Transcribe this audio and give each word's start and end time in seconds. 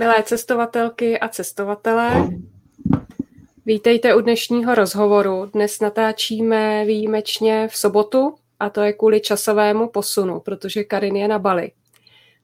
Milé 0.00 0.22
cestovatelky 0.22 1.18
a 1.18 1.28
cestovatelé, 1.28 2.28
vítejte 3.66 4.14
u 4.14 4.20
dnešního 4.20 4.74
rozhovoru. 4.74 5.46
Dnes 5.52 5.80
natáčíme 5.80 6.84
výjimečně 6.84 7.68
v 7.68 7.76
sobotu 7.76 8.34
a 8.60 8.70
to 8.70 8.80
je 8.80 8.92
kvůli 8.92 9.20
časovému 9.20 9.88
posunu, 9.88 10.40
protože 10.40 10.84
Karin 10.84 11.16
je 11.16 11.28
na 11.28 11.38
Bali. 11.38 11.72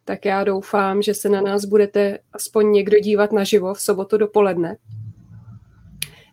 Tak 0.05 0.25
já 0.25 0.45
doufám, 0.45 1.03
že 1.03 1.15
se 1.15 1.29
na 1.29 1.41
nás 1.41 1.65
budete 1.65 2.19
aspoň 2.33 2.73
někdo 2.73 2.99
dívat 2.99 3.33
naživo 3.33 3.75
v 3.75 3.81
sobotu 3.81 4.17
dopoledne. 4.17 4.77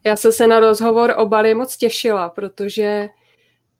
Já 0.05 0.15
jsem 0.15 0.31
se 0.31 0.47
na 0.47 0.59
rozhovor 0.59 1.13
o 1.17 1.25
Bali 1.25 1.53
moc 1.53 1.77
těšila, 1.77 2.29
protože 2.29 3.09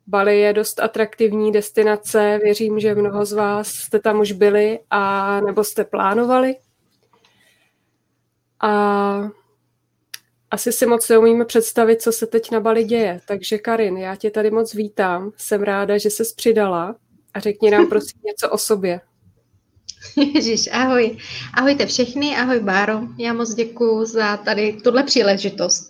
Bali 0.08 0.40
je 0.40 0.54
dost 0.54 0.80
atraktivní 0.80 1.52
destinace. 1.52 2.40
Věřím, 2.44 2.80
že 2.80 2.96
mnoho 2.96 3.26
z 3.26 3.34
vás 3.34 3.68
jste 3.68 4.00
tam 4.00 4.20
už 4.20 4.32
byli 4.32 4.80
a 4.90 5.42
nebo 5.42 5.64
jste 5.64 5.84
plánovali. 5.84 6.56
A 8.64 9.30
asi 10.52 10.72
si 10.72 10.86
moc 10.86 11.10
neumíme 11.10 11.46
představit, 11.46 12.02
co 12.02 12.12
se 12.12 12.28
teď 12.28 12.52
na 12.52 12.60
Bali 12.60 12.84
děje. 12.84 13.22
Takže 13.28 13.58
Karin, 13.58 13.98
já 13.98 14.16
tě 14.16 14.32
tady 14.32 14.52
moc 14.52 14.74
vítám. 14.74 15.32
Jsem 15.38 15.64
ráda, 15.64 15.98
že 15.98 16.10
se 16.10 16.24
přidala 16.36 16.96
a 17.34 17.40
řekni 17.40 17.72
nám 17.72 17.88
prosím 17.88 18.22
něco 18.26 18.50
o 18.50 18.58
sobě. 18.58 19.02
Ježíš, 20.34 20.70
ahoj. 20.72 21.18
Ahojte 21.54 21.86
všechny, 21.86 22.36
ahoj 22.36 22.60
Báro. 22.60 23.02
Já 23.18 23.34
moc 23.34 23.54
děkuji 23.54 24.06
za 24.06 24.38
tady 24.38 24.74
tuhle 24.74 25.04
příležitost. 25.04 25.88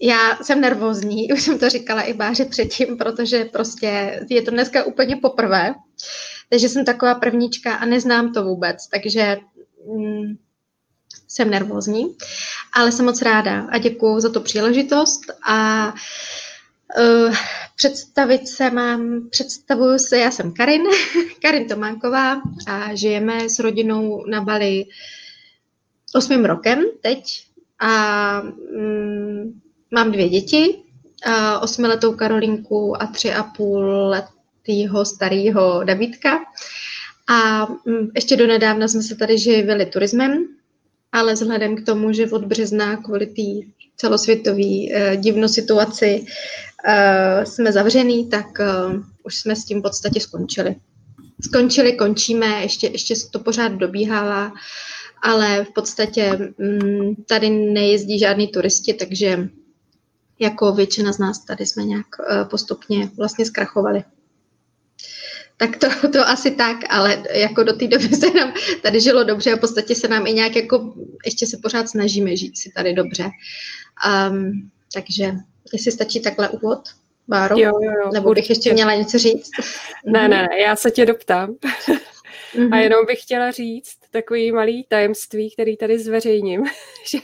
Já 0.00 0.38
jsem 0.42 0.60
nervózní, 0.60 1.32
už 1.32 1.42
jsem 1.42 1.58
to 1.58 1.68
říkala 1.68 2.02
i 2.02 2.12
Báře 2.12 2.44
předtím, 2.44 2.96
protože 2.96 3.44
prostě 3.44 4.20
je 4.30 4.42
to 4.42 4.50
dneska 4.50 4.84
úplně 4.84 5.16
poprvé, 5.16 5.74
takže 6.50 6.68
jsem 6.68 6.84
taková 6.84 7.14
prvníčka 7.14 7.74
a 7.74 7.84
neznám 7.84 8.32
to 8.32 8.44
vůbec, 8.44 8.88
takže 8.88 9.36
mm, 9.96 10.36
jsem 11.32 11.50
nervózní, 11.50 12.16
ale 12.72 12.92
jsem 12.92 13.04
moc 13.04 13.22
ráda 13.22 13.66
a 13.70 13.78
děkuji 13.78 14.20
za 14.20 14.28
tu 14.28 14.40
příležitost 14.40 15.20
a 15.48 15.86
uh, 16.98 17.34
představit 17.76 18.48
se 18.48 18.70
mám, 18.70 19.28
představuju 19.30 19.98
se, 19.98 20.18
já 20.18 20.30
jsem 20.30 20.52
Karin, 20.52 20.82
Karin 21.42 21.68
Tománková 21.68 22.42
a 22.66 22.94
žijeme 22.94 23.48
s 23.48 23.58
rodinou 23.58 24.24
na 24.26 24.40
Bali 24.40 24.84
osmým 26.14 26.44
rokem 26.44 26.84
teď 27.02 27.46
a 27.78 28.42
um, 28.76 29.60
mám 29.90 30.12
dvě 30.12 30.28
děti, 30.28 30.82
osmiletou 31.60 32.12
Karolinku 32.12 33.02
a 33.02 33.06
tři 33.06 33.32
a 33.34 33.42
půl 33.42 33.84
letýho 33.86 35.04
starého 35.04 35.84
Davidka. 35.84 36.38
A 37.28 37.68
um, 37.68 38.10
ještě 38.14 38.36
do 38.36 38.46
nedávna 38.46 38.88
jsme 38.88 39.02
se 39.02 39.16
tady 39.16 39.38
živili 39.38 39.86
turismem, 39.86 40.46
ale 41.12 41.34
vzhledem 41.34 41.76
k 41.76 41.86
tomu, 41.86 42.12
že 42.12 42.30
od 42.30 42.44
března 42.44 42.96
kvůli 42.96 43.26
té 43.26 43.68
celosvětové 43.96 44.60
uh, 44.60 45.16
divnou 45.16 45.48
situaci 45.48 46.24
uh, 46.24 47.44
jsme 47.44 47.72
zavřený, 47.72 48.28
tak 48.28 48.46
uh, 48.60 49.02
už 49.22 49.36
jsme 49.36 49.56
s 49.56 49.64
tím 49.64 49.78
v 49.78 49.82
podstatě 49.82 50.20
skončili. 50.20 50.76
Skončili, 51.40 51.92
končíme, 51.92 52.46
ještě, 52.46 52.86
ještě 52.86 53.14
to 53.30 53.38
pořád 53.38 53.72
dobíhává, 53.72 54.52
ale 55.22 55.64
v 55.64 55.72
podstatě 55.72 56.52
um, 56.58 57.14
tady 57.28 57.50
nejezdí 57.50 58.18
žádní 58.18 58.48
turisti, 58.48 58.94
takže 58.94 59.48
jako 60.38 60.72
většina 60.72 61.12
z 61.12 61.18
nás 61.18 61.44
tady 61.44 61.66
jsme 61.66 61.84
nějak 61.84 62.06
uh, 62.18 62.48
postupně 62.48 63.10
vlastně 63.16 63.44
zkrachovali. 63.44 64.04
Tak 65.56 65.76
to, 65.76 66.08
to 66.08 66.28
asi 66.28 66.50
tak, 66.50 66.76
ale 66.88 67.22
jako 67.32 67.62
do 67.62 67.72
té 67.72 67.86
doby 67.86 68.08
se 68.16 68.30
nám 68.30 68.52
tady 68.82 69.00
žilo 69.00 69.24
dobře 69.24 69.52
a 69.52 69.56
v 69.56 69.60
podstatě 69.60 69.94
se 69.94 70.08
nám 70.08 70.26
i 70.26 70.32
nějak 70.32 70.56
jako, 70.56 70.94
ještě 71.24 71.46
se 71.46 71.56
pořád 71.62 71.88
snažíme 71.88 72.36
žít 72.36 72.58
si 72.58 72.72
tady 72.76 72.92
dobře. 72.92 73.30
Um, 74.30 74.70
takže 74.94 75.32
jestli 75.72 75.92
stačí 75.92 76.20
takhle 76.20 76.48
úvod, 76.48 76.80
Báro? 77.28 77.58
Jo, 77.58 77.72
jo, 77.82 77.92
jo. 78.04 78.10
Nebo 78.12 78.34
bych 78.34 78.50
ještě 78.50 78.72
měla 78.72 78.94
něco 78.94 79.18
říct? 79.18 79.50
Ne, 80.06 80.28
ne, 80.28 80.42
ne, 80.42 80.60
já 80.60 80.76
se 80.76 80.90
tě 80.90 81.06
doptám. 81.06 81.50
Mm-hmm. 81.50 82.72
A 82.72 82.76
jenom 82.76 83.06
bych 83.06 83.22
chtěla 83.22 83.50
říct 83.50 84.01
takový 84.12 84.52
malý 84.52 84.84
tajemství, 84.88 85.50
který 85.50 85.76
tady 85.76 85.98
zveřejním, 85.98 86.64
že, 87.06 87.18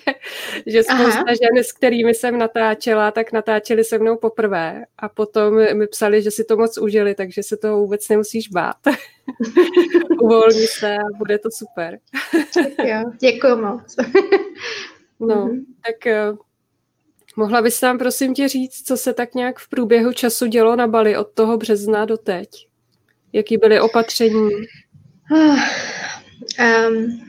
že 0.66 0.82
spousta 0.82 1.20
Aha. 1.20 1.34
žen, 1.34 1.64
s 1.64 1.72
kterými 1.72 2.14
jsem 2.14 2.38
natáčela, 2.38 3.10
tak 3.10 3.32
natáčeli 3.32 3.84
se 3.84 3.98
mnou 3.98 4.16
poprvé 4.16 4.84
a 4.98 5.08
potom 5.08 5.54
mi 5.54 5.86
psali, 5.86 6.22
že 6.22 6.30
si 6.30 6.44
to 6.44 6.56
moc 6.56 6.78
užili, 6.78 7.14
takže 7.14 7.42
se 7.42 7.56
toho 7.56 7.78
vůbec 7.78 8.08
nemusíš 8.08 8.48
bát. 8.48 8.76
Uvolni 10.20 10.66
se 10.66 10.94
a 10.94 11.16
bude 11.18 11.38
to 11.38 11.48
super. 11.50 11.98
jo, 12.84 13.02
děkuji 13.20 13.56
moc. 13.56 13.96
no, 15.20 15.46
mm-hmm. 15.46 15.64
tak 15.86 16.30
uh, 16.32 16.38
mohla 17.36 17.62
bys 17.62 17.80
nám 17.80 17.98
prosím 17.98 18.34
tě 18.34 18.48
říct, 18.48 18.86
co 18.86 18.96
se 18.96 19.12
tak 19.12 19.34
nějak 19.34 19.58
v 19.58 19.68
průběhu 19.68 20.12
času 20.12 20.46
dělo 20.46 20.76
na 20.76 20.86
Bali 20.86 21.16
od 21.16 21.28
toho 21.34 21.56
března 21.56 22.04
do 22.04 22.16
teď? 22.16 22.48
Jaký 23.32 23.56
byly 23.56 23.80
opatření? 23.80 24.50
Um, 26.88 27.20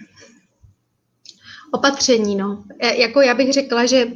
opatření, 1.71 2.35
no. 2.35 2.63
Jako 2.97 3.21
já 3.21 3.33
bych 3.33 3.53
řekla, 3.53 3.85
že 3.85 4.07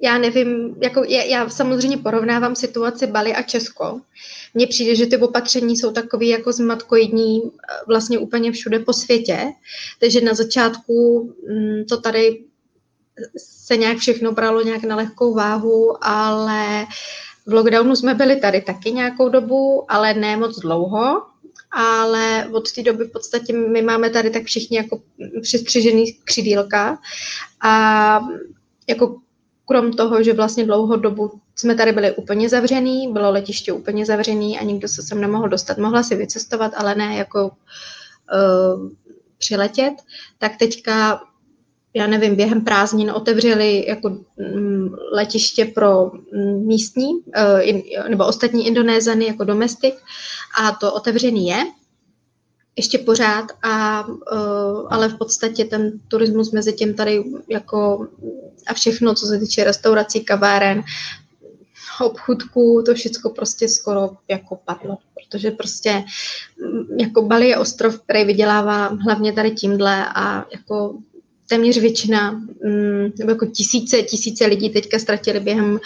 já 0.00 0.18
nevím, 0.18 0.76
jako 0.82 1.04
já, 1.04 1.22
já 1.22 1.48
samozřejmě 1.48 1.96
porovnávám 1.96 2.56
situaci 2.56 3.06
Bali 3.06 3.34
a 3.34 3.42
Česko. 3.42 4.00
Mně 4.54 4.66
přijde, 4.66 4.94
že 4.94 5.06
ty 5.06 5.16
opatření 5.16 5.76
jsou 5.76 5.92
takový 5.92 6.28
jako 6.28 6.52
zmatkoidní 6.52 7.42
eh, 7.44 7.50
vlastně 7.86 8.18
úplně 8.18 8.52
všude 8.52 8.78
po 8.78 8.92
světě. 8.92 9.38
Takže 10.00 10.20
na 10.20 10.34
začátku 10.34 11.32
mm, 11.50 11.84
to 11.84 12.00
tady 12.00 12.44
se 13.36 13.76
nějak 13.76 13.98
všechno 13.98 14.32
bralo 14.32 14.62
nějak 14.62 14.82
na 14.82 14.96
lehkou 14.96 15.34
váhu, 15.34 16.04
ale 16.04 16.86
v 17.46 17.52
lockdownu 17.52 17.96
jsme 17.96 18.14
byli 18.14 18.36
tady 18.36 18.60
taky 18.60 18.92
nějakou 18.92 19.28
dobu, 19.28 19.92
ale 19.92 20.14
ne 20.14 20.36
moc 20.36 20.58
dlouho 20.58 21.22
ale 21.70 22.48
od 22.52 22.72
té 22.72 22.82
doby 22.82 23.04
v 23.04 23.12
podstatě 23.12 23.52
my 23.52 23.82
máme 23.82 24.10
tady 24.10 24.30
tak 24.30 24.44
všichni 24.44 24.76
jako 24.76 25.02
přistřižený 25.42 26.12
křidílka 26.24 26.98
a 27.60 28.20
jako 28.88 29.16
krom 29.68 29.92
toho, 29.92 30.22
že 30.22 30.32
vlastně 30.32 30.64
dlouho 30.64 30.96
dobu 30.96 31.40
jsme 31.56 31.74
tady 31.74 31.92
byli 31.92 32.16
úplně 32.16 32.48
zavřený, 32.48 33.12
bylo 33.12 33.30
letiště 33.30 33.72
úplně 33.72 34.06
zavřený 34.06 34.58
a 34.58 34.64
nikdo 34.64 34.88
se 34.88 35.02
sem 35.02 35.20
nemohl 35.20 35.48
dostat. 35.48 35.78
Mohla 35.78 36.02
si 36.02 36.14
vycestovat, 36.14 36.72
ale 36.76 36.94
ne 36.94 37.16
jako 37.16 37.44
uh, 37.46 38.90
přiletět, 39.38 39.94
tak 40.38 40.56
teďka 40.56 41.22
já 41.98 42.06
nevím, 42.06 42.36
během 42.36 42.64
prázdnin 42.64 43.10
otevřeli 43.10 43.84
jako 43.88 44.08
mm, 44.08 44.94
letiště 45.12 45.64
pro 45.64 46.10
mm, 46.32 46.66
místní 46.66 47.10
eh, 47.34 48.08
nebo 48.08 48.26
ostatní 48.26 48.66
Indonézany 48.66 49.26
jako 49.26 49.44
domestik 49.44 49.94
a 50.60 50.72
to 50.72 50.92
otevřený 50.92 51.48
je 51.48 51.64
ještě 52.76 52.98
pořád, 52.98 53.44
a, 53.62 54.06
eh, 54.32 54.36
ale 54.90 55.08
v 55.08 55.18
podstatě 55.18 55.64
ten 55.64 55.92
turismus 56.08 56.52
mezi 56.52 56.72
tím 56.72 56.94
tady 56.94 57.24
jako 57.48 58.08
a 58.66 58.74
všechno, 58.74 59.14
co 59.14 59.26
se 59.26 59.38
týče 59.38 59.64
restaurací, 59.64 60.24
kaváren, 60.24 60.82
obchudků, 62.00 62.82
to 62.86 62.94
všechno 62.94 63.30
prostě 63.30 63.68
skoro 63.68 64.10
jako 64.28 64.56
padlo, 64.64 64.98
protože 65.14 65.50
prostě 65.50 66.04
mm, 66.62 66.98
jako 67.00 67.22
Bali 67.22 67.48
je 67.48 67.58
ostrov, 67.58 68.00
který 68.00 68.24
vydělává 68.24 68.86
hlavně 68.86 69.32
tady 69.32 69.50
tímhle 69.50 70.06
a 70.14 70.44
jako 70.52 70.98
téměř 71.48 71.78
většina, 71.78 72.30
mm, 72.30 73.12
nebo 73.18 73.30
jako 73.30 73.46
tisíce, 73.46 74.02
tisíce 74.02 74.46
lidí 74.46 74.70
teďka 74.70 74.98
ztratili 74.98 75.40
během 75.40 75.80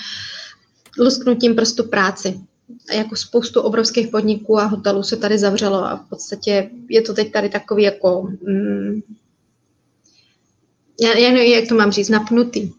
lusknutím 0.98 1.54
prstu 1.54 1.84
práci. 1.84 2.40
A 2.90 2.94
jako 2.94 3.16
spoustu 3.16 3.60
obrovských 3.60 4.08
podniků 4.08 4.58
a 4.58 4.64
hotelů 4.64 5.02
se 5.02 5.16
tady 5.16 5.38
zavřelo 5.38 5.84
a 5.84 5.96
v 5.96 6.08
podstatě 6.08 6.70
je 6.88 7.02
to 7.02 7.14
teď 7.14 7.32
tady 7.32 7.48
takový 7.48 7.82
jako, 7.82 8.28
mm, 8.46 9.00
já, 11.00 11.18
já 11.18 11.30
nevím, 11.30 11.52
jak 11.52 11.68
to 11.68 11.74
mám 11.74 11.92
říct, 11.92 12.08
napnutý. 12.08 12.70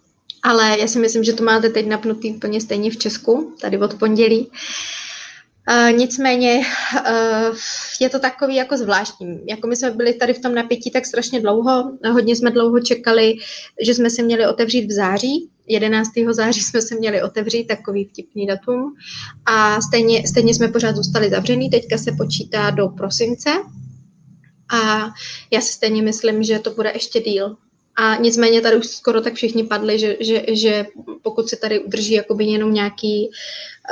Ale 0.43 0.79
já 0.79 0.87
si 0.87 0.99
myslím, 0.99 1.23
že 1.23 1.33
to 1.33 1.43
máte 1.43 1.69
teď 1.69 1.85
napnutý 1.87 2.31
úplně 2.31 2.61
stejně 2.61 2.91
v 2.91 2.97
Česku, 2.97 3.55
tady 3.61 3.77
od 3.77 3.93
pondělí. 3.93 4.47
Uh, 4.47 4.53
nicméně 5.91 6.59
uh, 6.59 7.55
je 8.01 8.09
to 8.09 8.19
takový 8.19 8.55
jako 8.55 8.77
zvláštní. 8.77 9.39
Jako 9.49 9.67
my 9.67 9.75
jsme 9.75 9.91
byli 9.91 10.13
tady 10.13 10.33
v 10.33 10.41
tom 10.41 10.55
napětí 10.55 10.91
tak 10.91 11.05
strašně 11.05 11.41
dlouho, 11.41 11.97
hodně 12.11 12.35
jsme 12.35 12.51
dlouho 12.51 12.79
čekali, 12.79 13.35
že 13.81 13.93
jsme 13.93 14.09
se 14.09 14.23
měli 14.23 14.47
otevřít 14.47 14.85
v 14.85 14.91
září. 14.91 15.49
11. 15.67 16.09
září 16.31 16.61
jsme 16.61 16.81
se 16.81 16.95
měli 16.95 17.21
otevřít, 17.21 17.65
takový 17.65 18.05
vtipný 18.05 18.47
datum. 18.47 18.95
A 19.45 19.81
stejně, 19.81 20.27
stejně 20.27 20.53
jsme 20.53 20.67
pořád 20.67 20.95
zůstali 20.95 21.29
zavřený, 21.29 21.69
teďka 21.69 21.97
se 21.97 22.11
počítá 22.17 22.69
do 22.69 22.87
prosince. 22.87 23.49
A 24.73 25.09
já 25.51 25.61
si 25.61 25.73
stejně 25.73 26.01
myslím, 26.01 26.43
že 26.43 26.59
to 26.59 26.71
bude 26.71 26.91
ještě 26.93 27.19
díl. 27.19 27.57
A 27.95 28.15
nicméně 28.15 28.61
tady 28.61 28.75
už 28.77 28.87
skoro 28.87 29.21
tak 29.21 29.33
všichni 29.33 29.63
padli, 29.63 29.99
že, 29.99 30.17
že, 30.19 30.43
že 30.49 30.85
pokud 31.21 31.49
se 31.49 31.55
tady 31.55 31.79
udrží 31.79 32.13
jakoby 32.13 32.45
jenom 32.45 32.73
nějaký 32.73 33.29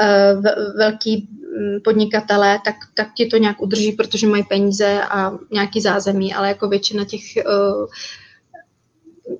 uh, 0.01 0.43
velký 0.77 1.29
Mm, 1.57 1.81
podnikatelé, 1.83 2.59
tak, 2.65 2.75
tak 2.93 3.13
ti 3.13 3.25
to 3.25 3.37
nějak 3.37 3.61
udrží, 3.61 3.91
protože 3.91 4.27
mají 4.27 4.43
peníze 4.43 5.01
a 5.03 5.31
nějaký 5.51 5.81
zázemí, 5.81 6.33
ale 6.33 6.47
jako 6.47 6.67
většina 6.67 7.05
těch 7.05 7.21
uh, 7.45 7.85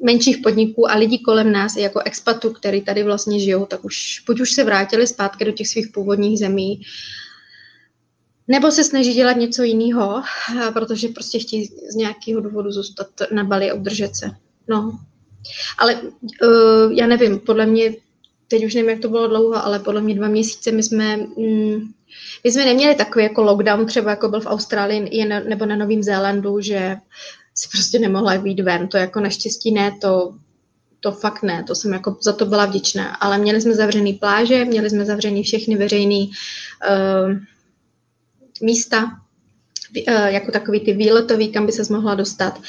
menších 0.06 0.38
podniků 0.38 0.92
a 0.92 0.96
lidí 0.98 1.20
kolem 1.20 1.52
nás, 1.52 1.76
jako 1.76 2.00
expatů, 2.00 2.54
který 2.54 2.82
tady 2.82 3.04
vlastně 3.04 3.40
žijou, 3.40 3.66
tak 3.66 3.86
už 3.86 4.24
buď 4.28 4.42
už 4.42 4.52
se 4.52 4.64
vrátili 4.64 5.08
zpátky 5.08 5.46
do 5.46 5.52
těch 5.52 5.68
svých 5.68 5.88
původních 5.88 6.40
zemí, 6.40 6.82
nebo 8.48 8.72
se 8.72 8.84
snaží 8.84 9.14
dělat 9.14 9.38
něco 9.38 9.64
jiného, 9.64 10.24
protože 10.74 11.08
prostě 11.08 11.40
chtějí 11.40 11.66
z 11.66 11.96
nějakého 11.96 12.42
důvodu 12.42 12.72
zůstat 12.72 13.08
na 13.32 13.44
Bali 13.44 13.72
a 13.72 13.74
udržet 13.74 14.16
se. 14.16 14.30
No. 14.72 15.00
Ale 15.78 16.02
uh, 16.02 16.92
já 16.92 17.08
nevím, 17.08 17.40
podle 17.40 17.66
mě, 17.66 17.94
teď 18.48 18.66
už 18.66 18.76
nevím, 18.76 18.90
jak 18.90 19.00
to 19.00 19.10
bylo 19.10 19.28
dlouho, 19.28 19.66
ale 19.66 19.80
podle 19.80 20.02
mě 20.02 20.16
dva 20.16 20.28
měsíce 20.28 20.72
my 20.72 20.84
jsme, 20.84 21.18
mm, 21.18 21.80
my 22.44 22.52
jsme 22.52 22.66
neměli 22.66 22.96
takový 22.96 23.24
jako 23.24 23.44
lockdown, 23.44 23.86
třeba 23.86 24.10
jako 24.10 24.30
byl 24.30 24.42
v 24.42 24.46
Austrálii 24.46 25.26
nebo 25.26 25.66
na 25.66 25.76
Novém 25.76 26.04
Zélandu, 26.04 26.62
že 26.62 26.96
si 27.56 27.70
prostě 27.72 28.00
nemohla 28.00 28.34
jít 28.34 28.60
ven. 28.60 28.88
To 28.88 28.98
jako 28.98 29.20
naštěstí 29.20 29.72
ne, 29.72 29.92
to, 30.02 30.36
to 31.00 31.12
fakt 31.12 31.44
ne, 31.44 31.64
to 31.68 31.76
jsem 31.76 31.94
jako 31.94 32.18
za 32.22 32.34
to 32.34 32.46
byla 32.46 32.66
vděčná. 32.66 33.16
Ale 33.16 33.38
měli 33.38 33.62
jsme 33.62 33.74
zavřený 33.74 34.14
pláže, 34.14 34.66
měli 34.66 34.90
jsme 34.90 35.06
zavřený 35.06 35.44
všechny 35.44 35.76
veřejné 35.76 36.26
uh, 36.26 37.34
místa, 38.62 39.04
uh, 40.08 40.26
jako 40.26 40.52
takový 40.52 40.80
ty 40.80 40.94
výletový, 40.94 41.52
kam 41.52 41.66
by 41.66 41.72
se 41.72 41.94
mohla 41.94 42.16
dostat. 42.16 42.62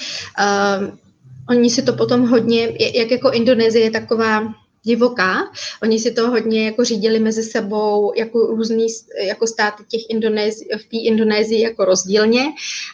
Oni 1.48 1.70
si 1.70 1.82
to 1.82 1.92
potom 1.92 2.28
hodně, 2.28 2.68
jak 2.94 3.10
jako 3.10 3.30
Indonésie 3.30 3.84
je 3.84 3.90
taková 3.90 4.54
divoká. 4.82 5.52
Oni 5.82 5.98
si 5.98 6.10
to 6.10 6.30
hodně 6.30 6.66
jako 6.66 6.84
řídili 6.84 7.18
mezi 7.18 7.42
sebou 7.42 8.12
jako 8.16 8.38
různý 8.46 8.86
jako 9.26 9.46
státy 9.46 9.84
těch 9.88 10.00
Indonézi, 10.08 10.64
v 10.64 10.84
té 10.84 10.96
Indonésii 10.96 11.60
jako 11.62 11.84
rozdílně 11.84 12.44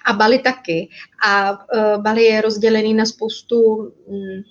a 0.05 0.13
Bali 0.13 0.39
taky. 0.39 0.89
A 1.27 1.53
uh, 1.53 2.03
Bali 2.03 2.25
je 2.25 2.41
rozdělený 2.41 2.95
na 2.95 3.05
spoustu 3.05 3.61
um, 3.61 4.43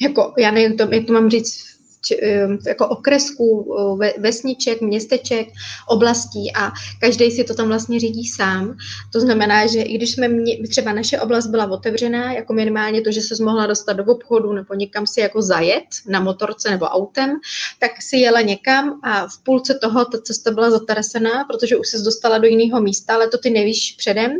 jako, 0.00 0.34
já 0.38 0.50
nevím, 0.50 0.76
to, 0.76 0.88
jak 0.90 1.06
to 1.06 1.12
mám 1.12 1.30
říct 1.30 1.73
jako 2.66 2.88
okresků, 2.88 3.76
eh, 4.02 4.12
vesniček, 4.18 4.80
městeček, 4.80 5.48
oblastí 5.88 6.52
a 6.56 6.72
každý 7.00 7.30
si 7.30 7.44
to 7.44 7.54
tam 7.54 7.68
vlastně 7.68 8.00
řídí 8.00 8.26
sám. 8.26 8.76
To 9.12 9.20
znamená, 9.20 9.66
že 9.66 9.82
i 9.82 9.96
když 9.96 10.12
jsme 10.12 10.28
mě, 10.28 10.68
třeba 10.68 10.92
naše 10.92 11.20
oblast 11.20 11.46
byla 11.46 11.70
otevřená, 11.70 12.32
jako 12.32 12.52
minimálně 12.52 13.00
to, 13.00 13.12
že 13.12 13.20
se 13.20 13.44
mohla 13.44 13.66
dostat 13.66 13.92
do 13.92 14.04
obchodu 14.04 14.52
nebo 14.52 14.74
někam 14.74 15.06
si 15.06 15.20
jako 15.20 15.42
zajet 15.42 15.84
na 16.08 16.20
motorce 16.20 16.70
nebo 16.70 16.84
autem, 16.84 17.38
tak 17.78 17.90
si 18.02 18.16
jela 18.16 18.40
někam 18.40 19.00
a 19.02 19.26
v 19.26 19.38
půlce 19.44 19.74
toho 19.74 20.04
ta 20.04 20.20
cesta 20.20 20.50
byla 20.50 20.70
zatarasená, 20.70 21.44
protože 21.44 21.76
už 21.76 21.88
se 21.88 21.98
dostala 21.98 22.38
do 22.38 22.46
jiného 22.46 22.80
místa, 22.80 23.14
ale 23.14 23.28
to 23.28 23.38
ty 23.38 23.50
nevíš 23.50 23.94
předem, 23.98 24.32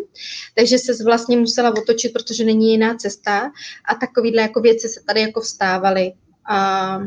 takže 0.55 0.78
se 0.78 1.05
vlastně 1.05 1.37
musela 1.37 1.70
otočit, 1.70 2.12
protože 2.12 2.44
není 2.44 2.70
jiná 2.70 2.94
cesta 2.94 3.50
a 3.84 3.94
takovýhle 3.94 4.43
jako 4.43 4.60
věci 4.60 4.88
se 4.88 5.00
tady 5.06 5.20
jako 5.20 5.40
vstávaly. 5.40 6.12
A 6.50 6.99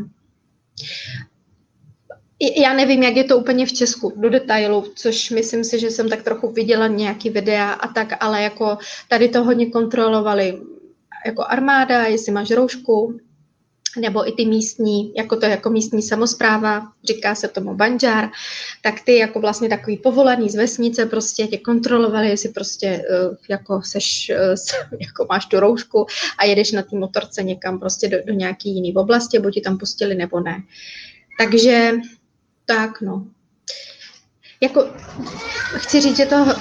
já 2.55 2.73
nevím, 2.73 3.03
jak 3.03 3.15
je 3.15 3.23
to 3.23 3.37
úplně 3.37 3.65
v 3.65 3.73
Česku, 3.73 4.13
do 4.15 4.29
detailu, 4.29 4.85
což 4.95 5.29
myslím 5.29 5.63
si, 5.63 5.79
že 5.79 5.91
jsem 5.91 6.09
tak 6.09 6.23
trochu 6.23 6.51
viděla 6.51 6.87
nějaký 6.87 7.29
videa 7.29 7.71
a 7.71 7.87
tak, 7.87 8.07
ale 8.19 8.41
jako 8.41 8.77
tady 9.09 9.29
to 9.29 9.43
hodně 9.43 9.65
kontrolovali 9.65 10.61
jako 11.25 11.43
armáda, 11.47 12.03
jestli 12.03 12.31
máš 12.31 12.51
roušku, 12.51 13.19
nebo 13.95 14.29
i 14.29 14.31
ty 14.31 14.45
místní, 14.45 15.13
jako 15.15 15.35
to 15.35 15.45
jako 15.45 15.69
místní 15.69 16.01
samozpráva, 16.01 16.91
říká 17.03 17.35
se 17.35 17.47
tomu 17.47 17.75
banjar, 17.75 18.29
tak 18.81 19.01
ty 19.01 19.17
jako 19.17 19.39
vlastně 19.39 19.69
takový 19.69 19.97
povolaný 19.97 20.49
z 20.49 20.55
vesnice 20.55 21.05
prostě 21.05 21.47
tě 21.47 21.57
kontrolovali, 21.57 22.29
jestli 22.29 22.49
prostě 22.49 23.05
uh, 23.09 23.35
jako 23.49 23.81
seš, 23.81 24.31
uh, 24.35 24.99
jako 24.99 25.25
máš 25.29 25.45
tu 25.45 25.59
roušku 25.59 26.05
a 26.37 26.45
jedeš 26.45 26.71
na 26.71 26.81
té 26.81 26.95
motorce 26.95 27.43
někam 27.43 27.79
prostě 27.79 28.07
do, 28.07 28.17
do 28.25 28.33
nějaký 28.33 28.75
jiný 28.75 28.95
oblasti, 28.95 29.39
buď 29.39 29.53
ti 29.53 29.61
tam 29.61 29.77
pustili 29.77 30.15
nebo 30.15 30.39
ne. 30.39 30.63
Takže 31.39 31.91
tak 32.65 33.01
no. 33.01 33.27
Jako 34.61 34.87
chci 35.75 36.01
říct, 36.01 36.17
že 36.17 36.25
to 36.25 36.35
uh, 36.35 36.53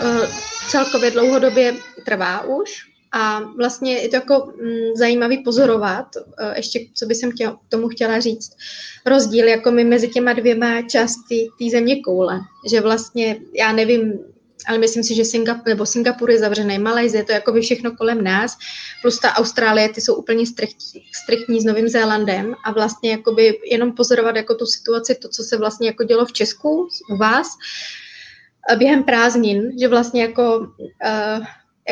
celkově 0.69 1.11
dlouhodobě 1.11 1.75
trvá 2.05 2.45
už, 2.45 2.96
a 3.13 3.41
vlastně 3.41 3.93
je 3.93 4.09
to 4.09 4.17
jako 4.17 4.53
mm, 4.63 4.97
zajímavý 4.97 5.39
pozorovat, 5.39 6.07
uh, 6.17 6.57
ještě 6.57 6.81
co 6.95 7.07
by 7.07 7.15
jsem 7.15 7.31
chtěl, 7.31 7.53
k 7.53 7.69
tomu 7.69 7.89
chtěla 7.89 8.21
říct, 8.21 8.53
rozdíl 9.07 9.49
jako 9.49 9.71
my 9.71 9.85
mezi 9.85 10.09
těma 10.09 10.33
dvěma 10.33 10.83
části 10.83 11.49
té 11.59 11.71
země 11.71 12.01
koule, 12.01 12.41
že 12.71 12.81
vlastně, 12.81 13.37
já 13.59 13.73
nevím, 13.73 14.19
ale 14.67 14.79
myslím 14.79 15.03
si, 15.03 15.15
že 15.15 15.25
Singapur, 15.25 15.69
nebo 15.69 15.87
Singapur 15.87 16.31
je 16.31 16.39
zavřený, 16.39 16.79
Malajzie, 16.79 17.25
to 17.25 17.33
je 17.33 17.35
jako 17.35 17.53
by 17.53 17.61
všechno 17.61 17.97
kolem 17.97 18.25
nás, 18.25 18.59
plus 19.03 19.19
ta 19.19 19.33
Austrálie, 19.33 19.89
ty 19.89 20.01
jsou 20.01 20.15
úplně 20.15 20.47
striktní, 20.47 21.03
striktní 21.23 21.61
s 21.61 21.65
Novým 21.65 21.89
Zélandem 21.89 22.55
a 22.65 22.73
vlastně 22.73 23.11
jakoby 23.11 23.59
jenom 23.71 23.93
pozorovat 23.93 24.37
jako 24.37 24.55
tu 24.55 24.67
situaci, 24.67 25.15
to, 25.15 25.29
co 25.29 25.43
se 25.43 25.57
vlastně 25.57 25.87
jako 25.87 26.05
dělo 26.05 26.27
v 26.27 26.33
Česku 26.33 26.89
u 27.11 27.17
vás, 27.17 27.49
během 28.79 29.05
prázdnin, 29.05 29.79
že 29.81 29.89
vlastně 29.89 30.23
jako 30.23 30.59
uh, 30.59 31.45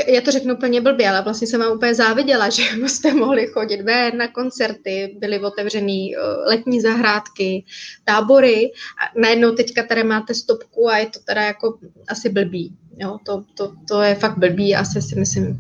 já 0.07 0.21
to 0.21 0.31
řeknu 0.31 0.55
úplně 0.55 0.81
blbě, 0.81 1.09
ale 1.09 1.23
vlastně 1.23 1.47
jsem 1.47 1.61
vám 1.61 1.73
úplně 1.73 1.95
záviděla, 1.95 2.49
že 2.51 2.63
jste 2.87 3.15
mohli 3.15 3.47
chodit 3.47 3.83
ven 3.83 4.19
na 4.19 4.29
koncerty, 4.29 5.17
byly 5.21 5.41
otevřený 5.41 6.17
eh, 6.17 6.21
letní 6.49 6.81
zahrádky, 6.81 7.65
tábory 8.05 8.71
a 9.01 9.21
najednou 9.21 9.53
teďka 9.53 9.83
tady 9.83 10.05
máte 10.05 10.35
stopku 10.35 10.89
a 10.89 10.99
je 10.99 11.07
to 11.07 11.19
teda 11.21 11.43
jako 11.43 11.79
asi 12.09 12.29
blbý. 12.29 12.75
Jo, 12.97 13.19
to, 13.27 13.45
to, 13.55 13.73
to 13.89 14.03
je 14.03 14.15
fakt 14.15 14.39
blbý, 14.39 14.75
asi 14.75 15.03
si 15.03 15.19
myslím, 15.19 15.59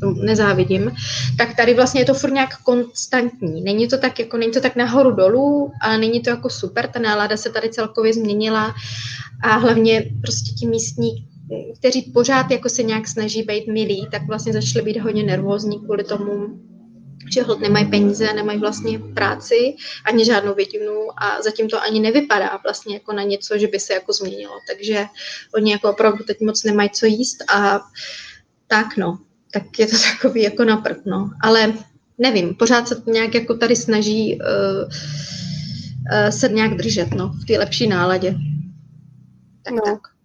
to 0.00 0.10
nezávidím, 0.10 0.92
tak 1.38 1.56
tady 1.56 1.74
vlastně 1.74 2.00
je 2.00 2.04
to 2.04 2.14
furt 2.14 2.30
nějak 2.30 2.62
konstantní. 2.62 3.62
Není 3.62 3.88
to 3.88 3.98
tak, 3.98 4.18
jako, 4.18 4.36
není 4.36 4.52
to 4.52 4.60
tak 4.60 4.76
nahoru 4.76 5.10
dolů, 5.10 5.72
ale 5.82 5.98
není 5.98 6.20
to 6.20 6.30
jako 6.30 6.50
super, 6.50 6.88
ta 6.88 6.98
nálada 6.98 7.36
se 7.36 7.50
tady 7.50 7.70
celkově 7.70 8.14
změnila 8.14 8.74
a 9.42 9.56
hlavně 9.56 10.10
prostě 10.22 10.52
ti 10.52 10.66
místní 10.66 11.28
kteří 11.78 12.02
pořád 12.02 12.50
jako 12.50 12.68
se 12.68 12.82
nějak 12.82 13.08
snaží 13.08 13.42
být 13.42 13.66
milí, 13.66 14.08
tak 14.10 14.26
vlastně 14.26 14.52
začali 14.52 14.84
být 14.84 15.00
hodně 15.00 15.22
nervózní 15.22 15.80
kvůli 15.80 16.04
tomu, 16.04 16.60
že 17.32 17.42
hod 17.42 17.60
nemají 17.60 17.86
peníze, 17.86 18.32
nemají 18.32 18.58
vlastně 18.58 18.98
práci, 18.98 19.74
ani 20.04 20.24
žádnou 20.24 20.54
větinu 20.54 20.92
a 21.22 21.42
zatím 21.42 21.68
to 21.68 21.82
ani 21.82 22.00
nevypadá 22.00 22.58
vlastně 22.64 22.94
jako 22.94 23.12
na 23.12 23.22
něco, 23.22 23.58
že 23.58 23.66
by 23.66 23.80
se 23.80 23.94
jako 23.94 24.12
změnilo. 24.12 24.54
Takže 24.68 25.06
oni 25.54 25.72
jako 25.72 25.90
opravdu 25.90 26.24
teď 26.24 26.40
moc 26.40 26.64
nemají 26.64 26.90
co 26.90 27.06
jíst 27.06 27.36
a 27.50 27.80
tak 28.66 28.96
no, 28.96 29.18
tak 29.52 29.78
je 29.78 29.86
to 29.86 29.96
takový 30.12 30.42
jako 30.42 30.64
na 30.64 30.76
prd, 30.76 31.06
no. 31.06 31.30
Ale 31.42 31.74
nevím, 32.18 32.54
pořád 32.54 32.88
se 32.88 33.02
nějak 33.06 33.34
jako 33.34 33.54
tady 33.54 33.76
snaží 33.76 34.38
uh, 34.40 34.82
uh, 36.12 36.30
se 36.30 36.48
nějak 36.48 36.74
držet, 36.74 37.14
no, 37.14 37.28
v 37.28 37.46
té 37.46 37.58
lepší 37.58 37.88
náladě. 37.88 38.34
Tak, 39.62 39.74
no. 39.74 39.80
tak. 39.84 40.17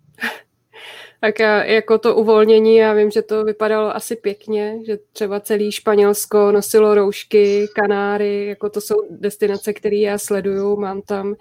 Tak 1.23 1.39
jako 1.65 1.97
to 1.97 2.15
uvolnění, 2.15 2.75
já 2.75 2.93
vím, 2.93 3.11
že 3.11 3.21
to 3.21 3.43
vypadalo 3.43 3.95
asi 3.95 4.15
pěkně, 4.15 4.79
že 4.85 4.97
třeba 5.13 5.39
celý 5.39 5.71
Španělsko 5.71 6.51
nosilo 6.51 6.95
roušky, 6.95 7.67
Kanáry, 7.75 8.45
jako 8.45 8.69
to 8.69 8.81
jsou 8.81 8.95
destinace, 9.09 9.73
které 9.73 9.95
já 9.95 10.17
sleduju, 10.17 10.79
mám 10.79 11.01
tam 11.01 11.35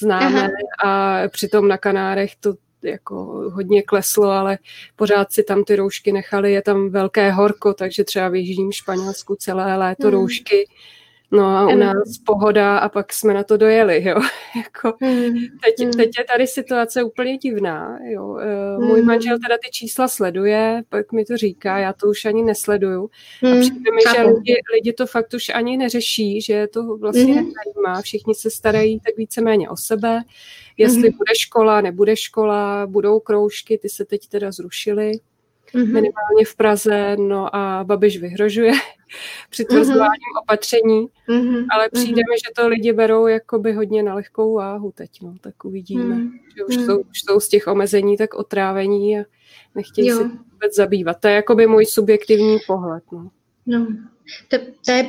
známé 0.00 0.40
Aha. 0.40 0.50
a 0.84 1.28
přitom 1.28 1.68
na 1.68 1.78
Kanárech 1.78 2.36
to 2.36 2.54
jako 2.82 3.14
hodně 3.54 3.82
kleslo, 3.82 4.30
ale 4.30 4.58
pořád 4.96 5.32
si 5.32 5.42
tam 5.42 5.64
ty 5.64 5.76
roušky 5.76 6.12
nechali, 6.12 6.52
je 6.52 6.62
tam 6.62 6.90
velké 6.90 7.30
horko, 7.30 7.74
takže 7.74 8.04
třeba 8.04 8.28
v 8.28 8.34
Jižním 8.34 8.72
Španělsku 8.72 9.34
celé 9.34 9.76
léto 9.76 10.06
hmm. 10.06 10.12
roušky 10.12 10.68
No 11.30 11.44
a 11.44 11.66
u 11.66 11.76
nás 11.76 12.18
pohoda 12.26 12.78
a 12.78 12.88
pak 12.88 13.12
jsme 13.12 13.34
na 13.34 13.44
to 13.44 13.56
dojeli, 13.56 14.04
jo. 14.04 14.20
jako, 14.56 14.96
mm. 15.00 15.34
teď, 15.64 15.86
mm. 15.86 15.90
teď 15.90 16.10
je 16.18 16.24
tady 16.24 16.46
situace 16.46 17.02
úplně 17.02 17.38
divná, 17.38 17.98
jo. 18.02 18.38
Mm. 18.78 18.86
Můj 18.86 19.02
manžel 19.02 19.38
teda 19.38 19.56
ty 19.64 19.70
čísla 19.70 20.08
sleduje, 20.08 20.82
pak 20.88 21.12
mi 21.12 21.24
to 21.24 21.36
říká, 21.36 21.78
já 21.78 21.92
to 21.92 22.06
už 22.06 22.24
ani 22.24 22.42
nesleduju. 22.42 23.10
A 23.42 23.46
hmm. 23.46 23.60
přijde 23.60 23.92
mi, 23.92 24.00
že 24.16 24.22
lidi, 24.22 24.54
lidi 24.74 24.92
to 24.92 25.06
fakt 25.06 25.34
už 25.34 25.48
ani 25.48 25.76
neřeší, 25.76 26.40
že 26.40 26.66
to 26.66 26.96
vlastně 26.96 27.24
mm. 27.24 27.28
nezajímá. 27.28 28.02
Všichni 28.02 28.34
se 28.34 28.50
starají 28.50 29.00
tak 29.00 29.16
víceméně 29.16 29.70
o 29.70 29.76
sebe, 29.76 30.22
jestli 30.76 31.10
mm. 31.10 31.16
bude 31.16 31.32
škola, 31.38 31.80
nebude 31.80 32.16
škola, 32.16 32.86
budou 32.86 33.20
kroužky, 33.20 33.78
ty 33.78 33.88
se 33.88 34.04
teď 34.04 34.28
teda 34.28 34.52
zrušily 34.52 35.12
mm-hmm. 35.74 35.86
minimálně 35.86 36.44
v 36.46 36.56
Praze, 36.56 37.16
no 37.16 37.56
a 37.56 37.84
Babiš 37.84 38.18
vyhrožuje 38.18 38.72
přitvrzováním 39.50 40.10
mm-hmm. 40.10 40.42
opatření, 40.42 41.06
mm-hmm. 41.28 41.66
ale 41.70 41.88
přijde 41.92 42.12
mm-hmm. 42.12 42.30
mi, 42.30 42.36
že 42.46 42.52
to 42.56 42.68
lidi 42.68 42.92
berou 42.92 43.26
jakoby 43.26 43.72
hodně 43.72 44.02
na 44.02 44.14
lehkou 44.14 44.54
váhu 44.54 44.92
teď, 44.94 45.10
no, 45.22 45.34
tak 45.40 45.64
uvidíme, 45.64 46.16
mm-hmm. 46.16 46.30
že 46.56 46.64
už, 46.64 46.76
mm-hmm. 46.76 46.86
jsou, 46.86 46.98
už 46.98 47.20
jsou 47.26 47.40
z 47.40 47.48
těch 47.48 47.66
omezení 47.66 48.16
tak 48.16 48.34
otrávení 48.34 49.18
a 49.18 49.24
nechtějí 49.74 50.08
jo. 50.08 50.18
se 50.18 50.24
vůbec 50.24 50.74
zabývat. 50.76 51.16
To 51.20 51.28
je 51.28 51.34
jakoby 51.34 51.66
můj 51.66 51.86
subjektivní 51.86 52.58
pohled, 52.66 53.02
no. 53.12 53.30
No, 53.66 53.86
to, 54.48 54.58
to 54.84 54.92
je, 54.92 55.06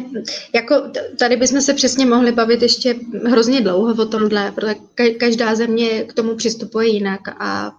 jako, 0.56 0.75
tady 1.20 1.36
bychom 1.38 1.62
se 1.62 1.74
přesně 1.74 2.06
mohli 2.06 2.32
bavit 2.32 2.62
ještě 2.62 2.96
hrozně 3.25 3.62
dlouho 3.62 4.03
o 4.03 4.06
tomhle, 4.06 4.51
protože 4.51 4.75
každá 5.20 5.56
země 5.56 6.03
k 6.03 6.13
tomu 6.13 6.36
přistupuje 6.36 6.88
jinak 6.88 7.22
a 7.27 7.72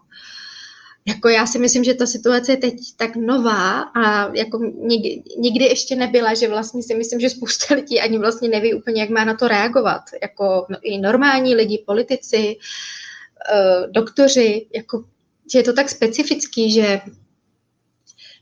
jako 1.06 1.28
já 1.28 1.46
si 1.46 1.58
myslím, 1.58 1.84
že 1.84 1.94
ta 1.94 2.06
situace 2.06 2.52
je 2.52 2.56
teď 2.56 2.74
tak 2.96 3.16
nová 3.16 3.80
a 3.80 4.34
jako 4.34 4.58
nikdy, 4.58 5.22
nikdy 5.38 5.64
ještě 5.64 5.96
nebyla, 5.96 6.34
že 6.34 6.48
vlastně 6.48 6.82
si 6.82 6.94
myslím, 6.94 7.20
že 7.20 7.30
spousta 7.30 7.74
lidí 7.74 8.00
ani 8.00 8.18
vlastně 8.18 8.48
neví 8.48 8.74
úplně, 8.74 9.00
jak 9.00 9.10
má 9.10 9.24
na 9.24 9.34
to 9.34 9.48
reagovat. 9.48 10.02
Jako 10.22 10.66
no, 10.68 10.76
i 10.82 10.98
normální 10.98 11.54
lidi, 11.54 11.84
politici, 11.86 12.56
uh, 12.56 13.92
doktoři, 13.92 14.66
jako, 14.74 15.04
že 15.52 15.58
je 15.58 15.62
to 15.62 15.72
tak 15.72 15.90
specifický, 15.90 16.72
že 16.72 17.00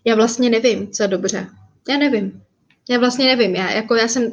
já 0.04 0.14
vlastně 0.14 0.50
nevím, 0.50 0.92
co 0.92 1.02
je 1.02 1.08
dobře. 1.08 1.46
Já 1.88 1.98
nevím. 1.98 2.42
Já 2.88 2.98
vlastně 2.98 3.36
nevím. 3.36 3.54
Já, 3.54 3.70
jako 3.70 3.94
já 3.94 4.08
jsem, 4.08 4.32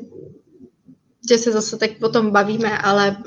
že 1.29 1.37
se 1.37 1.51
zase 1.51 1.77
tak 1.77 1.91
o 2.01 2.09
tom 2.09 2.31
bavíme, 2.31 2.77
ale 2.77 3.17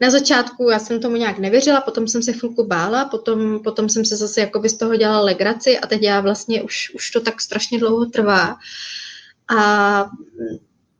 na 0.00 0.10
začátku 0.10 0.70
já 0.70 0.78
jsem 0.78 1.00
tomu 1.00 1.16
nějak 1.16 1.38
nevěřila, 1.38 1.80
potom 1.80 2.08
jsem 2.08 2.22
se 2.22 2.32
chvilku 2.32 2.66
bála, 2.66 3.04
potom, 3.04 3.60
potom 3.64 3.88
jsem 3.88 4.04
se 4.04 4.16
zase 4.16 4.40
jakoby 4.40 4.68
z 4.68 4.76
toho 4.76 4.96
dělala 4.96 5.20
legraci 5.20 5.78
a 5.78 5.86
teď 5.86 6.02
já 6.02 6.20
vlastně 6.20 6.62
už, 6.62 6.94
už 6.94 7.10
to 7.10 7.20
tak 7.20 7.40
strašně 7.40 7.78
dlouho 7.78 8.06
trvá. 8.06 8.56
A 9.56 10.10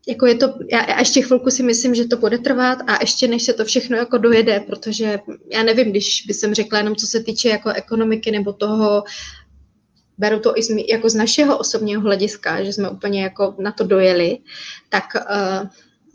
jako 0.08 0.26
je 0.26 0.34
to, 0.34 0.54
já, 0.72 0.90
já 0.90 0.98
ještě 0.98 1.22
chvilku 1.22 1.50
si 1.50 1.62
myslím, 1.62 1.94
že 1.94 2.04
to 2.04 2.16
bude 2.16 2.38
trvat 2.38 2.78
a 2.86 2.98
ještě 3.00 3.28
než 3.28 3.42
se 3.42 3.52
to 3.52 3.64
všechno 3.64 3.96
jako 3.96 4.18
dojede, 4.18 4.60
protože 4.60 5.18
já 5.52 5.62
nevím, 5.62 5.90
když 5.90 6.24
by 6.26 6.34
jsem 6.34 6.54
řekla 6.54 6.78
jenom 6.78 6.96
co 6.96 7.06
se 7.06 7.22
týče 7.22 7.48
jako 7.48 7.70
ekonomiky 7.70 8.30
nebo 8.30 8.52
toho, 8.52 9.04
beru 10.18 10.40
to 10.40 10.58
i 10.58 10.62
z, 10.62 10.70
jako 10.88 11.08
z 11.08 11.14
našeho 11.14 11.58
osobního 11.58 12.02
hlediska, 12.02 12.64
že 12.64 12.72
jsme 12.72 12.88
úplně 12.88 13.22
jako 13.22 13.54
na 13.58 13.72
to 13.72 13.84
dojeli, 13.84 14.38
tak 14.88 15.04
uh, 15.14 15.68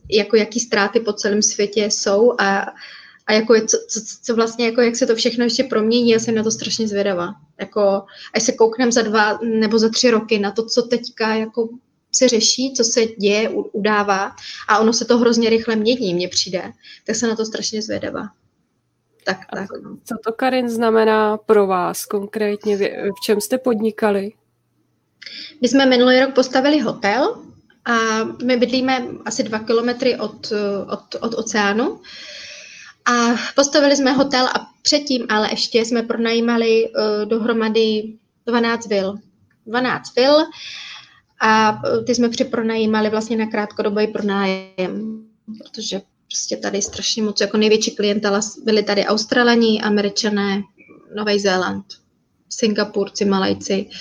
jako 0.10 0.36
jaký 0.36 0.60
ztráty 0.60 1.00
po 1.00 1.14
celém 1.14 1.42
světě 1.42 1.86
jsou 1.86 2.34
a, 2.40 2.66
a 3.28 3.34
jako 3.34 3.54
je, 3.54 3.62
co, 3.66 3.78
co, 3.88 4.00
co, 4.24 4.36
vlastně, 4.36 4.66
jako 4.66 4.82
jak 4.82 4.96
se 4.96 5.08
to 5.08 5.16
všechno 5.16 5.44
ještě 5.44 5.64
promění, 5.64 6.10
já 6.10 6.20
jsem 6.20 6.36
na 6.36 6.44
to 6.44 6.52
strašně 6.52 6.88
zvědavá. 6.88 7.34
Jako, 7.60 8.04
až 8.34 8.44
se 8.44 8.52
kouknem 8.52 8.92
za 8.92 9.02
dva 9.02 9.40
nebo 9.44 9.80
za 9.80 9.90
tři 9.90 10.12
roky 10.12 10.40
na 10.40 10.52
to, 10.52 10.66
co 10.66 10.82
teďka 10.82 11.36
jako 11.36 11.70
se 12.12 12.28
řeší, 12.28 12.74
co 12.74 12.84
se 12.84 13.06
děje, 13.06 13.50
udává 13.50 14.32
a 14.68 14.80
ono 14.80 14.94
se 14.94 15.06
to 15.06 15.18
hrozně 15.18 15.50
rychle 15.50 15.76
mění, 15.76 16.14
mně 16.14 16.28
přijde, 16.28 16.72
tak 17.06 17.16
se 17.16 17.28
na 17.28 17.36
to 17.36 17.46
strašně 17.46 17.82
zvědavá. 17.82 18.30
Tak, 19.24 19.38
a 19.50 19.56
tak, 19.56 19.70
no. 19.84 19.98
Co 20.04 20.16
to, 20.26 20.34
Karin, 20.34 20.70
znamená 20.70 21.38
pro 21.38 21.68
vás 21.68 22.06
konkrétně? 22.06 22.78
V 22.78 23.26
čem 23.26 23.42
jste 23.42 23.58
podnikali? 23.58 24.32
My 25.62 25.68
jsme 25.68 25.86
minulý 25.86 26.20
rok 26.20 26.36
postavili 26.36 26.80
hotel, 26.80 27.45
a 27.86 28.24
my 28.44 28.58
bydlíme 28.58 29.06
asi 29.26 29.44
dva 29.44 29.60
kilometry 29.60 30.16
od, 30.16 30.54
od, 30.90 31.16
od 31.22 31.34
oceánu. 31.34 32.02
A 33.06 33.36
postavili 33.56 33.96
jsme 33.96 34.12
hotel 34.12 34.48
a 34.48 34.68
předtím 34.82 35.26
ale 35.30 35.50
ještě 35.52 35.86
jsme 35.86 36.04
pronajímali 36.04 36.90
uh, 36.90 37.30
dohromady 37.30 38.14
12 38.46 38.88
vil. 38.88 39.16
12 39.66 40.16
vil 40.16 40.36
a 41.42 41.82
ty 42.06 42.16
jsme 42.16 42.30
připronajímali 42.30 43.10
vlastně 43.10 43.38
na 43.38 43.46
krátkodobý 43.46 44.08
pronájem, 44.08 45.24
protože 45.58 46.02
prostě 46.28 46.58
tady 46.58 46.82
strašně 46.82 47.24
moc, 47.24 47.42
jako 47.42 47.58
největší 47.58 47.92
klientela 47.92 48.40
byli 48.64 48.84
tady 48.84 49.06
Australani, 49.06 49.82
Američané, 49.82 50.62
Nový 51.16 51.40
Zéland, 51.40 51.86
Singapurci, 52.50 53.26
Malajci, 53.26 53.86
uh, 53.86 53.92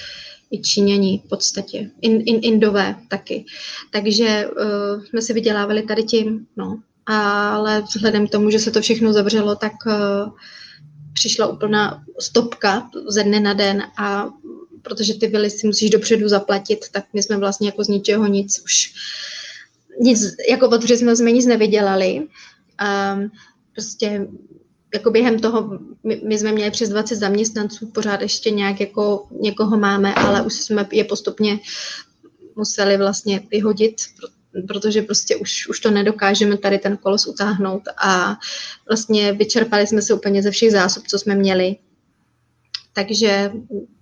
i 0.54 0.62
Číňani 0.62 1.22
v 1.24 1.28
podstatě, 1.28 1.90
in, 2.00 2.22
in, 2.26 2.40
Indové 2.42 2.96
taky. 3.08 3.44
Takže 3.90 4.48
uh, 4.48 5.04
jsme 5.04 5.22
si 5.22 5.32
vydělávali 5.32 5.82
tady 5.82 6.02
tím, 6.02 6.46
no. 6.56 6.80
Ale 7.06 7.82
vzhledem 7.82 8.28
k 8.28 8.30
tomu, 8.30 8.50
že 8.50 8.58
se 8.58 8.70
to 8.70 8.80
všechno 8.80 9.12
zavřelo, 9.12 9.56
tak 9.56 9.72
uh, 9.86 10.32
přišla 11.12 11.46
úplná 11.46 12.04
stopka 12.20 12.90
ze 13.08 13.22
dne 13.22 13.40
na 13.40 13.52
den 13.52 13.82
a 13.98 14.30
protože 14.82 15.14
ty 15.14 15.26
vily 15.26 15.50
si 15.50 15.66
musíš 15.66 15.90
dopředu 15.90 16.28
zaplatit, 16.28 16.78
tak 16.92 17.04
my 17.12 17.22
jsme 17.22 17.36
vlastně 17.36 17.68
jako 17.68 17.84
z 17.84 17.88
ničeho 17.88 18.26
nic 18.26 18.62
už 18.64 18.94
nic, 20.00 20.34
jako 20.50 20.68
od 20.68 20.90
jsme 20.90 21.32
nic 21.32 21.46
nevydělali. 21.46 22.26
Um, 23.16 23.30
prostě 23.72 24.26
jako 24.94 25.10
během 25.10 25.38
toho, 25.38 25.78
my, 26.04 26.20
my 26.24 26.38
jsme 26.38 26.52
měli 26.52 26.70
přes 26.70 26.88
20 26.88 27.16
zaměstnanců, 27.16 27.86
pořád 27.86 28.20
ještě 28.20 28.50
nějak 28.50 28.80
jako 28.80 29.26
někoho 29.40 29.76
máme, 29.76 30.14
ale 30.14 30.42
už 30.42 30.54
jsme 30.54 30.86
je 30.92 31.04
postupně 31.04 31.58
museli 32.56 32.96
vlastně 32.96 33.40
vyhodit, 33.50 33.94
protože 34.68 35.02
prostě 35.02 35.36
už, 35.36 35.68
už 35.68 35.80
to 35.80 35.90
nedokážeme 35.90 36.56
tady 36.56 36.78
ten 36.78 36.96
kolos 36.96 37.26
utáhnout 37.26 37.82
a 37.96 38.36
vlastně 38.88 39.32
vyčerpali 39.32 39.86
jsme 39.86 40.02
se 40.02 40.14
úplně 40.14 40.42
ze 40.42 40.50
všech 40.50 40.72
zásob, 40.72 41.06
co 41.06 41.18
jsme 41.18 41.34
měli. 41.34 41.76
Takže 42.92 43.52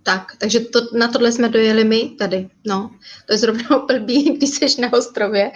tak, 0.02 0.36
takže 0.38 0.60
to, 0.60 0.80
na 0.96 1.08
tohle 1.08 1.32
jsme 1.32 1.48
dojeli 1.48 1.84
my 1.84 2.10
tady, 2.18 2.48
no. 2.66 2.90
To 3.26 3.32
je 3.32 3.38
zrovna 3.38 3.78
blbý, 3.86 4.30
když 4.30 4.50
jsi 4.50 4.80
na 4.80 4.92
ostrově, 4.92 5.50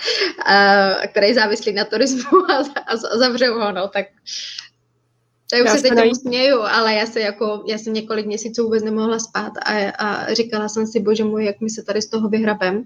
a, 0.47 0.95
který 1.07 1.35
závislí 1.35 1.73
na 1.73 1.85
turismu 1.85 2.51
a, 2.51 2.57
a, 2.57 2.93
a 2.93 3.19
zavřou 3.19 3.55
ho, 3.55 3.73
no, 3.73 3.89
tak 3.89 4.07
já 5.55 5.63
už 5.63 5.67
já 5.67 5.77
se 5.77 5.83
teď 5.83 5.95
tomu 5.95 6.15
směju, 6.15 6.61
ale 6.61 6.95
já 6.95 7.07
se 7.07 7.21
jako, 7.21 7.65
já 7.67 7.79
jsem 7.79 7.93
několik 7.93 8.27
měsíců 8.27 8.63
vůbec 8.63 8.83
nemohla 8.85 9.19
spát 9.19 9.53
a, 9.63 9.91
a 9.91 10.35
říkala 10.35 10.69
jsem 10.69 10.87
si, 10.87 11.01
bože 11.01 11.25
můj, 11.25 11.45
jak 11.45 11.61
mi 11.61 11.71
se 11.71 11.83
tady 11.83 12.03
z 12.03 12.07
toho 12.07 12.29
vyhrabem. 12.29 12.85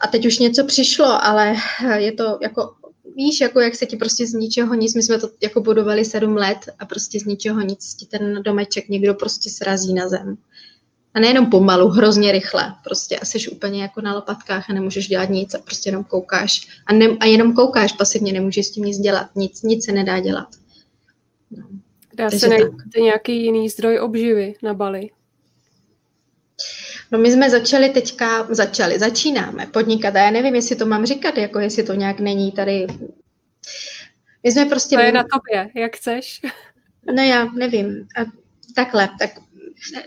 A 0.00 0.06
teď 0.06 0.26
už 0.26 0.38
něco 0.38 0.64
přišlo, 0.64 1.24
ale 1.24 1.54
je 1.96 2.12
to 2.12 2.38
jako, 2.42 2.74
víš, 3.16 3.40
jako 3.40 3.60
jak 3.60 3.74
se 3.74 3.86
ti 3.86 3.96
prostě 3.96 4.26
z 4.26 4.32
ničeho 4.32 4.74
nic, 4.74 4.94
my 4.94 5.02
jsme 5.02 5.18
to 5.18 5.28
jako 5.42 5.60
budovali 5.60 6.04
sedm 6.04 6.36
let 6.36 6.58
a 6.78 6.86
prostě 6.86 7.20
z 7.20 7.24
ničeho 7.24 7.60
nic 7.60 7.94
ti 7.94 8.06
ten 8.06 8.42
domeček 8.42 8.88
někdo 8.88 9.14
prostě 9.14 9.50
srazí 9.50 9.94
na 9.94 10.08
zem. 10.08 10.36
A 11.14 11.20
nejenom 11.20 11.50
pomalu, 11.50 11.88
hrozně 11.88 12.32
rychle. 12.32 12.74
Prostě 12.84 13.18
asi 13.18 13.40
jsi 13.40 13.48
úplně 13.50 13.82
jako 13.82 14.00
na 14.00 14.14
lopatkách 14.14 14.70
a 14.70 14.72
nemůžeš 14.72 15.08
dělat 15.08 15.30
nic 15.30 15.54
a 15.54 15.58
prostě 15.58 15.88
jenom 15.88 16.04
koukáš. 16.04 16.68
A, 16.86 16.92
ne, 16.92 17.06
a 17.20 17.26
jenom 17.26 17.52
koukáš 17.52 17.92
pasivně, 17.92 18.32
nemůžeš 18.32 18.66
s 18.66 18.70
tím 18.70 18.84
nic 18.84 18.98
dělat. 18.98 19.26
Nic, 19.34 19.62
nic 19.62 19.84
se 19.84 19.92
nedá 19.92 20.20
dělat. 20.20 20.48
Dá 21.50 22.24
Takže 22.30 22.38
se 22.38 22.48
najít 22.48 22.66
nějaký 23.00 23.42
jiný 23.42 23.68
zdroj 23.68 24.00
obživy 24.00 24.54
na 24.62 24.74
Bali? 24.74 25.10
No 27.12 27.18
my 27.18 27.32
jsme 27.32 27.50
začali 27.50 27.88
teďka, 27.88 28.46
začali, 28.54 28.98
začínáme 28.98 29.66
podnikat 29.66 30.16
a 30.16 30.18
já 30.18 30.30
nevím, 30.30 30.54
jestli 30.54 30.76
to 30.76 30.86
mám 30.86 31.06
říkat, 31.06 31.38
jako 31.38 31.58
jestli 31.58 31.82
to 31.82 31.94
nějak 31.94 32.20
není 32.20 32.52
tady. 32.52 32.86
My 34.42 34.52
jsme 34.52 34.64
prostě... 34.64 34.96
To 34.96 35.02
je 35.02 35.12
na 35.12 35.24
tobě, 35.32 35.70
jak 35.74 35.96
chceš. 35.96 36.40
No 37.16 37.22
já 37.22 37.44
nevím. 37.44 38.08
A 38.16 38.24
takhle, 38.74 39.08
tak 39.18 39.30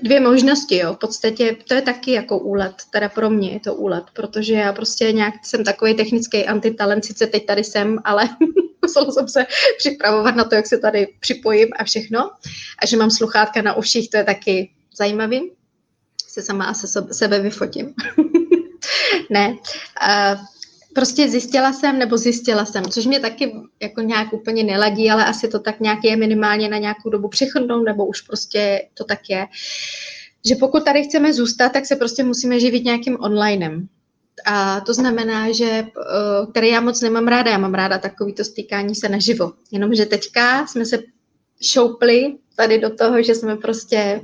dvě 0.02 0.20
možnosti, 0.20 0.78
jo. 0.78 0.94
V 0.94 0.98
podstatě 0.98 1.58
to 1.68 1.74
je 1.74 1.82
taky 1.82 2.12
jako 2.12 2.40
úlet, 2.40 2.76
teda 2.92 3.10
pro 3.10 3.30
mě 3.30 3.52
je 3.52 3.60
to 3.60 3.76
úlet, 3.76 4.04
protože 4.14 4.54
já 4.54 4.74
prostě 4.74 5.12
nějak 5.12 5.34
jsem 5.44 5.64
takový 5.64 5.94
technický 5.94 6.46
antitalent, 6.46 7.06
sice 7.06 7.28
teď 7.28 7.46
tady 7.46 7.64
jsem, 7.64 8.00
ale 8.04 8.30
musela 8.82 9.12
jsem 9.12 9.28
se 9.28 9.46
připravovat 9.78 10.36
na 10.36 10.44
to, 10.44 10.56
jak 10.56 10.68
se 10.68 10.78
tady 10.78 11.08
připojím 11.20 11.68
a 11.80 11.84
všechno. 11.84 12.32
A 12.84 12.86
že 12.86 12.98
mám 12.98 13.12
sluchátka 13.12 13.62
na 13.62 13.78
uších, 13.78 14.10
to 14.10 14.18
je 14.18 14.24
taky 14.24 14.70
zajímavý. 14.98 15.52
Se 16.28 16.42
sama 16.42 16.74
se 16.74 16.88
sebe 17.12 17.40
vyfotím. 17.40 17.94
ne. 19.30 19.50
Uh, 19.50 20.46
prostě 20.94 21.30
zjistila 21.30 21.74
jsem, 21.74 22.00
nebo 22.00 22.18
zjistila 22.18 22.66
jsem, 22.66 22.86
což 22.86 23.06
mě 23.06 23.20
taky 23.20 23.56
jako 23.82 24.02
nějak 24.02 24.34
úplně 24.34 24.64
neladí, 24.64 25.12
ale 25.12 25.26
asi 25.26 25.48
to 25.48 25.60
tak 25.60 25.80
nějak 25.80 26.00
je 26.04 26.16
minimálně 26.16 26.70
na 26.70 26.78
nějakou 26.78 27.10
dobu 27.10 27.28
přechodnou, 27.28 27.84
nebo 27.84 28.06
už 28.06 28.22
prostě 28.22 28.88
to 28.94 29.04
tak 29.04 29.20
je, 29.30 29.48
že 30.46 30.56
pokud 30.56 30.86
tady 30.86 31.04
chceme 31.04 31.34
zůstat, 31.34 31.70
tak 31.70 31.86
se 31.86 31.96
prostě 31.96 32.24
musíme 32.24 32.60
živit 32.60 32.84
nějakým 32.84 33.18
onlinem. 33.20 33.88
A 34.46 34.82
to 34.82 34.94
znamená, 34.94 35.52
že 35.52 35.66
eh, 35.66 35.86
který 36.52 36.68
já 36.68 36.82
moc 36.82 37.02
nemám 37.02 37.28
ráda, 37.28 37.52
já 37.52 37.58
mám 37.58 37.74
ráda 37.74 37.98
takovýto 37.98 38.44
stýkání 38.44 38.96
se 38.96 39.10
naživo. 39.10 39.52
Jenomže 39.72 40.06
teďka 40.06 40.68
jsme 40.68 40.86
se 40.86 41.00
šoupli 41.62 42.38
tady 42.56 42.80
do 42.80 42.90
toho, 42.96 43.24
že 43.24 43.36
jsme 43.36 43.56
prostě 43.56 44.22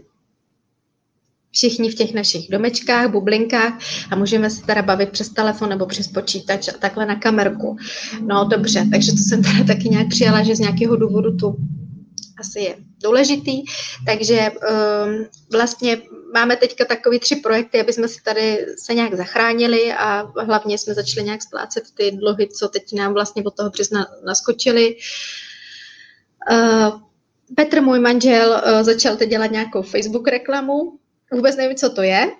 všichni 1.51 1.89
v 1.89 1.95
těch 1.95 2.13
našich 2.13 2.50
domečkách, 2.50 3.12
bublinkách 3.12 3.79
a 4.12 4.15
můžeme 4.15 4.50
se 4.50 4.65
teda 4.65 4.81
bavit 4.81 5.10
přes 5.10 5.29
telefon 5.29 5.69
nebo 5.69 5.86
přes 5.86 6.07
počítač 6.07 6.67
a 6.67 6.72
takhle 6.72 7.05
na 7.05 7.15
kamerku. 7.15 7.77
No 8.22 8.45
dobře, 8.45 8.88
takže 8.91 9.12
to 9.12 9.17
jsem 9.17 9.43
teda 9.43 9.63
taky 9.67 9.89
nějak 9.89 10.07
přijala, 10.07 10.43
že 10.43 10.55
z 10.55 10.60
nějakého 10.60 10.95
důvodu 10.95 11.38
tu 11.38 11.55
asi 12.39 12.60
je 12.60 12.75
důležitý. 13.03 13.63
Takže 14.05 14.51
um, 14.51 15.25
vlastně 15.51 15.98
máme 16.36 16.56
teďka 16.56 16.86
takový 16.86 17.20
tři 17.20 17.36
projekty, 17.36 17.80
aby 17.80 17.94
jsme 17.94 18.08
si 18.08 18.22
tady 18.24 18.65
se 18.77 18.94
nějak 18.94 19.13
zachránili 19.13 19.94
a 19.94 20.32
hlavně 20.39 20.77
jsme 20.77 20.94
začali 20.94 21.25
nějak 21.25 21.42
splácet 21.42 21.84
ty 21.94 22.12
dluhy, 22.12 22.48
co 22.48 22.68
teď 22.68 22.94
nám 22.94 23.13
vlastně 23.13 23.44
od 23.44 23.56
toho 23.56 23.70
března 23.70 24.08
naskočili. 24.25 24.96
Uh, 26.51 27.00
Petr, 27.56 27.82
můj 27.82 28.00
manžel, 28.00 28.50
uh, 28.50 28.84
začal 28.84 29.15
teď 29.15 29.30
dělat 29.30 29.51
nějakou 29.51 29.82
Facebook 29.82 30.27
reklamu. 30.27 31.00
Vůbec 31.32 31.56
nevím, 31.56 31.77
co 31.77 31.89
to 31.89 32.01
je, 32.01 32.32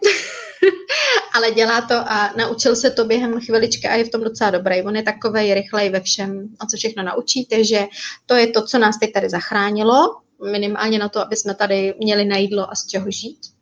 ale 1.36 1.52
dělá 1.52 1.82
to 1.82 1.96
a 1.96 2.34
naučil 2.38 2.75
se 2.75 2.90
to 2.92 3.06
během 3.06 3.40
chviličky 3.42 3.88
a 3.88 3.96
je 3.96 4.04
v 4.04 4.10
tom 4.10 4.24
docela 4.24 4.50
dobrý. 4.50 4.82
On 4.82 4.96
je 4.96 5.04
takový 5.04 5.54
rychlej 5.54 5.90
ve 5.90 6.02
všem, 6.02 6.48
a 6.60 6.66
co 6.66 6.78
všechno 6.78 7.04
naučí, 7.04 7.46
takže 7.46 7.86
to 8.25 8.36
je 8.36 8.48
to, 8.48 8.62
co 8.62 8.80
nás 8.80 9.00
teď 9.00 9.12
tady 9.14 9.30
zachránilo 9.30 10.25
minimálně 10.52 11.00
na 11.00 11.10
to, 11.10 11.22
aby 11.22 11.36
jsme 11.36 11.56
tady 11.56 11.94
měli 12.00 12.25
na 12.25 12.38
jídlo 12.38 12.72
a 12.72 12.75
z 12.75 12.88
čeho 12.88 13.12
žít. 13.12 13.54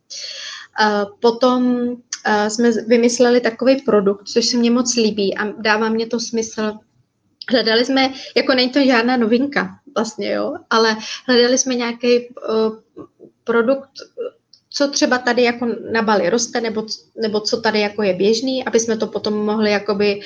Potom 1.19 1.87
jsme 2.47 2.71
vymysleli 2.71 3.41
takový 3.41 3.81
produkt, 3.81 4.27
což 4.27 4.45
se 4.45 4.57
mně 4.57 4.71
moc 4.71 4.95
líbí 4.95 5.37
a 5.37 5.51
dává 5.61 5.89
mě 5.89 6.07
to 6.07 6.19
smysl. 6.19 6.73
Hledali 7.51 7.85
jsme, 7.85 8.13
jako 8.35 8.53
není 8.53 8.69
to 8.69 8.79
žádná 8.85 9.17
novinka 9.17 9.79
vlastně, 9.95 10.31
jo, 10.31 10.53
ale 10.69 10.97
hledali 11.27 11.57
jsme 11.57 11.75
nějaký 11.75 12.27
uh, 12.29 12.77
produkt, 13.43 13.89
co 14.69 14.87
třeba 14.87 15.17
tady 15.17 15.43
jako 15.43 15.67
na 15.91 16.01
Bali 16.01 16.29
roste, 16.29 16.61
nebo, 16.61 16.85
nebo 17.21 17.39
co 17.39 17.61
tady 17.61 17.79
jako 17.79 18.03
je 18.03 18.13
běžný, 18.13 18.65
aby 18.65 18.79
jsme 18.79 18.97
to 18.97 19.07
potom 19.07 19.33
mohli 19.33 19.71
jakoby 19.71 20.19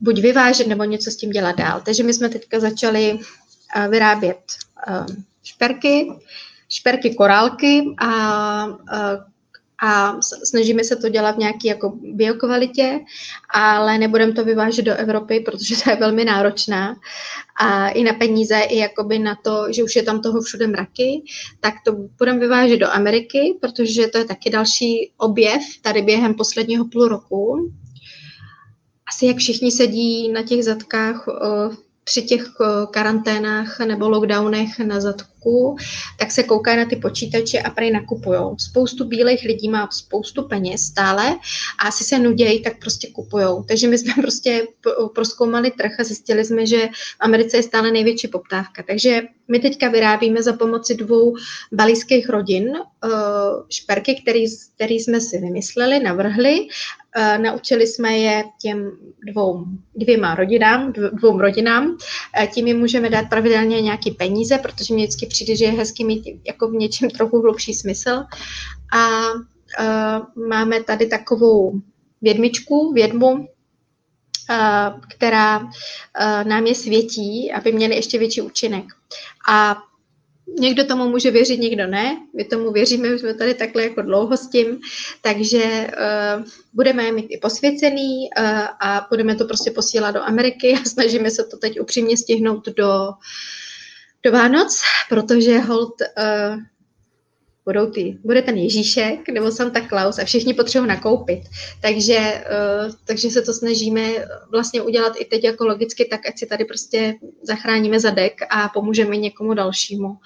buď 0.00 0.20
vyvážet, 0.20 0.66
nebo 0.66 0.84
něco 0.84 1.10
s 1.10 1.16
tím 1.16 1.30
dělat 1.30 1.56
dál. 1.56 1.82
Takže 1.84 2.02
my 2.02 2.14
jsme 2.14 2.28
teďka 2.28 2.60
začali 2.60 3.18
vyrábět 3.88 4.38
šperky, 5.42 6.12
šperky 6.74 7.14
korálky 7.14 7.94
a 7.98 8.66
uh, 8.66 9.34
a 9.82 10.20
snažíme 10.44 10.84
se 10.84 10.96
to 10.96 11.08
dělat 11.08 11.36
v 11.36 11.38
nějaké 11.38 11.68
jako 11.68 11.92
biokvalitě, 12.02 13.00
ale 13.54 13.98
nebudeme 13.98 14.32
to 14.32 14.44
vyvážet 14.44 14.84
do 14.84 14.94
Evropy, 14.94 15.40
protože 15.40 15.76
to 15.84 15.90
je 15.90 15.96
velmi 15.96 16.24
náročná 16.24 16.96
a 17.60 17.88
i 17.88 18.02
na 18.02 18.12
peníze, 18.12 18.60
i 18.60 18.78
jakoby 18.78 19.18
na 19.18 19.36
to, 19.44 19.66
že 19.72 19.84
už 19.84 19.96
je 19.96 20.02
tam 20.02 20.22
toho 20.22 20.40
všude 20.40 20.66
mraky, 20.66 21.22
tak 21.60 21.74
to 21.84 21.92
budeme 22.18 22.38
vyvážet 22.38 22.80
do 22.80 22.90
Ameriky, 22.90 23.58
protože 23.60 24.06
to 24.06 24.18
je 24.18 24.24
taky 24.24 24.50
další 24.50 25.12
objev 25.16 25.62
tady 25.82 26.02
během 26.02 26.34
posledního 26.34 26.84
půl 26.84 27.08
roku. 27.08 27.72
Asi 29.08 29.26
jak 29.26 29.36
všichni 29.36 29.72
sedí 29.72 30.28
na 30.28 30.42
těch 30.42 30.64
zadkách 30.64 31.24
při 32.04 32.22
těch 32.22 32.42
eh, 32.42 32.86
karanténách 32.90 33.80
nebo 33.80 34.08
lockdownech 34.08 34.78
na 34.78 35.00
zadku, 35.00 35.76
tak 36.18 36.30
se 36.30 36.42
koukají 36.42 36.76
na 36.76 36.84
ty 36.84 36.96
počítače 36.96 37.60
a 37.60 37.70
prej 37.70 37.90
nakupují. 37.90 38.40
Spoustu 38.58 39.04
bílých 39.04 39.44
lidí 39.44 39.68
má 39.68 39.88
spoustu 39.90 40.42
peněz 40.42 40.80
stále 40.80 41.36
a 41.78 41.88
asi 41.88 42.04
se 42.04 42.18
nudějí, 42.18 42.62
tak 42.62 42.78
prostě 42.78 43.08
kupují. 43.12 43.46
Takže 43.68 43.88
my 43.88 43.98
jsme 43.98 44.14
prostě 44.22 44.66
proskoumali 45.14 45.70
trh 45.70 46.00
a 46.00 46.04
zjistili 46.04 46.44
jsme, 46.44 46.66
že 46.66 46.86
v 46.86 47.16
Americe 47.20 47.56
je 47.56 47.62
stále 47.62 47.90
největší 47.90 48.28
poptávka. 48.28 48.82
Takže 48.86 49.22
my 49.48 49.58
teďka 49.58 49.88
vyrábíme 49.88 50.42
za 50.42 50.52
pomoci 50.52 50.94
dvou 50.94 51.36
balijských 51.72 52.28
rodin 52.28 52.76
eh, 52.76 53.08
šperky, 53.68 54.20
který, 54.22 54.44
který 54.74 55.00
jsme 55.00 55.20
si 55.20 55.38
vymysleli, 55.38 56.00
navrhli 56.00 56.66
Uh, 57.18 57.42
naučili 57.42 57.86
jsme 57.86 58.18
je 58.18 58.44
těm 58.62 58.90
dvou, 59.32 59.64
dvěma 59.96 60.34
rodinám, 60.34 60.92
dvou 60.92 61.38
rodinám. 61.38 61.86
Uh, 61.86 62.46
tím 62.46 62.66
jim 62.66 62.78
můžeme 62.78 63.10
dát 63.10 63.28
pravidelně 63.28 63.80
nějaký 63.80 64.10
peníze, 64.10 64.58
protože 64.58 64.94
mě 64.94 65.04
vždycky 65.04 65.26
přijde, 65.26 65.56
že 65.56 65.64
je 65.64 65.70
hezky 65.70 66.04
mít 66.04 66.24
jako 66.46 66.68
v 66.68 66.72
něčem 66.72 67.10
trochu 67.10 67.40
hlubší 67.40 67.74
smysl. 67.74 68.24
A 68.96 69.20
máme 70.48 70.82
tady 70.82 71.06
takovou 71.06 71.80
vědmičku, 72.22 72.92
vědmu, 72.92 73.48
která 75.08 75.68
nám 76.44 76.66
je 76.66 76.74
světí, 76.74 77.52
aby 77.52 77.72
měli 77.72 77.94
ještě 77.94 78.18
větší 78.18 78.40
účinek. 78.40 78.84
A 79.48 79.76
Někdo 80.58 80.84
tomu 80.84 81.08
může 81.08 81.30
věřit, 81.30 81.60
někdo 81.60 81.86
ne. 81.86 82.16
My 82.36 82.44
tomu 82.44 82.72
věříme, 82.72 83.14
už 83.14 83.20
jsme 83.20 83.34
tady 83.34 83.54
takhle 83.54 83.82
jako 83.82 84.02
dlouho 84.02 84.36
s 84.36 84.48
tím, 84.48 84.80
takže 85.20 85.62
uh, 85.64 86.44
budeme 86.72 87.12
mít 87.12 87.26
i 87.28 87.38
posvěcený 87.38 88.28
a 88.80 89.06
budeme 89.10 89.34
to 89.34 89.44
prostě 89.44 89.70
posílat 89.70 90.14
do 90.14 90.22
Ameriky 90.22 90.72
a 90.72 90.84
snažíme 90.88 91.30
se 91.30 91.44
to 91.44 91.56
teď 91.56 91.80
upřímně 91.80 92.16
stihnout 92.16 92.68
do, 92.68 93.10
do 94.22 94.32
Vánoc, 94.32 94.82
protože 95.08 95.58
hold 95.58 95.94
budou 97.64 97.90
ty, 97.90 98.18
bude 98.24 98.42
ten 98.42 98.56
Ježíšek 98.56 99.28
nebo 99.28 99.50
Santa 99.50 99.80
Claus 99.88 100.18
a 100.18 100.24
všichni 100.24 100.54
potřebují 100.54 100.88
nakoupit. 100.88 101.42
Takže, 101.82 102.44
uh, 102.86 102.92
takže 103.04 103.30
se 103.30 103.42
to 103.42 103.52
snažíme 103.52 104.12
vlastně 104.50 104.82
udělat 104.82 105.12
i 105.18 105.24
teď 105.24 105.44
jako 105.44 105.66
logicky 105.66 106.04
tak, 106.04 106.26
ať 106.26 106.38
si 106.38 106.46
tady 106.46 106.64
prostě 106.64 107.14
zachráníme 107.42 108.00
zadek 108.00 108.40
a 108.50 108.68
pomůžeme 108.68 109.16
někomu 109.16 109.54
dalšímu. 109.54 110.16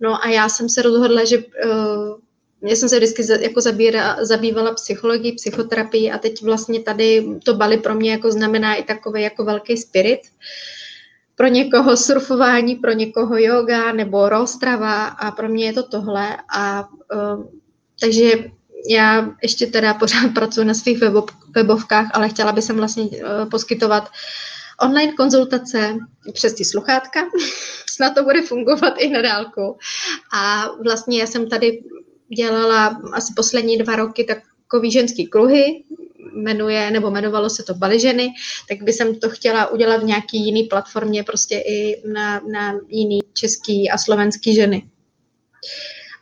No 0.00 0.24
a 0.24 0.28
já 0.28 0.48
jsem 0.48 0.68
se 0.68 0.82
rozhodla, 0.82 1.24
že 1.24 1.38
uh, 1.38 2.18
já 2.62 2.76
jsem 2.76 2.88
se 2.88 2.96
vždycky 2.96 3.22
jako 3.40 3.60
zabíra, 3.60 4.24
zabývala 4.24 4.74
psychologií, 4.74 5.32
psychoterapii 5.32 6.10
a 6.10 6.18
teď 6.18 6.42
vlastně 6.42 6.80
tady 6.80 7.26
to 7.44 7.54
Bali 7.54 7.78
pro 7.78 7.94
mě 7.94 8.10
jako 8.10 8.32
znamená 8.32 8.74
i 8.74 8.82
takový 8.82 9.22
jako 9.22 9.44
velký 9.44 9.76
spirit. 9.76 10.20
Uh, 10.20 10.77
pro 11.38 11.46
někoho 11.46 11.96
surfování, 11.96 12.76
pro 12.76 12.92
někoho 12.92 13.38
yoga 13.38 13.92
nebo 13.92 14.28
rostrava 14.28 15.04
a 15.04 15.30
pro 15.30 15.48
mě 15.48 15.64
je 15.64 15.72
to 15.72 15.82
tohle. 15.82 16.36
A 16.50 16.88
uh, 17.14 17.46
takže 18.00 18.30
já 18.90 19.30
ještě 19.42 19.66
teda 19.66 19.94
pořád 19.94 20.28
pracuji 20.34 20.66
na 20.66 20.74
svých 20.74 20.98
webov, 20.98 21.24
webovkách, 21.54 22.10
ale 22.14 22.28
chtěla 22.28 22.52
bych 22.52 22.70
vlastně 22.70 23.02
uh, 23.02 23.50
poskytovat 23.50 24.08
online 24.80 25.12
konzultace 25.12 25.96
přes 26.32 26.54
ty 26.54 26.64
sluchátka. 26.64 27.20
Snad 27.90 28.14
to 28.14 28.24
bude 28.24 28.42
fungovat 28.42 28.94
i 28.98 29.08
na 29.08 29.22
dálku. 29.22 29.78
A 30.32 30.68
vlastně 30.84 31.20
já 31.20 31.26
jsem 31.26 31.48
tady 31.48 31.82
dělala 32.36 33.00
asi 33.12 33.32
poslední 33.36 33.78
dva 33.78 33.96
roky 33.96 34.24
takový 34.24 34.90
ženský 34.90 35.26
kruhy, 35.26 35.84
jmenuje, 36.34 36.90
nebo 36.90 37.10
jmenovalo 37.10 37.50
se 37.50 37.62
to 37.62 37.74
Baliženy, 37.74 38.28
tak 38.68 38.82
by 38.82 38.92
jsem 38.92 39.14
to 39.14 39.30
chtěla 39.30 39.66
udělat 39.66 40.02
v 40.02 40.04
nějaký 40.06 40.44
jiný 40.44 40.62
platformě, 40.64 41.22
prostě 41.22 41.58
i 41.58 42.02
na, 42.12 42.40
na 42.52 42.74
jiný 42.88 43.18
český 43.32 43.90
a 43.90 43.98
slovenský 43.98 44.54
ženy. 44.54 44.82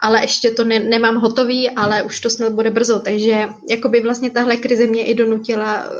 Ale 0.01 0.21
ještě 0.21 0.51
to 0.51 0.65
ne, 0.65 0.79
nemám 0.79 1.17
hotový, 1.17 1.71
ale 1.71 2.03
už 2.03 2.21
to 2.21 2.31
snad 2.31 2.53
bude 2.53 2.71
brzo, 2.71 2.99
takže 2.99 3.49
jakoby 3.71 4.01
vlastně 4.01 4.31
tahle 4.31 4.57
krize 4.57 4.87
mě 4.87 5.05
i 5.05 5.15
donutila 5.15 5.85
eh, 5.85 5.91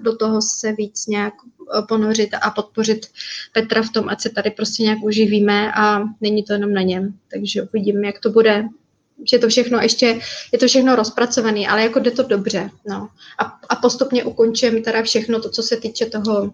do 0.00 0.16
toho 0.16 0.42
se 0.42 0.72
víc 0.72 1.06
nějak 1.06 1.34
eh, 1.34 1.82
ponořit 1.88 2.30
a 2.42 2.50
podpořit 2.50 3.06
Petra 3.52 3.82
v 3.82 3.90
tom, 3.90 4.08
ať 4.08 4.20
se 4.20 4.30
tady 4.30 4.50
prostě 4.50 4.82
nějak 4.82 4.98
uživíme 5.02 5.72
a 5.72 6.02
není 6.20 6.42
to 6.42 6.52
jenom 6.52 6.72
na 6.72 6.82
něm. 6.82 7.14
Takže 7.30 7.62
uvidíme, 7.62 8.06
jak 8.06 8.20
to 8.20 8.30
bude 8.30 8.64
že 9.24 9.38
to 9.38 9.48
všechno 9.48 9.80
ještě, 9.80 10.20
je 10.52 10.58
to 10.58 10.66
všechno 10.66 10.96
rozpracované, 10.96 11.66
ale 11.66 11.82
jako 11.82 11.98
jde 11.98 12.10
to 12.10 12.22
dobře. 12.22 12.70
No. 12.88 13.08
A, 13.38 13.58
a 13.68 13.76
postupně 13.76 14.24
ukončím 14.24 14.82
teda 14.82 15.02
všechno 15.02 15.40
to, 15.40 15.50
co 15.50 15.62
se 15.62 15.76
týče 15.76 16.06
toho 16.06 16.52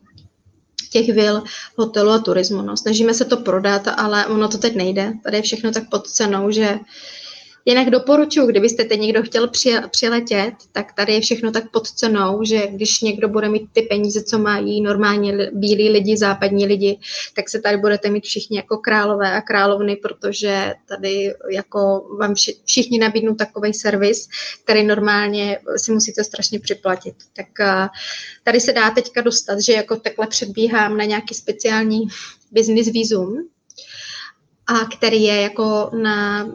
těch 0.90 1.09
vil, 1.14 1.42
hotelu 1.77 2.11
a 2.11 2.18
turismu. 2.18 2.62
No. 2.62 2.77
Snažíme 2.77 3.14
se 3.14 3.25
to 3.25 3.37
prodat, 3.37 3.88
ale 3.96 4.27
ono 4.27 4.48
to 4.48 4.59
teď 4.59 4.75
nejde. 4.75 5.12
Tady 5.25 5.37
je 5.37 5.42
všechno 5.42 5.72
tak 5.72 5.88
pod 5.88 6.11
cenou, 6.11 6.51
že 6.51 6.79
Jinak 7.64 7.90
doporučuji, 7.90 8.46
kdybyste 8.46 8.85
teď 8.85 9.01
někdo 9.01 9.22
chtěl 9.22 9.51
přiletět, 9.90 10.55
tak 10.72 10.92
tady 10.92 11.12
je 11.12 11.20
všechno 11.20 11.51
tak 11.53 11.70
pod 11.70 11.90
cenou, 11.90 12.44
že 12.44 12.66
když 12.66 13.01
někdo 13.01 13.29
bude 13.29 13.48
mít 13.48 13.68
ty 13.72 13.83
peníze, 13.83 14.22
co 14.22 14.38
mají 14.38 14.81
normálně 14.81 15.51
bílí 15.53 15.90
lidi, 15.90 16.16
západní 16.16 16.66
lidi, 16.66 16.98
tak 17.37 17.48
se 17.48 17.61
tady 17.61 17.77
budete 17.77 18.11
mít 18.11 18.25
všichni 18.25 18.57
jako 18.57 18.77
králové 18.77 19.33
a 19.33 19.40
královny, 19.40 19.96
protože 19.96 20.75
tady 20.88 21.35
jako 21.51 22.07
vám 22.20 22.35
všichni 22.64 22.98
nabídnou 22.98 23.35
takový 23.35 23.75
servis, 23.75 24.29
který 24.64 24.85
normálně 24.85 25.59
si 25.77 25.92
musíte 25.92 26.25
strašně 26.25 26.61
připlatit. 26.61 27.14
Tak 27.33 27.46
tady 28.44 28.61
se 28.61 28.72
dá 28.72 28.90
teďka 28.90 29.20
dostat, 29.20 29.61
že 29.61 29.72
jako 29.72 29.96
takhle 29.96 30.27
předbíhám 30.27 30.96
na 30.96 31.05
nějaký 31.05 31.35
speciální 31.35 32.03
business 32.53 32.88
visum, 32.88 33.48
a 34.66 34.85
který 34.96 35.22
je 35.22 35.42
jako 35.42 35.90
na 36.03 36.46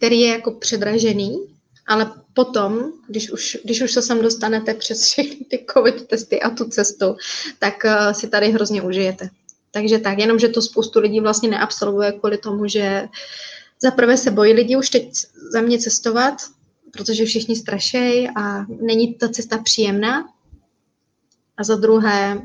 který 0.00 0.20
je 0.20 0.28
jako 0.28 0.50
předražený, 0.50 1.38
ale 1.86 2.12
potom, 2.34 2.92
když 3.08 3.30
už, 3.30 3.58
když 3.64 3.80
už 3.82 3.92
se 3.92 4.02
sem 4.02 4.22
dostanete 4.22 4.74
přes 4.74 5.04
všechny 5.04 5.44
ty 5.50 5.66
covid 5.74 6.06
testy 6.06 6.40
a 6.40 6.50
tu 6.50 6.64
cestu, 6.64 7.16
tak 7.58 7.74
uh, 7.84 8.12
si 8.12 8.28
tady 8.28 8.50
hrozně 8.50 8.82
užijete. 8.82 9.28
Takže 9.70 9.98
tak, 9.98 10.18
jenom, 10.18 10.38
že 10.38 10.48
to 10.48 10.62
spoustu 10.62 11.00
lidí 11.00 11.20
vlastně 11.20 11.48
neabsolvuje 11.50 12.12
kvůli 12.12 12.38
tomu, 12.38 12.66
že 12.66 13.08
zaprvé 13.82 14.16
se 14.16 14.30
bojí 14.30 14.52
lidi 14.52 14.76
už 14.76 14.90
teď 14.90 15.12
za 15.52 15.60
mě 15.60 15.78
cestovat, 15.78 16.34
protože 16.90 17.24
všichni 17.24 17.56
strašejí 17.56 18.28
a 18.36 18.64
není 18.80 19.14
ta 19.14 19.28
cesta 19.28 19.58
příjemná, 19.58 20.24
a 21.60 21.64
za 21.64 21.76
druhé, 21.76 22.42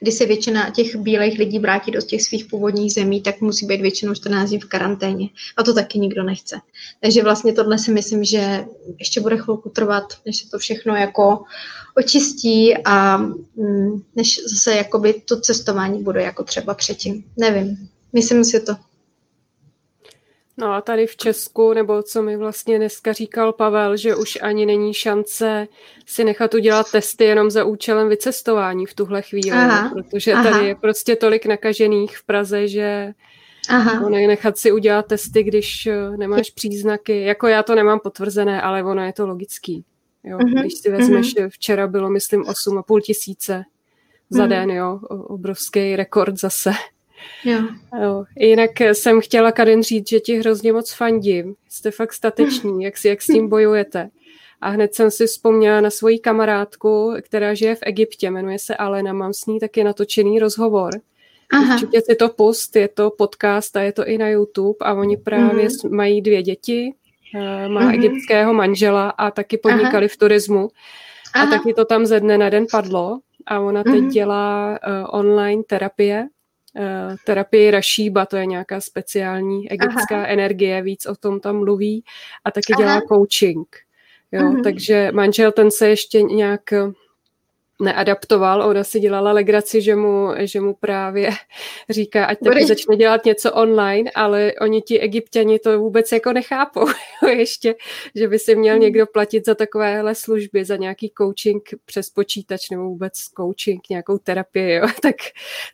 když 0.00 0.14
se 0.14 0.26
většina 0.26 0.70
těch 0.70 0.96
bílých 0.96 1.38
lidí 1.38 1.58
vrátí 1.58 1.90
do 1.90 2.00
těch 2.00 2.22
svých 2.22 2.44
původních 2.44 2.92
zemí, 2.92 3.22
tak 3.22 3.40
musí 3.40 3.66
být 3.66 3.80
většinou 3.80 4.14
14 4.14 4.48
dní 4.48 4.60
v 4.60 4.64
karanténě. 4.64 5.28
A 5.56 5.62
to 5.62 5.74
taky 5.74 5.98
nikdo 5.98 6.22
nechce. 6.22 6.56
Takže 7.00 7.22
vlastně 7.22 7.52
tohle 7.52 7.78
si 7.78 7.92
myslím, 7.92 8.24
že 8.24 8.64
ještě 8.98 9.20
bude 9.20 9.36
chvilku 9.36 9.68
trvat, 9.68 10.04
než 10.26 10.36
se 10.36 10.50
to 10.50 10.58
všechno 10.58 10.96
jako 10.96 11.44
očistí 11.96 12.76
a 12.84 13.16
mm, 13.16 14.02
než 14.16 14.40
zase 14.52 14.76
jakoby 14.76 15.22
to 15.24 15.40
cestování 15.40 16.02
bude 16.02 16.22
jako 16.22 16.44
třeba 16.44 16.74
předtím. 16.74 17.24
Nevím. 17.36 17.88
Myslím 18.12 18.44
si 18.44 18.60
to. 18.60 18.76
No 20.56 20.72
a 20.72 20.80
tady 20.80 21.06
v 21.06 21.16
Česku, 21.16 21.72
nebo 21.72 22.02
co 22.02 22.22
mi 22.22 22.36
vlastně 22.36 22.78
dneska 22.78 23.12
říkal 23.12 23.52
Pavel, 23.52 23.96
že 23.96 24.16
už 24.16 24.38
ani 24.42 24.66
není 24.66 24.94
šance 24.94 25.68
si 26.06 26.24
nechat 26.24 26.54
udělat 26.54 26.92
testy 26.92 27.24
jenom 27.24 27.50
za 27.50 27.64
účelem 27.64 28.08
vycestování 28.08 28.86
v 28.86 28.94
tuhle 28.94 29.22
chvíli, 29.22 29.50
aha, 29.50 29.90
protože 29.94 30.32
aha. 30.32 30.50
tady 30.50 30.66
je 30.66 30.74
prostě 30.74 31.16
tolik 31.16 31.46
nakažených 31.46 32.16
v 32.16 32.26
Praze, 32.26 32.68
že 32.68 33.12
Aha. 33.68 33.92
Jako 33.92 34.08
nechat 34.08 34.58
si 34.58 34.72
udělat 34.72 35.06
testy, 35.06 35.42
když 35.42 35.86
eh, 35.86 36.16
nemáš 36.16 36.50
příznaky. 36.50 37.20
Jako 37.20 37.46
já 37.46 37.62
to 37.62 37.74
nemám 37.74 38.00
potvrzené, 38.00 38.62
ale 38.62 38.82
ono 38.82 39.04
je 39.04 39.12
to 39.12 39.26
logický. 39.26 39.84
Jo? 40.24 40.38
Uh-huh. 40.38 40.60
Když 40.60 40.74
si 40.74 40.90
vezmeš, 40.90 41.36
uh-huh. 41.36 41.48
včera 41.50 41.86
bylo, 41.86 42.10
myslím, 42.10 42.42
8,5 42.42 43.00
tisíce 43.00 43.64
za 44.30 44.44
uh-huh. 44.44 44.48
den, 44.48 44.70
jo, 44.70 45.00
obrovský 45.08 45.96
rekord 45.96 46.36
zase. 46.40 46.72
Jo. 47.44 47.60
jo. 48.02 48.24
Jinak 48.36 48.80
jsem 48.80 49.20
chtěla, 49.20 49.52
Karin, 49.52 49.82
říct, 49.82 50.08
že 50.08 50.20
ti 50.20 50.38
hrozně 50.38 50.72
moc 50.72 50.92
fandím. 50.92 51.54
Jste 51.68 51.90
fakt 51.90 52.12
stateční, 52.12 52.84
jak, 52.84 52.96
si, 52.96 53.08
jak 53.08 53.22
s 53.22 53.26
tím 53.26 53.48
bojujete. 53.48 54.10
A 54.60 54.68
hned 54.68 54.94
jsem 54.94 55.10
si 55.10 55.26
vzpomněla 55.26 55.80
na 55.80 55.90
svoji 55.90 56.18
kamarádku, 56.18 57.14
která 57.22 57.54
žije 57.54 57.74
v 57.74 57.82
Egyptě, 57.82 58.30
jmenuje 58.30 58.58
se 58.58 58.76
Alena, 58.76 59.12
mám 59.12 59.32
s 59.32 59.46
ní 59.46 59.60
taky 59.60 59.84
natočený 59.84 60.38
rozhovor. 60.38 60.90
Aha. 61.52 61.74
Určitě 61.74 62.00
si 62.00 62.14
to 62.14 62.28
pust, 62.28 62.76
je 62.76 62.88
to 62.88 63.10
podcast 63.10 63.76
a 63.76 63.80
je 63.80 63.92
to 63.92 64.06
i 64.06 64.18
na 64.18 64.28
YouTube 64.28 64.76
a 64.80 64.94
oni 64.94 65.16
právě 65.16 65.68
mm. 65.84 65.96
mají 65.96 66.22
dvě 66.22 66.42
děti, 66.42 66.94
eh, 67.36 67.68
má 67.68 67.80
mm. 67.80 67.90
egyptského 67.90 68.54
manžela 68.54 69.10
a 69.10 69.30
taky 69.30 69.58
podnikali 69.58 70.06
Aha. 70.06 70.12
v 70.12 70.16
turismu. 70.16 70.68
A 71.34 71.40
Aha. 71.40 71.50
taky 71.50 71.74
to 71.74 71.84
tam 71.84 72.06
ze 72.06 72.20
dne 72.20 72.38
na 72.38 72.50
den 72.50 72.66
padlo 72.70 73.18
a 73.46 73.60
ona 73.60 73.84
teď 73.84 74.02
mm. 74.02 74.08
dělá 74.08 74.70
uh, 74.70 75.18
online 75.20 75.62
terapie, 75.62 76.26
terapii 77.24 77.70
Rašíba, 77.70 78.26
to 78.26 78.36
je 78.36 78.46
nějaká 78.46 78.80
speciální 78.80 79.70
egyptská 79.70 80.16
Aha. 80.16 80.26
energie, 80.26 80.82
víc 80.82 81.06
o 81.06 81.16
tom 81.16 81.40
tam 81.40 81.56
mluví 81.56 82.04
a 82.44 82.50
taky 82.50 82.72
Aha. 82.72 82.82
dělá 82.82 83.00
coaching. 83.00 83.76
Jo, 84.32 84.42
mm-hmm. 84.42 84.62
takže 84.62 85.10
manžel 85.12 85.52
ten 85.52 85.70
se 85.70 85.88
ještě 85.88 86.22
nějak 86.22 86.62
neadaptoval. 87.82 88.62
Ona 88.62 88.84
si 88.84 89.00
dělala 89.00 89.32
legraci, 89.32 89.82
že 89.82 89.96
mu, 89.96 90.28
že 90.38 90.60
mu 90.60 90.74
právě 90.74 91.30
říká, 91.90 92.24
ať 92.24 92.38
taky 92.44 92.66
začne 92.66 92.96
dělat 92.96 93.24
něco 93.24 93.52
online, 93.52 94.10
ale 94.14 94.52
oni 94.60 94.82
ti 94.82 95.00
egyptěni 95.00 95.58
to 95.58 95.78
vůbec 95.78 96.12
jako 96.12 96.32
nechápou 96.32 96.86
ještě, 97.28 97.74
že 98.14 98.28
by 98.28 98.38
si 98.38 98.56
měl 98.56 98.74
hmm. 98.74 98.82
někdo 98.82 99.06
platit 99.06 99.46
za 99.46 99.54
takovéhle 99.54 100.14
služby, 100.14 100.64
za 100.64 100.76
nějaký 100.76 101.12
coaching 101.18 101.62
přes 101.84 102.10
počítač 102.10 102.70
nebo 102.70 102.82
vůbec 102.82 103.12
coaching, 103.36 103.88
nějakou 103.90 104.18
terapii, 104.18 104.74
jo. 104.74 104.86
tak 105.02 105.16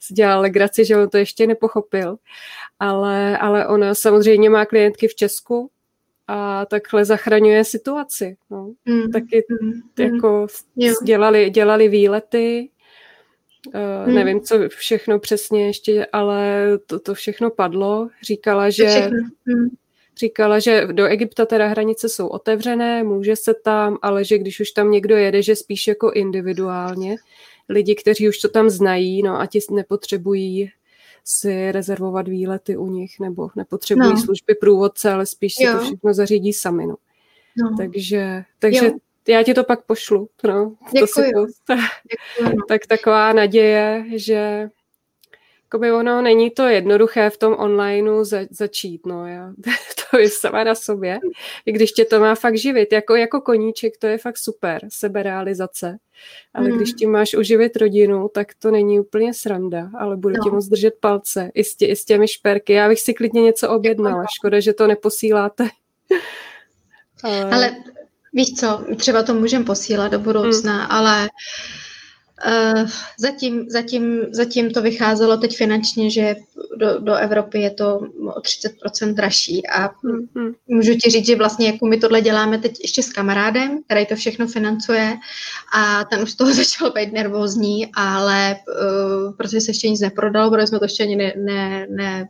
si 0.00 0.14
dělala 0.14 0.40
legraci, 0.40 0.84
že 0.84 0.96
on 0.96 1.08
to 1.08 1.16
ještě 1.16 1.46
nepochopil. 1.46 2.16
Ale, 2.78 3.38
ale 3.38 3.66
ona 3.68 3.94
samozřejmě 3.94 4.50
má 4.50 4.66
klientky 4.66 5.08
v 5.08 5.14
Česku, 5.14 5.70
a 6.32 6.66
takhle 6.66 7.04
zachraňuje 7.04 7.64
situaci. 7.64 8.36
No. 8.50 8.72
Mm. 8.84 9.10
Taky 9.10 9.44
mm. 9.62 9.72
jako 9.98 10.46
mm. 10.76 10.92
dělali, 11.04 11.50
dělali 11.50 11.88
výlety, 11.88 12.70
uh, 13.74 14.08
mm. 14.08 14.14
nevím, 14.14 14.40
co 14.40 14.68
všechno 14.68 15.18
přesně 15.18 15.66
ještě, 15.66 16.06
ale 16.12 16.68
to, 16.86 17.00
to 17.00 17.14
všechno 17.14 17.50
padlo. 17.50 18.08
Říkala, 18.22 18.70
že 18.70 19.10
mm. 19.46 19.68
říkala, 20.18 20.58
že 20.58 20.86
do 20.92 21.06
Egypta 21.06 21.46
teda 21.46 21.66
hranice 21.66 22.08
jsou 22.08 22.26
otevřené, 22.26 23.02
může 23.02 23.36
se 23.36 23.54
tam, 23.54 23.98
ale 24.02 24.24
že 24.24 24.38
když 24.38 24.60
už 24.60 24.70
tam 24.70 24.90
někdo 24.90 25.16
jede, 25.16 25.42
že 25.42 25.56
spíš 25.56 25.86
jako 25.86 26.12
individuálně, 26.12 27.16
lidi, 27.68 27.94
kteří 27.94 28.28
už 28.28 28.38
to 28.38 28.48
tam 28.48 28.70
znají, 28.70 29.22
no 29.22 29.40
a 29.40 29.46
ti 29.46 29.58
nepotřebují 29.70 30.70
si 31.24 31.72
rezervovat 31.72 32.28
výlety 32.28 32.76
u 32.76 32.86
nich 32.86 33.20
nebo 33.20 33.50
nepotřebují 33.56 34.10
no. 34.10 34.20
služby 34.20 34.54
průvodce, 34.54 35.12
ale 35.12 35.26
spíš 35.26 35.54
si 35.54 35.64
jo. 35.64 35.72
to 35.72 35.84
všechno 35.84 36.14
zařídí 36.14 36.52
sami. 36.52 36.86
No. 36.86 36.96
No. 37.56 37.76
Takže, 37.76 38.44
takže 38.58 38.86
jo. 38.86 38.92
já 39.28 39.42
ti 39.42 39.54
to 39.54 39.64
pak 39.64 39.84
pošlu. 39.84 40.28
No. 40.44 40.74
To 41.00 41.06
si 41.06 41.30
to, 41.66 41.76
Děkuju. 42.40 42.60
tak 42.68 42.86
taková 42.86 43.32
naděje, 43.32 44.04
že 44.14 44.70
Jakoby 45.72 45.92
ono 45.92 46.22
není 46.22 46.50
to 46.50 46.62
jednoduché 46.62 47.30
v 47.30 47.36
tom 47.36 47.54
onlineu 47.54 48.24
za, 48.24 48.38
začít, 48.50 49.06
no 49.06 49.26
já, 49.26 49.52
to 50.10 50.18
je 50.18 50.28
sama 50.30 50.64
na 50.64 50.74
sobě, 50.74 51.18
i 51.66 51.72
když 51.72 51.92
tě 51.92 52.04
to 52.04 52.20
má 52.20 52.34
fakt 52.34 52.58
živit, 52.58 52.92
jako, 52.92 53.14
jako 53.14 53.40
koníček, 53.40 53.96
to 53.96 54.06
je 54.06 54.18
fakt 54.18 54.38
super, 54.38 54.86
seberealizace, 54.88 55.98
ale 56.54 56.68
mm. 56.68 56.76
když 56.76 56.92
ti 56.92 57.06
máš 57.06 57.34
uživit 57.34 57.76
rodinu, 57.76 58.28
tak 58.34 58.54
to 58.58 58.70
není 58.70 59.00
úplně 59.00 59.34
sranda, 59.34 59.90
ale 59.98 60.16
budu 60.16 60.34
no. 60.36 60.44
ti 60.44 60.50
moc 60.50 60.66
držet 60.66 60.94
palce, 61.00 61.50
i 61.54 61.64
s, 61.64 61.76
tě, 61.76 61.86
i 61.86 61.96
s 61.96 62.04
těmi 62.04 62.28
šperky, 62.28 62.72
já 62.72 62.88
bych 62.88 63.00
si 63.00 63.14
klidně 63.14 63.42
něco 63.42 63.70
objednala, 63.70 64.24
škoda, 64.38 64.60
že 64.60 64.72
to 64.72 64.86
neposíláte. 64.86 65.68
ale... 67.22 67.44
ale 67.54 67.76
víš 68.32 68.54
co, 68.54 68.84
třeba 68.96 69.22
to 69.22 69.34
můžeme 69.34 69.64
posílat 69.64 70.12
do 70.12 70.18
budoucna, 70.18 70.78
mm. 70.78 70.86
ale 70.90 71.28
Uh, 71.28 71.89
zatím, 73.18 73.70
zatím, 73.70 74.26
zatím 74.30 74.70
to 74.70 74.82
vycházelo 74.82 75.36
teď 75.36 75.56
finančně, 75.56 76.10
že 76.10 76.36
do, 76.76 76.98
do 76.98 77.14
Evropy 77.14 77.60
je 77.60 77.70
to 77.70 78.00
o 78.34 78.40
30% 78.40 79.14
dražší 79.14 79.66
a 79.66 79.88
mm-hmm. 79.88 80.54
můžu 80.68 80.92
ti 80.94 81.10
říct, 81.10 81.26
že 81.26 81.36
vlastně 81.36 81.66
jako 81.66 81.86
my 81.86 81.96
tohle 81.96 82.20
děláme 82.20 82.58
teď 82.58 82.80
ještě 82.80 83.02
s 83.02 83.12
kamarádem, 83.12 83.82
který 83.82 84.06
to 84.06 84.16
všechno 84.16 84.46
financuje 84.46 85.16
a 85.74 86.04
ten 86.04 86.22
už 86.22 86.30
z 86.30 86.36
toho 86.36 86.54
začal 86.54 86.90
být 86.92 87.12
nervózní, 87.12 87.92
ale 87.94 88.56
uh, 88.56 89.36
protože 89.36 89.60
se 89.60 89.70
ještě 89.70 89.90
nic 89.90 90.00
neprodalo, 90.00 90.50
protože 90.50 90.66
jsme 90.66 90.78
to 90.78 90.84
ještě 90.84 91.02
ani 91.02 91.16
ne, 91.16 91.32
ne, 91.36 91.86
ne, 91.90 92.28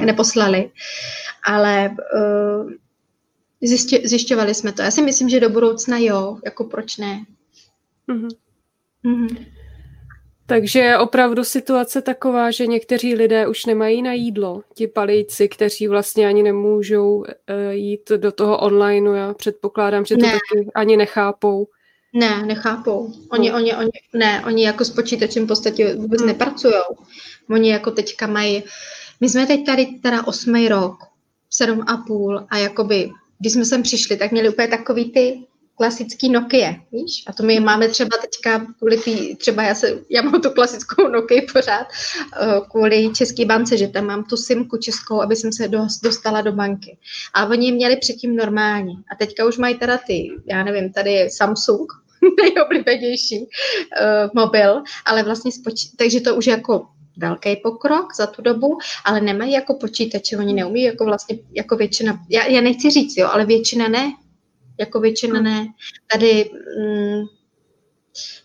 neposlali. 0.00 0.70
Ale 1.44 1.90
uh, 2.14 2.70
zjišťo, 3.62 3.96
zjišťovali 4.04 4.54
jsme 4.54 4.72
to. 4.72 4.82
Já 4.82 4.90
si 4.90 5.02
myslím, 5.02 5.28
že 5.28 5.40
do 5.40 5.50
budoucna 5.50 5.98
jo, 5.98 6.38
jako 6.44 6.64
proč 6.64 6.96
ne. 6.96 7.24
Mm-hmm. 8.08 8.45
Mm-hmm. 9.06 9.46
Takže 10.46 10.78
je 10.78 10.98
opravdu 10.98 11.44
situace 11.44 12.02
taková, 12.02 12.50
že 12.50 12.66
někteří 12.66 13.14
lidé 13.14 13.46
už 13.46 13.66
nemají 13.66 14.02
na 14.02 14.12
jídlo. 14.12 14.62
Ti 14.74 14.86
palíci, 14.86 15.48
kteří 15.48 15.88
vlastně 15.88 16.28
ani 16.28 16.42
nemůžou 16.42 17.16
uh, 17.16 17.24
jít 17.70 18.10
do 18.16 18.32
toho 18.32 18.58
onlineu. 18.58 19.14
Já 19.14 19.34
předpokládám, 19.34 20.04
že 20.04 20.16
to 20.16 20.26
ne. 20.26 20.32
taky 20.32 20.70
ani 20.74 20.96
nechápou. 20.96 21.68
Ne, 22.12 22.46
nechápou. 22.46 23.12
Oni, 23.30 23.50
no. 23.50 23.56
oni, 23.56 23.76
oni, 23.76 23.90
ne, 24.14 24.44
oni 24.46 24.64
jako 24.64 24.84
s 24.84 24.90
počítačem 24.90 25.44
v 25.44 25.46
podstatě 25.46 25.94
vůbec 25.94 26.20
hmm. 26.20 26.28
nepracují. 26.28 26.74
Oni 27.50 27.70
jako 27.70 27.90
teďka 27.90 28.26
mají, 28.26 28.62
my 29.20 29.28
jsme 29.28 29.46
teď 29.46 29.66
tady 29.66 29.86
teda 29.86 30.26
osmý 30.26 30.68
rok, 30.68 30.96
sedm 31.50 31.84
a 31.86 31.96
půl 31.96 32.46
a 32.50 32.58
jakoby, 32.58 33.10
když 33.38 33.52
jsme 33.52 33.64
sem 33.64 33.82
přišli, 33.82 34.16
tak 34.16 34.32
měli 34.32 34.48
úplně 34.48 34.68
takový 34.68 35.12
ty 35.12 35.38
klasický 35.76 36.28
Nokia, 36.28 36.74
víš? 36.92 37.24
A 37.26 37.32
to 37.32 37.42
my 37.42 37.60
máme 37.60 37.88
třeba 37.88 38.16
teďka 38.20 38.66
kvůli 38.78 38.98
tý, 38.98 39.36
třeba 39.36 39.62
já, 39.62 39.74
se, 39.74 39.98
já 40.10 40.22
mám 40.22 40.40
tu 40.40 40.50
klasickou 40.50 41.08
Nokia 41.08 41.42
pořád, 41.52 41.86
uh, 42.42 42.68
kvůli 42.68 43.10
České 43.14 43.44
bance, 43.44 43.76
že 43.76 43.88
tam 43.88 44.04
mám 44.04 44.24
tu 44.24 44.36
simku 44.36 44.76
českou, 44.76 45.22
aby 45.22 45.36
jsem 45.36 45.52
se 45.52 45.68
dostala 46.02 46.40
do 46.40 46.52
banky. 46.52 46.98
A 47.34 47.46
oni 47.46 47.72
měli 47.72 47.96
předtím 47.96 48.36
normálně. 48.36 48.92
A 49.12 49.14
teďka 49.14 49.44
už 49.44 49.58
mají 49.58 49.74
teda 49.78 49.98
ty, 50.06 50.28
já 50.46 50.64
nevím, 50.64 50.92
tady 50.92 51.12
je 51.12 51.30
Samsung, 51.30 51.92
nejoblíbenější 52.42 53.38
uh, 53.38 53.46
mobil, 54.34 54.82
ale 55.04 55.22
vlastně 55.22 55.50
spoč- 55.50 55.90
takže 55.96 56.20
to 56.20 56.34
už 56.34 56.46
jako 56.46 56.86
velký 57.16 57.56
pokrok 57.56 58.14
za 58.16 58.26
tu 58.26 58.42
dobu, 58.42 58.78
ale 59.04 59.20
nemají 59.20 59.52
jako 59.52 59.74
počítače, 59.74 60.36
oni 60.36 60.54
neumí 60.54 60.82
jako 60.82 61.04
vlastně, 61.04 61.38
jako 61.54 61.76
většina, 61.76 62.20
já, 62.30 62.46
já 62.46 62.60
nechci 62.60 62.90
říct, 62.90 63.16
jo, 63.16 63.28
ale 63.32 63.46
většina 63.46 63.88
ne, 63.88 64.12
jako 64.80 65.00
většina 65.00 65.40
ne. 65.40 65.66
Tady 66.12 66.50
mm, 66.78 67.24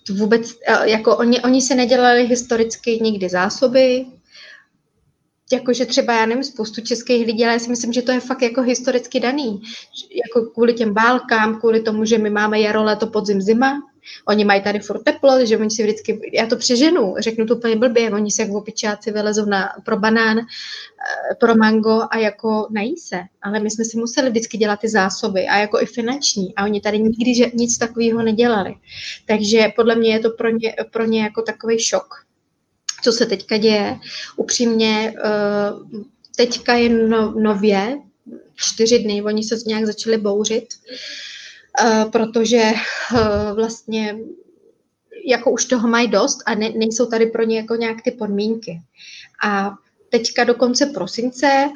to 0.08 0.14
vůbec, 0.14 0.60
jako 0.84 1.18
oni, 1.18 1.42
oni 1.42 1.62
se 1.62 1.76
nedělali 1.76 2.28
historicky 2.28 3.00
nikdy 3.02 3.30
zásoby, 3.30 4.06
jakože 5.52 5.86
třeba, 5.86 6.14
já 6.14 6.26
nevím, 6.26 6.44
spoustu 6.44 6.82
českých 6.82 7.26
lidí, 7.26 7.44
ale 7.44 7.54
já 7.54 7.60
si 7.60 7.70
myslím, 7.70 7.94
že 7.94 8.02
to 8.02 8.12
je 8.12 8.20
fakt 8.20 8.42
jako 8.42 8.62
historicky 8.62 9.20
daný. 9.20 9.62
Jako 10.26 10.50
kvůli 10.52 10.74
těm 10.74 10.94
válkám, 10.94 11.60
kvůli 11.60 11.82
tomu, 11.82 12.06
že 12.06 12.18
my 12.18 12.30
máme 12.30 12.60
jaro, 12.60 12.84
leto, 12.84 13.08
podzim, 13.08 13.42
zima, 13.42 13.91
Oni 14.28 14.46
mají 14.46 14.62
tady 14.62 14.80
furt 14.80 15.04
teplo, 15.04 15.46
že 15.46 15.58
oni 15.58 15.72
si 15.72 15.84
vždycky, 15.84 16.32
já 16.34 16.46
to 16.46 16.56
přeženu, 16.56 17.16
řeknu 17.20 17.46
to 17.46 17.56
úplně 17.56 17.76
blbě, 17.76 18.12
oni 18.12 18.32
se 18.32 18.42
jak 18.42 18.52
opičáci 18.52 19.12
vylezou 19.12 19.46
na, 19.46 19.70
pro 19.86 19.98
banán, 19.98 20.40
eh, 20.40 21.36
pro 21.40 21.56
mango 21.56 22.02
a 22.12 22.18
jako 22.18 22.68
nají 22.72 22.98
se. 22.98 23.20
Ale 23.42 23.60
my 23.60 23.72
jsme 23.72 23.86
si 23.86 23.98
museli 23.98 24.30
vždycky 24.30 24.58
dělat 24.58 24.80
ty 24.80 24.90
zásoby 24.90 25.48
a 25.48 25.58
jako 25.58 25.82
i 25.82 25.86
finanční 25.86 26.56
a 26.56 26.64
oni 26.64 26.82
tady 26.82 27.00
nikdy 27.00 27.36
že 27.36 27.46
nic 27.54 27.78
takového 27.78 28.24
nedělali. 28.24 28.74
Takže 29.28 29.68
podle 29.76 29.96
mě 29.96 30.14
je 30.14 30.20
to 30.20 30.30
pro 30.30 30.50
ně, 30.50 30.76
pro 30.92 31.06
ně 31.06 31.24
jako 31.24 31.42
takový 31.42 31.80
šok, 31.80 32.26
co 33.04 33.12
se 33.12 33.26
teďka 33.26 33.58
děje. 33.58 34.00
Upřímně, 34.36 35.14
eh, 35.18 36.02
teďka 36.36 36.74
je 36.74 36.90
no, 36.90 37.34
nově, 37.40 37.98
čtyři 38.56 39.00
dny, 39.00 39.22
oni 39.22 39.44
se 39.44 39.56
nějak 39.66 39.86
začali 39.86 40.18
bouřit 40.18 40.66
Eh, 40.92 41.31
protože 42.12 42.62
eh, 42.62 43.54
vlastně 43.54 44.18
jako 45.26 45.52
už 45.52 45.66
toho 45.66 45.88
mají 45.88 46.08
dost 46.08 46.38
a 46.46 46.56
ne, 46.56 46.70
nejsou 46.70 47.06
tady 47.06 47.26
pro 47.26 47.44
ně 47.44 47.58
jako 47.58 47.76
nějak 47.76 48.02
ty 48.02 48.12
podmínky. 48.12 48.82
A 49.46 49.76
teďka 50.10 50.44
do 50.44 50.56
konce 50.56 50.86
prosince 50.86 51.70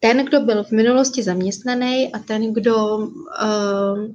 ten, 0.00 0.24
kdo 0.24 0.40
byl 0.40 0.64
v 0.64 0.70
minulosti 0.70 1.22
zaměstnaný 1.22 2.12
a 2.12 2.18
ten, 2.18 2.54
kdo 2.54 2.96
uh, 2.96 3.08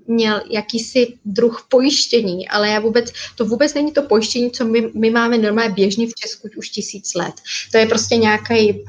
měl 0.07 0.41
jakýsi 0.49 1.13
druh 1.25 1.65
pojištění, 1.69 2.49
ale 2.49 2.69
já 2.69 2.79
vůbec, 2.79 3.11
to 3.35 3.45
vůbec 3.45 3.73
není 3.73 3.91
to 3.91 4.01
pojištění, 4.01 4.51
co 4.51 4.65
my, 4.65 4.91
my 4.93 5.09
máme 5.09 5.37
normálně 5.37 5.73
běžně 5.73 6.07
v 6.07 6.13
Česku 6.15 6.49
už 6.55 6.69
tisíc 6.69 7.15
let. 7.15 7.33
To 7.71 7.77
je 7.77 7.85
prostě 7.85 8.17
nějaký 8.17 8.83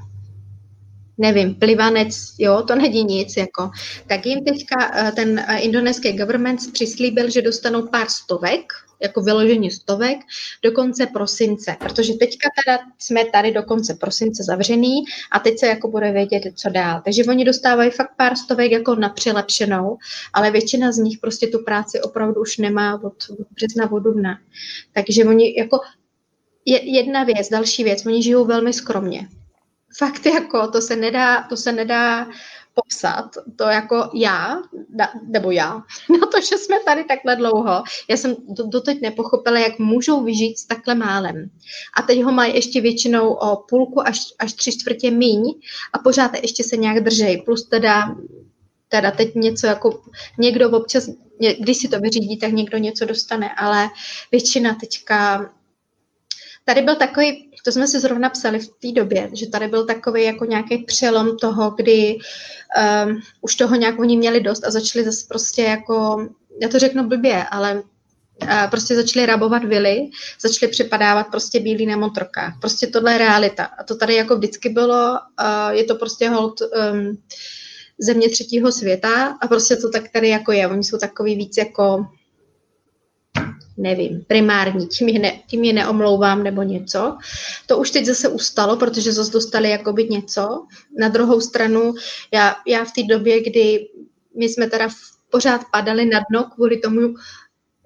nevím, 1.19 1.55
plivanec, 1.55 2.15
jo, 2.39 2.63
to 2.63 2.75
není 2.75 3.05
nic, 3.05 3.37
jako. 3.37 3.71
Tak 4.07 4.27
jim 4.27 4.45
teďka 4.45 4.91
eh, 4.95 5.13
ten 5.13 5.39
eh, 5.39 5.59
indonéský 5.59 6.13
government 6.13 6.61
přislíbil, 6.73 7.31
že 7.31 7.43
dostanou 7.43 7.87
pár 7.87 8.09
stovek, 8.09 8.73
jako 9.03 9.21
vyložení 9.21 9.71
stovek, 9.71 10.19
do 10.63 10.73
konce 10.73 11.07
prosince, 11.07 11.77
protože 11.79 12.13
teďka 12.15 12.49
teda 12.65 12.79
jsme 12.99 13.25
tady 13.25 13.53
do 13.53 13.63
konce 13.63 13.95
prosince 13.95 14.43
zavřený 14.43 15.05
a 15.33 15.39
teď 15.39 15.59
se 15.59 15.67
jako 15.67 15.89
bude 15.89 16.13
vědět, 16.13 16.43
co 16.55 16.71
dál. 16.71 17.03
Takže 17.05 17.25
oni 17.25 17.45
dostávají 17.45 17.91
fakt 17.91 18.11
pár 18.17 18.37
stovek 18.37 18.73
jako 18.73 18.95
na 18.95 19.09
přilepšenou, 19.09 19.97
ale 20.33 20.51
většina 20.51 20.93
z 20.93 20.99
nich 20.99 21.19
prostě 21.19 21.47
tu 21.47 21.65
práci 21.65 22.01
opravdu 22.01 22.41
už 22.41 22.59
nemá 22.59 22.95
od, 22.95 23.15
od 23.31 23.47
března 23.55 23.93
od 23.93 23.99
dubna. 23.99 24.39
Takže 24.93 25.25
oni 25.25 25.59
jako 25.59 25.81
jedna 26.83 27.25
věc, 27.25 27.49
další 27.49 27.85
věc, 27.85 28.07
oni 28.07 28.23
žijou 28.23 28.45
velmi 28.45 28.73
skromně 28.73 29.29
fakt 29.99 30.27
jako, 30.27 30.69
to 30.69 30.81
se 30.81 30.97
nedá, 30.97 31.43
to 31.43 31.57
se 31.57 31.73
nedá 31.73 32.27
popsat, 32.75 33.31
to 33.57 33.65
jako 33.65 34.11
já, 34.15 34.57
nebo 35.23 35.51
já, 35.51 35.73
na 36.21 36.27
to, 36.27 36.41
že 36.41 36.59
jsme 36.59 36.77
tady 36.85 37.05
takhle 37.05 37.37
dlouho, 37.37 37.83
já 38.11 38.17
jsem 38.17 38.37
doteď 38.65 39.01
nepochopila, 39.01 39.59
jak 39.59 39.79
můžou 39.79 40.25
vyžít 40.25 40.59
s 40.59 40.67
takhle 40.67 40.95
málem. 40.95 41.51
A 41.99 42.03
teď 42.03 42.23
ho 42.23 42.33
mají 42.33 42.55
ještě 42.55 42.81
většinou 42.81 43.29
o 43.29 43.57
půlku 43.57 44.07
až, 44.07 44.21
až 44.39 44.53
tři 44.53 44.73
čtvrtě 44.73 45.11
míň 45.11 45.55
a 45.93 45.99
pořád 45.99 46.35
ještě 46.43 46.65
se 46.65 46.77
nějak 46.77 47.05
držej. 47.05 47.43
Plus 47.43 47.69
teda, 47.69 48.17
teda 48.89 49.11
teď 49.11 49.35
něco 49.35 49.67
jako 49.67 50.03
někdo 50.39 50.71
občas, 50.71 51.09
když 51.61 51.77
si 51.77 51.89
to 51.89 52.01
vyřídí, 52.01 52.39
tak 52.39 52.53
někdo 52.53 52.79
něco 52.79 53.05
dostane, 53.05 53.51
ale 53.57 53.89
většina 54.33 54.75
teďka 54.75 55.51
Tady 56.65 56.83
byl 56.83 56.97
takový, 56.97 57.51
to 57.65 57.73
jsme 57.73 57.89
si 57.89 58.01
zrovna 58.01 58.29
psali 58.29 58.59
v 58.59 58.69
té 58.69 58.93
době, 58.93 59.31
že 59.33 59.51
tady 59.51 59.69
byl 59.69 59.87
takový 59.87 60.25
jako 60.25 60.45
nějaký 60.45 60.79
přelom 60.79 61.37
toho, 61.37 61.71
kdy 61.71 62.19
um, 63.07 63.21
už 63.41 63.57
toho 63.57 63.77
nějak 63.77 63.99
oni 63.99 64.17
měli 64.17 64.41
dost 64.41 64.65
a 64.65 64.71
začali 64.71 65.05
zase 65.05 65.25
prostě 65.29 65.63
jako, 65.63 66.29
já 66.63 66.69
to 66.69 66.79
řeknu 66.79 67.09
blbě, 67.09 67.45
ale 67.51 67.83
uh, 68.43 68.71
prostě 68.71 68.95
začali 68.95 69.27
rabovat 69.27 69.65
vily, 69.65 70.09
začali 70.41 70.73
připadávat 70.73 71.27
prostě 71.31 71.61
bílí 71.61 71.87
na 71.87 71.97
motorkách. 71.97 72.53
Prostě 72.61 72.87
tohle 72.87 73.13
je 73.13 73.19
realita. 73.19 73.65
A 73.65 73.85
to 73.85 73.97
tady 73.97 74.15
jako 74.15 74.37
vždycky 74.37 74.69
bylo, 74.69 75.11
uh, 75.13 75.71
je 75.71 75.85
to 75.85 75.95
prostě 75.95 76.29
hold 76.29 76.61
um, 76.61 77.19
země 77.99 78.29
třetího 78.29 78.73
světa 78.73 79.39
a 79.41 79.49
prostě 79.49 79.77
to 79.77 79.91
tak 79.91 80.09
tady 80.13 80.29
jako 80.29 80.53
je. 80.53 80.69
Oni 80.69 80.85
jsou 80.85 80.99
takový 80.99 81.37
víc 81.37 81.57
jako 81.57 82.07
nevím, 83.77 84.25
primární, 84.27 84.87
tím 84.87 85.09
je, 85.09 85.19
ne, 85.19 85.41
tím 85.47 85.65
je 85.65 85.73
neomlouvám 85.73 86.43
nebo 86.43 86.63
něco. 86.63 87.19
To 87.67 87.79
už 87.79 87.91
teď 87.91 88.05
zase 88.07 88.29
ustalo, 88.29 88.77
protože 88.77 89.13
zase 89.13 89.33
dostali 89.33 89.71
jakoby 89.71 90.05
něco. 90.05 90.67
Na 90.99 91.09
druhou 91.09 91.41
stranu, 91.41 91.95
já, 92.33 92.57
já 92.67 92.85
v 92.85 92.93
té 92.93 93.03
době, 93.03 93.43
kdy 93.43 93.89
my 94.39 94.49
jsme 94.49 94.71
teda 94.71 94.89
pořád 95.31 95.61
padali 95.73 96.05
na 96.05 96.21
dno 96.31 96.45
kvůli 96.55 96.77
tomu, 96.77 97.15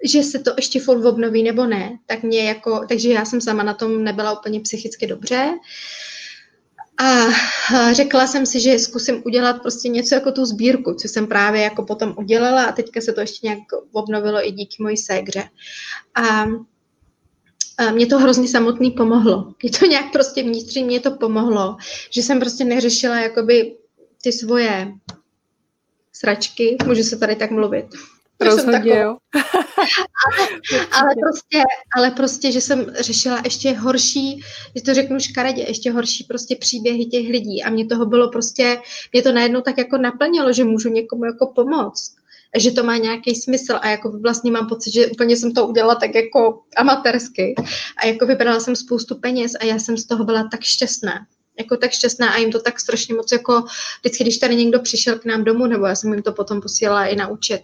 že 0.04 0.22
se 0.22 0.38
to 0.38 0.50
ještě 0.56 0.80
furt 0.80 1.06
obnoví 1.06 1.42
nebo 1.42 1.66
ne, 1.66 1.98
tak 2.06 2.22
mě 2.22 2.48
jako, 2.48 2.84
takže 2.88 3.08
já 3.08 3.24
jsem 3.24 3.40
sama 3.40 3.62
na 3.62 3.74
tom 3.74 4.04
nebyla 4.04 4.38
úplně 4.38 4.60
psychicky 4.60 5.06
dobře. 5.06 5.50
Uh, 5.50 5.58
a 7.00 7.26
řekla 7.92 8.26
jsem 8.26 8.46
si, 8.46 8.60
že 8.60 8.78
zkusím 8.78 9.22
udělat 9.26 9.62
prostě 9.62 9.88
něco 9.88 10.14
jako 10.14 10.32
tu 10.32 10.44
sbírku, 10.44 10.94
co 10.94 11.08
jsem 11.08 11.26
právě 11.26 11.62
jako 11.62 11.82
potom 11.84 12.14
udělala 12.18 12.64
a 12.64 12.72
teďka 12.72 13.00
se 13.00 13.12
to 13.12 13.20
ještě 13.20 13.46
nějak 13.46 13.58
obnovilo 13.92 14.48
i 14.48 14.52
díky 14.52 14.82
mojí 14.82 14.96
ségře. 14.96 15.48
A 16.14 16.46
mě 17.92 18.06
to 18.06 18.18
hrozně 18.18 18.48
samotný 18.48 18.90
pomohlo. 18.90 19.54
Mě 19.62 19.72
to 19.78 19.86
nějak 19.86 20.12
prostě 20.12 20.42
vnitřně 20.42 20.84
mě 20.84 21.00
to 21.00 21.10
pomohlo, 21.10 21.76
že 22.10 22.22
jsem 22.22 22.40
prostě 22.40 22.64
neřešila 22.64 23.20
jakoby 23.20 23.76
ty 24.22 24.32
svoje 24.32 24.92
sračky, 26.12 26.76
můžu 26.86 27.02
se 27.02 27.16
tady 27.16 27.36
tak 27.36 27.50
mluvit, 27.50 27.86
Rozhodně, 28.40 28.98
jo. 28.98 29.16
ale, 30.26 30.48
ale, 30.92 31.14
prostě, 31.20 31.62
ale 31.96 32.10
prostě, 32.10 32.52
že 32.52 32.60
jsem 32.60 32.86
řešila 33.00 33.40
ještě 33.44 33.72
horší, 33.72 34.42
že 34.76 34.82
to 34.82 34.94
řeknu 34.94 35.20
škaredě, 35.20 35.62
ještě 35.62 35.92
horší 35.92 36.24
prostě 36.24 36.56
příběhy 36.56 37.06
těch 37.06 37.28
lidí. 37.28 37.62
A 37.62 37.70
mě 37.70 37.86
toho 37.86 38.06
bylo 38.06 38.30
prostě, 38.30 38.78
mě 39.12 39.22
to 39.22 39.32
najednou 39.32 39.60
tak 39.60 39.78
jako 39.78 39.98
naplnilo, 39.98 40.52
že 40.52 40.64
můžu 40.64 40.88
někomu 40.88 41.24
jako 41.24 41.52
pomoct. 41.54 42.14
A 42.54 42.58
že 42.58 42.70
to 42.70 42.84
má 42.84 42.96
nějaký 42.96 43.34
smysl. 43.34 43.78
A 43.80 43.88
jako 43.88 44.18
vlastně 44.18 44.50
mám 44.50 44.68
pocit, 44.68 44.92
že 44.92 45.06
úplně 45.06 45.36
jsem 45.36 45.52
to 45.52 45.66
udělala 45.66 45.94
tak 45.94 46.14
jako 46.14 46.62
amatérsky. 46.76 47.54
A 47.96 48.06
jako 48.06 48.26
vybrala 48.26 48.60
jsem 48.60 48.76
spoustu 48.76 49.14
peněz 49.14 49.52
a 49.60 49.64
já 49.64 49.78
jsem 49.78 49.96
z 49.96 50.06
toho 50.06 50.24
byla 50.24 50.48
tak 50.50 50.62
šťastná. 50.62 51.26
Jako 51.58 51.76
tak 51.76 51.90
šťastná 51.90 52.30
a 52.30 52.36
jim 52.36 52.52
to 52.52 52.60
tak 52.60 52.80
strašně 52.80 53.14
moc 53.14 53.32
jako 53.32 53.64
vždycky, 54.00 54.24
když 54.24 54.38
tady 54.38 54.56
někdo 54.56 54.80
přišel 54.80 55.18
k 55.18 55.24
nám 55.24 55.44
domů, 55.44 55.66
nebo 55.66 55.86
já 55.86 55.94
jsem 55.94 56.12
jim 56.12 56.22
to 56.22 56.32
potom 56.32 56.60
posílala 56.60 57.06
i 57.06 57.16
na 57.16 57.28
účet, 57.28 57.62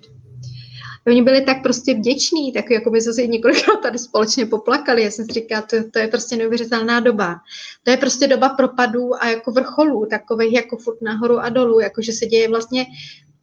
oni 1.06 1.22
byli 1.22 1.42
tak 1.42 1.62
prostě 1.62 1.94
vděční, 1.94 2.52
tak 2.52 2.70
jako 2.70 2.90
my 2.90 3.00
jsme 3.00 3.12
se 3.12 3.26
několikrát 3.26 3.76
tady 3.82 3.98
společně 3.98 4.46
poplakali. 4.46 5.02
Já 5.02 5.10
jsem 5.10 5.24
si 5.24 5.32
říkala, 5.32 5.62
to, 5.62 5.76
to 5.92 5.98
je 5.98 6.08
prostě 6.08 6.36
neuvěřitelná 6.36 7.00
doba. 7.00 7.36
To 7.82 7.90
je 7.90 7.96
prostě 7.96 8.26
doba 8.26 8.48
propadů 8.48 9.14
a 9.22 9.28
jako 9.28 9.52
vrcholů, 9.52 10.06
takových 10.10 10.52
jako 10.52 10.76
furt 10.76 11.02
nahoru 11.02 11.38
a 11.38 11.48
dolů, 11.48 11.80
jako 11.80 12.02
že 12.02 12.12
se 12.12 12.26
děje 12.26 12.48
vlastně 12.48 12.86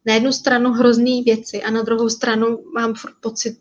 na 0.06 0.14
jednu 0.14 0.32
stranu 0.32 0.72
hrozný 0.72 1.24
věci 1.24 1.62
a 1.62 1.72
na 1.72 1.82
druhou 1.82 2.10
stranu 2.10 2.64
mám 2.74 2.94
furt 2.94 3.14
pocit, 3.22 3.58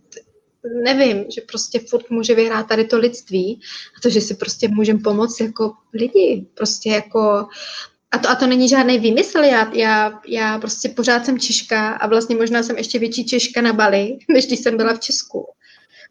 nevím, 0.85 1.25
že 1.31 1.41
prostě 1.41 1.81
furt 1.89 2.11
může 2.11 2.35
vyhrát 2.35 2.69
tady 2.69 2.85
to 2.85 2.99
lidství 2.99 3.61
a 3.97 4.01
to, 4.01 4.11
že 4.11 4.21
si 4.21 4.35
prostě 4.35 4.69
můžeme 4.69 5.01
pomoct 5.05 5.41
jako 5.41 5.73
lidi, 5.95 6.47
prostě 6.55 6.91
jako 6.91 7.49
a 8.13 8.19
to, 8.19 8.31
a 8.31 8.35
to 8.35 8.47
není 8.47 8.69
žádný 8.69 8.99
výmysl, 8.99 9.39
já, 9.39 9.75
já, 9.75 10.21
já 10.29 10.59
prostě 10.59 10.89
pořád 10.89 11.25
jsem 11.25 11.39
Češka 11.39 11.89
a 11.89 12.07
vlastně 12.07 12.37
možná 12.37 12.63
jsem 12.63 12.79
ještě 12.79 12.99
větší 12.99 13.25
Češka 13.25 13.61
na 13.61 13.73
Bali, 13.73 14.19
než 14.29 14.47
když 14.47 14.61
jsem 14.61 14.77
byla 14.77 14.95
v 14.95 15.01
Česku. 15.01 15.47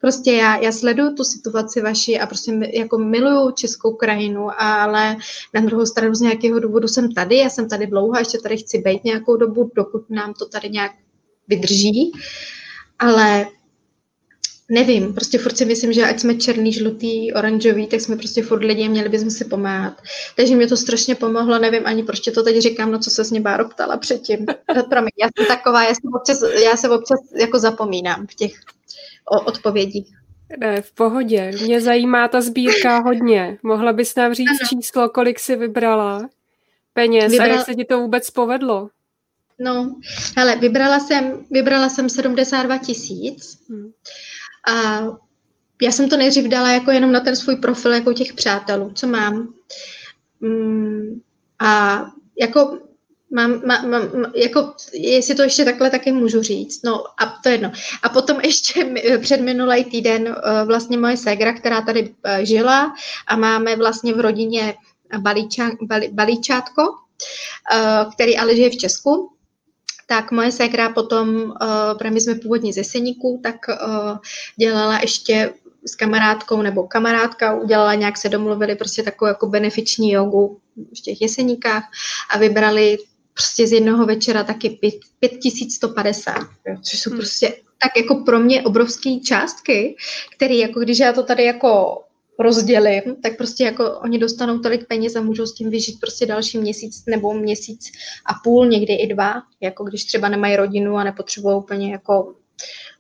Prostě 0.02 0.32
já, 0.32 0.58
já 0.58 0.72
sleduju 0.72 1.16
tu 1.16 1.24
situaci 1.24 1.82
vaši 1.82 2.20
a 2.20 2.28
prostě 2.28 2.52
jako 2.74 2.98
miluju 2.98 3.52
českou 3.52 3.94
krajinu, 3.94 4.48
ale 4.58 5.16
na 5.54 5.62
druhou 5.62 5.86
stranu 5.86 6.16
z 6.16 6.22
nějakého 6.22 6.60
důvodu 6.60 6.88
jsem 6.88 7.14
tady, 7.14 7.38
já 7.38 7.50
jsem 7.50 7.70
tady 7.70 7.88
dlouho 7.88 8.16
a 8.16 8.20
ještě 8.20 8.38
tady 8.38 8.58
chci 8.58 8.78
být 8.78 9.04
nějakou 9.04 9.38
dobu, 9.38 9.72
dokud 9.76 10.10
nám 10.10 10.34
to 10.34 10.46
tady 10.46 10.70
nějak 10.70 10.92
vydrží. 11.48 12.12
Ale 13.00 13.48
nevím, 14.70 15.14
prostě 15.14 15.38
furt 15.38 15.58
si 15.58 15.66
myslím, 15.66 15.94
že 15.94 16.04
ať 16.04 16.20
jsme 16.20 16.36
černý, 16.36 16.74
žlutý, 16.74 17.34
oranžový, 17.34 17.88
tak 17.88 18.02
jsme 18.02 18.16
prostě 18.16 18.44
furt 18.44 18.64
lidi 18.64 18.86
a 18.86 18.90
měli 18.90 19.10
bychom 19.10 19.32
si 19.32 19.46
pomáhat. 19.46 20.02
Takže 20.36 20.56
mě 20.56 20.68
to 20.68 20.78
strašně 20.78 21.16
pomohlo, 21.16 21.60
nevím 21.60 21.82
ani 21.86 22.04
proč 22.04 22.20
to 22.20 22.44
teď 22.44 22.58
říkám, 22.58 22.92
no 22.92 23.00
co 23.00 23.10
se 23.10 23.24
s 23.24 23.32
mě 23.32 23.42
Báro 23.42 23.70
ptala 23.70 23.98
předtím. 23.98 24.46
Promiň, 24.90 25.12
já 25.22 25.30
jsem 25.38 25.48
taková, 25.48 25.84
já 25.84 25.94
se 25.94 26.02
občas, 26.16 26.44
já 26.64 26.78
se 26.78 26.90
občas 26.90 27.20
jako 27.40 27.60
zapomínám 27.60 28.28
v 28.28 28.36
těch 28.36 28.52
odpovědích. 29.46 30.08
Ne, 30.58 30.82
v 30.82 30.92
pohodě. 30.92 31.52
Mě 31.64 31.82
zajímá 31.82 32.28
ta 32.28 32.42
sbírka 32.42 33.00
hodně. 33.00 33.58
Mohla 33.64 33.94
bys 33.94 34.16
nám 34.16 34.34
říct 34.34 34.50
ano. 34.50 34.70
číslo, 34.70 35.10
kolik 35.10 35.40
jsi 35.40 35.56
vybrala 35.56 36.30
peněz 36.94 37.32
Vybrala... 37.32 37.54
a 37.54 37.58
jak 37.58 37.66
se 37.66 37.76
ti 37.76 37.86
to 37.86 38.00
vůbec 38.00 38.30
povedlo? 38.30 38.90
No, 39.60 39.96
hele, 40.38 40.56
vybrala 40.56 41.00
jsem, 41.00 41.46
vybrala 41.52 41.90
jsem 41.90 42.10
72 42.10 42.78
tisíc. 42.78 43.60
Hmm. 43.70 43.92
A 44.70 45.04
já 45.82 45.92
jsem 45.92 46.10
to 46.10 46.18
nejdřív 46.18 46.46
dala 46.46 46.72
jako 46.72 46.92
jenom 46.92 47.12
na 47.12 47.20
ten 47.20 47.36
svůj 47.36 47.56
profil 47.56 47.94
jako 47.94 48.14
těch 48.14 48.34
přátelů, 48.34 48.92
co 48.96 49.08
mám. 49.08 49.54
Mm, 50.42 51.22
a 51.60 52.06
jako 52.40 52.80
mám, 53.32 53.62
mám, 53.66 53.90
mám, 53.90 54.32
jako, 54.36 54.74
jestli 54.94 55.36
to 55.36 55.44
ještě 55.44 55.66
takhle 55.66 55.90
taky 55.90 56.12
můžu 56.12 56.42
říct, 56.42 56.84
no 56.84 57.04
a 57.24 57.38
to 57.44 57.50
jedno. 57.50 57.72
A 58.04 58.10
potom 58.10 58.40
ještě 58.44 58.94
před 59.22 59.42
minulý 59.42 59.84
týden 59.84 60.28
eh, 60.28 60.66
vlastně 60.66 60.98
moje 60.98 61.18
ségra, 61.18 61.54
která 61.54 61.82
tady 61.82 62.16
eh, 62.24 62.46
žila 62.46 62.94
a 63.28 63.36
máme 63.36 63.76
vlastně 63.76 64.14
v 64.14 64.20
rodině 64.20 64.76
balíča, 65.20 65.72
balí, 65.82 66.10
balíčátko, 66.12 66.82
eh, 67.74 68.06
který 68.14 68.38
ale 68.38 68.56
žije 68.56 68.70
v 68.70 68.78
Česku, 68.78 69.32
tak 70.10 70.32
moje 70.32 70.52
ségra 70.52 70.89
potom, 70.89 71.36
uh, 71.36 71.54
protože 71.98 72.10
my 72.10 72.22
jsme 72.22 72.36
původně 72.36 72.74
ze 72.74 72.84
Seníku, 72.84 73.39
tak 73.43 73.56
uh, 73.67 74.17
dělala 74.58 75.00
ještě 75.02 75.54
s 75.86 75.95
kamarádkou 75.95 76.62
nebo 76.62 76.88
kamarádka 76.88 77.56
udělala, 77.56 77.95
nějak 77.95 78.17
se 78.17 78.30
domluvili 78.30 78.76
prostě 78.76 79.04
takovou 79.04 79.28
jako 79.28 79.48
benefiční 79.48 80.12
jogu 80.12 80.60
v 80.98 81.02
těch 81.02 81.22
jeseníkách 81.22 81.84
a 82.30 82.38
vybrali 82.38 82.98
prostě 83.34 83.67
z 83.67 83.72
jednoho 83.72 84.06
večera 84.06 84.43
taky 84.43 84.69
5150, 85.19 86.36
což 86.82 87.00
jsou 87.00 87.10
hmm. 87.10 87.19
prostě 87.19 87.54
tak 87.82 87.98
jako 87.98 88.15
pro 88.15 88.39
mě 88.39 88.62
obrovské 88.62 89.19
částky, 89.19 89.95
které 90.36 90.56
jako 90.56 90.80
když 90.80 91.00
já 91.00 91.13
to 91.13 91.24
tady 91.24 91.43
jako 91.43 92.02
rozdělím, 92.39 93.02
tak 93.23 93.38
prostě 93.38 93.63
jako 93.63 93.99
oni 93.99 94.19
dostanou 94.19 94.60
tolik 94.60 94.88
peněz 94.88 95.15
a 95.15 95.21
můžou 95.21 95.45
s 95.45 95.54
tím 95.54 95.69
vyžít 95.69 95.99
prostě 95.99 96.25
další 96.25 96.58
měsíc 96.58 97.04
nebo 97.08 97.34
měsíc 97.34 97.91
a 98.25 98.34
půl, 98.43 98.65
někdy 98.65 98.93
i 98.93 99.08
dva, 99.08 99.34
jako 99.62 99.84
když 99.84 100.06
třeba 100.06 100.30
nemají 100.30 100.56
rodinu 100.56 100.97
a 100.97 101.04
nepotřebují 101.04 101.56
úplně 101.56 101.91
jako 101.91 102.34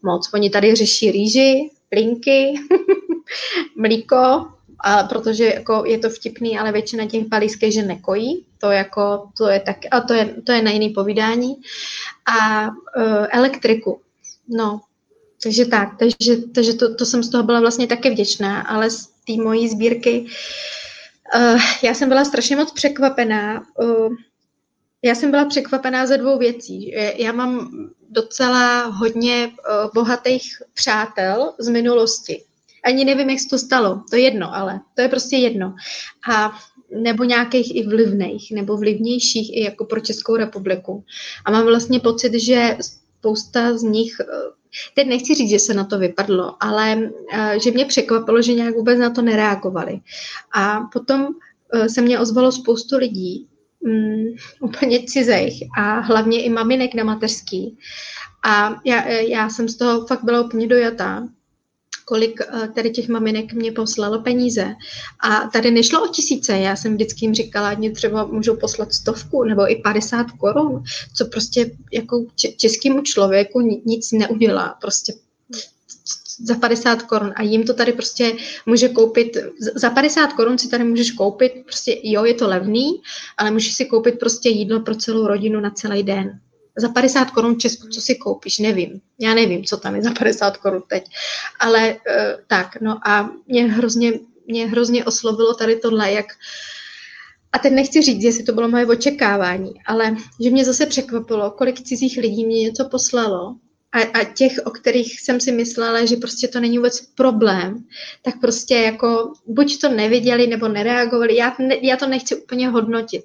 moc. 0.03 0.29
Oni 0.33 0.49
tady 0.49 0.75
řeší 0.75 1.11
rýži, 1.11 1.69
plinky, 1.89 2.53
mlíko, 3.77 4.47
a 4.79 5.03
protože 5.03 5.45
jako 5.45 5.83
je 5.85 5.97
to 5.97 6.09
vtipný, 6.09 6.59
ale 6.59 6.71
většina 6.71 7.05
těch 7.05 7.27
balíských 7.27 7.73
že 7.73 7.83
nekojí, 7.83 8.45
to, 8.57 8.71
jako, 8.71 9.29
to 9.37 9.47
je 9.47 9.59
tak, 9.59 9.77
a 9.91 10.01
to 10.01 10.13
je, 10.13 10.35
to 10.45 10.51
je 10.51 10.61
na 10.61 10.71
jiný 10.71 10.89
povídání. 10.89 11.55
A 12.25 12.67
uh, 12.67 13.27
elektriku, 13.31 14.01
no, 14.47 14.81
takže 15.43 15.65
tak, 15.65 15.89
takže, 15.99 16.37
takže 16.55 16.73
to, 16.73 16.95
to 16.95 17.05
jsem 17.05 17.23
z 17.23 17.29
toho 17.29 17.43
byla 17.43 17.59
vlastně 17.59 17.87
také 17.87 18.11
vděčná, 18.11 18.61
ale 18.61 18.89
té 19.35 19.43
mojí 19.43 19.69
sbírky 19.69 20.25
uh, 21.35 21.59
já 21.83 21.93
jsem 21.93 22.09
byla 22.09 22.25
strašně 22.25 22.55
moc 22.55 22.71
překvapená. 22.71 23.63
Uh, 23.81 24.13
já 25.01 25.15
jsem 25.15 25.31
byla 25.31 25.45
překvapená 25.45 26.05
ze 26.05 26.17
dvou 26.17 26.37
věcí. 26.37 26.91
Já 27.15 27.31
mám 27.31 27.69
docela 28.09 28.85
hodně 28.85 29.47
uh, 29.47 29.91
bohatých 29.93 30.61
přátel 30.73 31.53
z 31.59 31.69
minulosti. 31.69 32.43
Ani 32.83 33.05
nevím, 33.05 33.29
jak 33.29 33.39
se 33.39 33.47
to 33.47 33.57
stalo. 33.57 34.03
To 34.09 34.15
je 34.15 34.21
jedno, 34.21 34.55
ale 34.55 34.79
to 34.95 35.01
je 35.01 35.09
prostě 35.09 35.35
jedno. 35.35 35.75
A 36.31 36.51
nebo 37.01 37.23
nějakých 37.23 37.75
i 37.75 37.87
vlivných, 37.87 38.51
nebo 38.51 38.77
vlivnějších 38.77 39.57
i 39.57 39.63
jako 39.63 39.85
pro 39.85 39.99
Českou 39.99 40.35
republiku. 40.35 41.03
A 41.45 41.51
mám 41.51 41.65
vlastně 41.65 41.99
pocit, 41.99 42.33
že 42.33 42.77
spousta 43.19 43.77
z 43.77 43.83
nich, 43.83 44.15
eh, 44.19 44.25
teď 44.95 45.07
nechci 45.07 45.35
říct, 45.35 45.49
že 45.49 45.59
se 45.59 45.73
na 45.73 45.83
to 45.83 45.99
vypadlo, 45.99 46.55
ale 46.59 47.09
eh, 47.33 47.59
že 47.59 47.71
mě 47.71 47.85
překvapilo, 47.85 48.41
že 48.41 48.53
nějak 48.53 48.75
vůbec 48.75 48.99
na 48.99 49.09
to 49.09 49.21
nereagovali. 49.21 49.99
A 50.53 50.79
potom 50.93 51.27
eh, 51.73 51.89
se 51.89 52.01
mě 52.01 52.19
ozvalo 52.19 52.51
spoustu 52.51 52.97
lidí, 52.97 53.47
um, 53.79 54.35
úplně 54.69 55.03
cizejch 55.03 55.53
a 55.77 55.99
hlavně 55.99 56.43
i 56.43 56.49
maminek 56.49 56.93
na 56.93 57.03
mateřský. 57.03 57.77
A 58.45 58.75
já, 58.85 59.07
já 59.07 59.49
jsem 59.49 59.69
z 59.69 59.77
toho 59.77 60.05
fakt 60.07 60.23
byla 60.23 60.41
úplně 60.41 60.67
dojatá, 60.67 61.27
kolik 62.09 62.41
eh, 62.41 62.67
tady 62.67 62.89
těch 62.89 63.07
maminek 63.07 63.53
mě 63.53 63.71
poslalo 63.71 64.21
peníze. 64.21 64.75
A 65.19 65.49
tady 65.53 65.71
nešlo 65.71 66.03
o 66.03 66.07
tisíce, 66.07 66.57
já 66.57 66.75
jsem 66.75 66.93
vždycky 66.93 67.25
jim 67.25 67.33
říkala, 67.33 67.77
že 67.83 67.89
třeba 67.89 68.25
můžou 68.25 68.55
poslat 68.55 68.93
stovku 68.93 69.43
nebo 69.43 69.71
i 69.71 69.75
50 69.75 70.31
korun, 70.31 70.83
co 71.15 71.25
prostě 71.25 71.71
jako 71.93 72.25
českému 72.57 73.01
člověku 73.01 73.61
nic 73.85 74.11
neudělá. 74.11 74.77
Prostě 74.81 75.13
za 76.39 76.55
50 76.55 77.01
korun 77.01 77.33
a 77.35 77.43
jim 77.43 77.63
to 77.63 77.73
tady 77.73 77.93
prostě 77.93 78.35
může 78.65 78.89
koupit, 78.89 79.37
za 79.75 79.89
50 79.89 80.33
korun 80.33 80.57
si 80.57 80.69
tady 80.69 80.83
můžeš 80.83 81.11
koupit, 81.11 81.53
prostě 81.65 81.99
jo, 82.03 82.25
je 82.25 82.33
to 82.33 82.47
levný, 82.47 83.01
ale 83.37 83.51
můžeš 83.51 83.73
si 83.75 83.85
koupit 83.85 84.19
prostě 84.19 84.49
jídlo 84.49 84.79
pro 84.79 84.95
celou 84.95 85.27
rodinu 85.27 85.59
na 85.59 85.69
celý 85.69 86.03
den 86.03 86.39
za 86.79 86.89
50 86.89 87.31
korun 87.31 87.59
Česku, 87.59 87.87
co 87.87 88.01
si 88.01 88.15
koupíš, 88.15 88.59
nevím. 88.59 89.01
Já 89.19 89.33
nevím, 89.33 89.63
co 89.63 89.77
tam 89.77 89.95
je 89.95 90.01
za 90.01 90.11
50 90.11 90.57
korun 90.57 90.83
teď. 90.87 91.03
Ale 91.59 91.89
uh, 91.89 91.97
tak, 92.47 92.81
no 92.81 93.07
a 93.07 93.29
mě 93.47 93.71
hrozně, 93.71 94.13
mě 94.47 94.67
hrozně 94.67 95.05
oslovilo 95.05 95.53
tady 95.53 95.75
tohle, 95.75 96.11
jak 96.11 96.25
a 97.51 97.59
teď 97.59 97.73
nechci 97.73 98.01
říct, 98.01 98.23
jestli 98.23 98.43
to 98.43 98.53
bylo 98.53 98.69
moje 98.69 98.85
očekávání, 98.85 99.73
ale 99.85 100.15
že 100.43 100.49
mě 100.49 100.65
zase 100.65 100.85
překvapilo, 100.85 101.51
kolik 101.51 101.81
cizích 101.81 102.17
lidí 102.17 102.45
mě 102.45 102.61
něco 102.61 102.89
poslalo 102.89 103.55
a, 103.91 104.19
a 104.19 104.23
těch, 104.23 104.53
o 104.65 104.71
kterých 104.71 105.21
jsem 105.21 105.39
si 105.39 105.51
myslela, 105.51 106.05
že 106.05 106.15
prostě 106.15 106.47
to 106.47 106.59
není 106.59 106.77
vůbec 106.77 107.01
problém, 107.15 107.85
tak 108.21 108.39
prostě 108.41 108.75
jako 108.75 109.33
buď 109.47 109.81
to 109.81 109.89
neviděli 109.89 110.47
nebo 110.47 110.67
nereagovali. 110.67 111.35
Já, 111.35 111.55
ne, 111.59 111.75
já 111.81 111.97
to 111.97 112.07
nechci 112.07 112.35
úplně 112.35 112.69
hodnotit. 112.69 113.23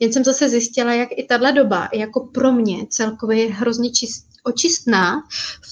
Jen 0.00 0.12
jsem 0.12 0.24
zase 0.24 0.48
zjistila, 0.48 0.92
jak 0.94 1.08
i 1.12 1.22
tahle 1.22 1.52
doba 1.52 1.88
jako 1.94 2.20
pro 2.20 2.52
mě 2.52 2.86
celkově 2.88 3.42
je 3.42 3.52
hrozně 3.52 3.90
čist, 3.90 4.26
očistná 4.46 5.22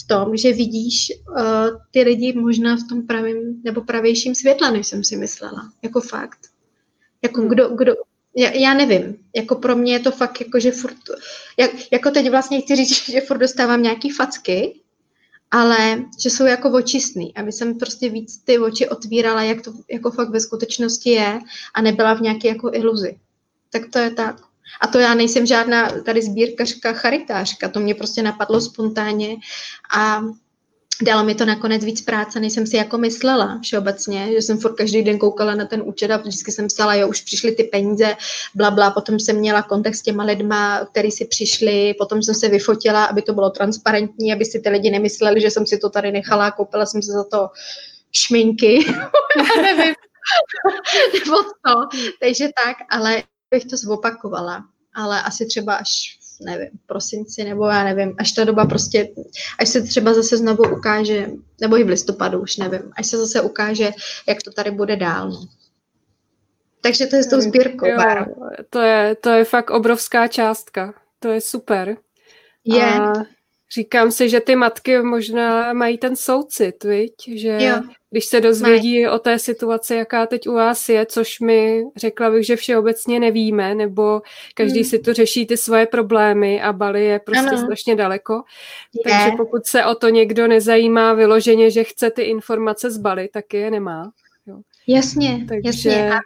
v 0.01 0.07
tom, 0.07 0.37
že 0.37 0.53
vidíš 0.53 1.13
uh, 1.29 1.79
ty 1.91 2.03
lidi 2.03 2.33
možná 2.33 2.77
v 2.77 2.89
tom 2.89 3.07
pravým 3.07 3.63
nebo 3.65 3.81
pravějším 3.81 4.35
světle, 4.35 4.71
než 4.71 4.87
jsem 4.87 5.05
si 5.05 5.17
myslela. 5.17 5.73
Jako 5.83 6.01
fakt. 6.01 6.39
Jako 7.23 7.41
hmm. 7.41 7.51
kdo, 7.51 7.69
kdo, 7.69 7.95
já, 8.37 8.51
já 8.51 8.75
nevím, 8.75 9.17
jako 9.37 9.55
pro 9.55 9.77
mě 9.77 9.93
je 9.93 10.01
to 10.01 10.11
fakt 10.11 10.41
jako, 10.41 10.61
že 10.61 10.73
furt, 10.73 10.97
jak, 11.57 11.71
jako 11.93 12.11
teď 12.11 12.31
vlastně 12.31 12.61
chci 12.61 12.77
říct, 12.77 13.09
že 13.11 13.21
furt 13.21 13.39
dostávám 13.39 13.83
nějaký 13.83 14.11
facky, 14.11 14.81
ale 15.51 16.05
že 16.23 16.31
jsou 16.31 16.45
jako 16.45 16.71
očistný, 16.71 17.35
aby 17.35 17.53
jsem 17.53 17.79
prostě 17.79 18.09
víc 18.09 18.39
ty 18.45 18.59
oči 18.59 18.89
otvírala, 18.89 19.43
jak 19.43 19.63
to 19.63 19.73
jako 19.91 20.11
fakt 20.11 20.31
ve 20.31 20.41
skutečnosti 20.41 21.11
je 21.11 21.41
a 21.75 21.83
nebyla 21.83 22.15
v 22.15 22.21
nějaké 22.21 22.49
jako 22.49 22.71
iluzi 22.75 23.19
tak 23.75 23.91
to 23.91 23.99
je 23.99 24.11
tak. 24.11 24.37
A 24.81 24.87
to 24.87 24.99
já 24.99 25.15
nejsem 25.15 25.47
žádná 25.47 25.89
tady 25.91 26.23
sbírkařka, 26.23 26.93
charitářka, 26.93 27.69
to 27.69 27.81
mě 27.81 27.95
prostě 27.95 28.23
napadlo 28.23 28.61
spontánně 28.61 29.37
a 29.97 30.23
dalo 31.03 31.25
mi 31.25 31.35
to 31.35 31.45
nakonec 31.45 31.85
víc 31.85 32.03
práce, 32.03 32.41
než 32.41 32.53
jsem 32.53 32.67
si 32.67 32.77
jako 32.77 32.99
myslela 32.99 33.59
všeobecně, 33.63 34.33
že 34.33 34.43
jsem 34.43 34.59
furt 34.59 34.75
každý 34.75 35.03
den 35.03 35.19
koukala 35.19 35.55
na 35.55 35.65
ten 35.65 35.83
účet 35.85 36.11
a 36.11 36.17
vždycky 36.17 36.53
jsem 36.53 36.67
psala, 36.67 36.95
jo, 36.95 37.09
už 37.09 37.21
přišly 37.21 37.53
ty 37.53 37.65
peníze, 37.65 38.17
bla, 38.55 38.71
bla, 38.71 38.91
potom 38.91 39.21
jsem 39.21 39.37
měla 39.37 39.63
kontakt 39.63 39.95
s 39.95 40.03
těma 40.03 40.25
lidma, 40.25 40.85
který 40.91 41.11
si 41.11 41.25
přišli, 41.25 41.95
potom 41.99 42.23
jsem 42.23 42.35
se 42.35 42.49
vyfotila, 42.49 43.05
aby 43.05 43.23
to 43.23 43.35
bylo 43.35 43.51
transparentní, 43.51 44.33
aby 44.33 44.45
si 44.45 44.61
ty 44.61 44.69
lidi 44.69 44.91
nemysleli, 44.91 45.41
že 45.41 45.51
jsem 45.51 45.67
si 45.67 45.79
to 45.79 45.91
tady 45.91 46.13
nechala, 46.13 46.51
koupila 46.51 46.87
jsem 46.87 47.03
si 47.03 47.11
za 47.11 47.25
to 47.25 47.49
šminky, 48.13 48.87
nevím, 49.63 49.95
nebo 51.15 51.43
to, 51.43 51.99
takže 52.21 52.49
tak, 52.65 52.77
ale 52.91 53.23
bych 53.55 53.65
to 53.65 53.77
zopakovala, 53.77 54.65
ale 54.95 55.23
asi 55.23 55.47
třeba 55.47 55.75
až 55.75 56.19
nevím, 56.45 56.71
prosinci, 56.87 57.45
nebo 57.45 57.67
já 57.67 57.85
nevím, 57.85 58.15
až 58.19 58.33
ta 58.33 58.45
doba 58.45 58.67
prostě, 58.67 59.09
až 59.59 59.69
se 59.69 59.83
třeba 59.83 60.15
zase 60.15 60.37
znovu 60.37 60.63
ukáže, 60.77 61.27
nebo 61.61 61.79
i 61.79 61.85
v 61.85 61.89
listopadu, 61.89 62.41
už 62.41 62.57
nevím, 62.57 62.93
až 62.97 63.07
se 63.07 63.17
zase 63.19 63.41
ukáže, 63.41 63.91
jak 64.29 64.43
to 64.43 64.51
tady 64.51 64.71
bude 64.71 64.97
dál. 64.97 65.31
No. 65.31 65.49
Takže 66.81 67.07
to 67.07 67.17
je 67.17 67.23
s 67.23 67.27
tou 67.27 67.41
sbírkou. 67.41 67.87
Jo, 67.87 67.99
to, 68.71 68.81
je, 68.81 69.15
to 69.15 69.31
je 69.31 69.45
fakt 69.45 69.71
obrovská 69.71 70.29
částka. 70.29 70.95
To 71.19 71.29
je 71.29 71.41
super. 71.41 71.97
Je. 72.65 72.85
A 72.85 73.13
říkám 73.75 74.11
si, 74.11 74.29
že 74.29 74.41
ty 74.41 74.57
matky 74.57 74.99
možná 74.99 75.73
mají 75.73 75.99
ten 75.99 76.17
soucit, 76.17 76.85
viď? 76.85 77.13
že 77.35 77.59
jo. 77.61 77.83
když 78.11 78.25
se 78.25 78.41
dozvědí 78.41 78.95
Mají. 78.95 79.09
o 79.09 79.19
té 79.19 79.39
situaci, 79.39 79.95
jaká 79.95 80.27
teď 80.27 80.49
u 80.49 80.53
vás 80.53 80.89
je, 80.89 81.07
což 81.07 81.41
my 81.41 81.83
řekla 81.97 82.31
bych, 82.31 82.47
že 82.47 82.57
všeobecně 82.57 83.21
nevíme, 83.21 83.75
nebo 83.75 84.23
každý 84.55 84.81
hmm. 84.81 84.89
si 84.89 84.99
tu 84.99 85.13
řeší 85.13 85.47
ty 85.47 85.57
svoje 85.57 85.87
problémy 85.87 86.63
a 86.63 86.73
Bali 86.73 87.05
je 87.05 87.19
prostě 87.19 87.49
ano. 87.49 87.59
strašně 87.59 87.97
daleko. 87.97 88.43
Je. 89.07 89.13
Takže 89.13 89.31
pokud 89.37 89.67
se 89.67 89.85
o 89.85 89.95
to 89.95 90.09
někdo 90.09 90.47
nezajímá 90.47 91.13
vyloženě, 91.13 91.71
že 91.71 91.85
chce 91.85 92.11
ty 92.11 92.23
informace 92.23 92.91
z 92.91 92.99
Bali, 92.99 93.29
tak 93.33 93.55
je 93.55 93.71
nemá. 93.71 94.11
Jo. 94.47 94.57
Jasně, 94.89 95.47
Takže... 95.49 95.89
jasně. 95.89 96.13
A 96.13 96.19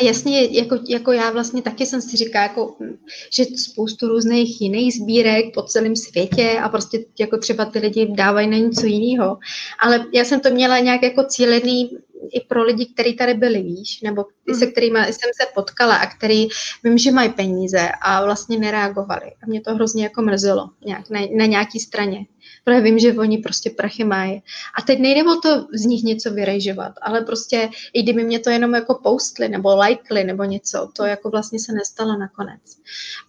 a 0.00 0.04
jasně, 0.04 0.44
jako, 0.44 0.78
jako 0.88 1.12
já 1.12 1.30
vlastně 1.30 1.62
taky 1.62 1.86
jsem 1.86 2.00
si 2.00 2.16
říkala, 2.16 2.42
jako, 2.42 2.76
že 3.32 3.44
spoustu 3.44 4.08
různých 4.08 4.60
jiných 4.60 4.94
sbírek 4.94 5.54
po 5.54 5.62
celém 5.62 5.96
světě 5.96 6.58
a 6.62 6.68
prostě 6.68 7.04
jako 7.18 7.38
třeba 7.38 7.64
ty 7.64 7.78
lidi 7.78 8.08
dávají 8.16 8.48
na 8.48 8.56
něco 8.56 8.86
jiného. 8.86 9.38
Ale 9.78 10.06
já 10.12 10.24
jsem 10.24 10.40
to 10.40 10.50
měla 10.50 10.78
nějak 10.78 11.02
jako 11.02 11.24
cílený 11.24 11.90
i 12.32 12.40
pro 12.40 12.62
lidi, 12.62 12.86
kteří 12.86 13.16
tady 13.16 13.34
byli, 13.34 13.62
víš, 13.62 14.00
nebo 14.02 14.24
ty, 14.46 14.54
se 14.54 14.64
hmm. 14.64 14.72
kterými 14.72 14.98
jsem 14.98 15.30
se 15.40 15.46
potkala 15.54 15.96
a 15.96 16.06
který 16.06 16.48
vím, 16.84 16.98
že 16.98 17.10
mají 17.10 17.28
peníze 17.28 17.88
a 18.02 18.24
vlastně 18.24 18.58
nereagovali. 18.58 19.26
A 19.42 19.46
mě 19.46 19.60
to 19.60 19.74
hrozně 19.74 20.04
jako 20.04 20.22
mrzelo 20.22 20.70
nějak, 20.86 21.10
na, 21.10 21.20
na 21.36 21.46
nějaký 21.46 21.80
straně 21.80 22.26
protože 22.66 22.80
vím, 22.80 22.98
že 22.98 23.12
oni 23.12 23.38
prostě 23.38 23.70
prachy 23.70 24.04
mají. 24.04 24.42
A 24.78 24.82
teď 24.82 24.98
nejde 24.98 25.22
o 25.24 25.36
to 25.36 25.66
z 25.72 25.84
nich 25.84 26.02
něco 26.02 26.30
vyrejžovat, 26.30 26.92
ale 27.02 27.20
prostě 27.20 27.68
i 27.92 28.02
kdyby 28.02 28.24
mě 28.24 28.38
to 28.38 28.50
jenom 28.50 28.74
jako 28.74 29.00
postli 29.02 29.48
nebo 29.48 29.76
lajkli 29.76 30.24
nebo 30.24 30.44
něco, 30.44 30.88
to 30.96 31.04
jako 31.04 31.30
vlastně 31.30 31.58
se 31.60 31.72
nestalo 31.72 32.18
nakonec. 32.18 32.60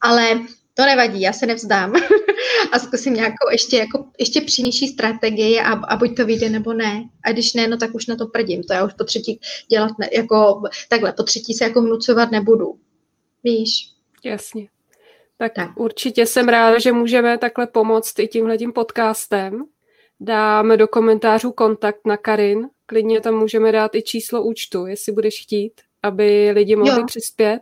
Ale 0.01 0.39
to 0.73 0.85
nevadí, 0.85 1.21
já 1.21 1.33
se 1.33 1.45
nevzdám 1.45 1.93
a 2.71 2.79
zkusím 2.79 3.13
nějakou 3.13 3.49
ještě, 3.51 3.77
jako, 3.77 4.05
ještě 4.19 4.41
přímější 4.41 4.87
strategii 4.87 5.59
a, 5.59 5.71
a 5.71 5.97
buď 5.97 6.17
to 6.17 6.25
vyjde 6.25 6.49
nebo 6.49 6.73
ne. 6.73 7.03
A 7.25 7.31
když 7.31 7.53
ne, 7.53 7.67
no 7.67 7.77
tak 7.77 7.95
už 7.95 8.07
na 8.07 8.15
to 8.15 8.27
prdím. 8.27 8.63
To 8.63 8.73
já 8.73 8.85
už 8.85 8.93
po 8.93 9.03
třetí 9.03 9.39
dělat, 9.69 9.91
ne, 9.99 10.09
jako 10.13 10.61
takhle, 10.89 11.13
po 11.13 11.23
třetí 11.23 11.53
se 11.53 11.63
jako 11.63 11.81
vnucovat 11.81 12.31
nebudu. 12.31 12.79
Víš? 13.43 13.71
Jasně. 14.23 14.67
Tak, 15.37 15.53
tak 15.53 15.79
určitě 15.79 16.25
jsem 16.25 16.49
ráda, 16.49 16.79
že 16.79 16.91
můžeme 16.91 17.37
takhle 17.37 17.67
pomoct 17.67 18.19
i 18.19 18.27
tímhletím 18.27 18.73
podcastem. 18.73 19.63
Dáme 20.19 20.77
do 20.77 20.87
komentářů 20.87 21.51
kontakt 21.51 21.99
na 22.05 22.17
Karin. 22.17 22.69
Klidně 22.85 23.21
tam 23.21 23.35
můžeme 23.35 23.71
dát 23.71 23.95
i 23.95 24.01
číslo 24.01 24.43
účtu, 24.43 24.85
jestli 24.85 25.11
budeš 25.11 25.41
chtít, 25.41 25.81
aby 26.03 26.51
lidi 26.53 26.75
mohli 26.75 26.99
jo. 26.99 27.05
přispět. 27.05 27.59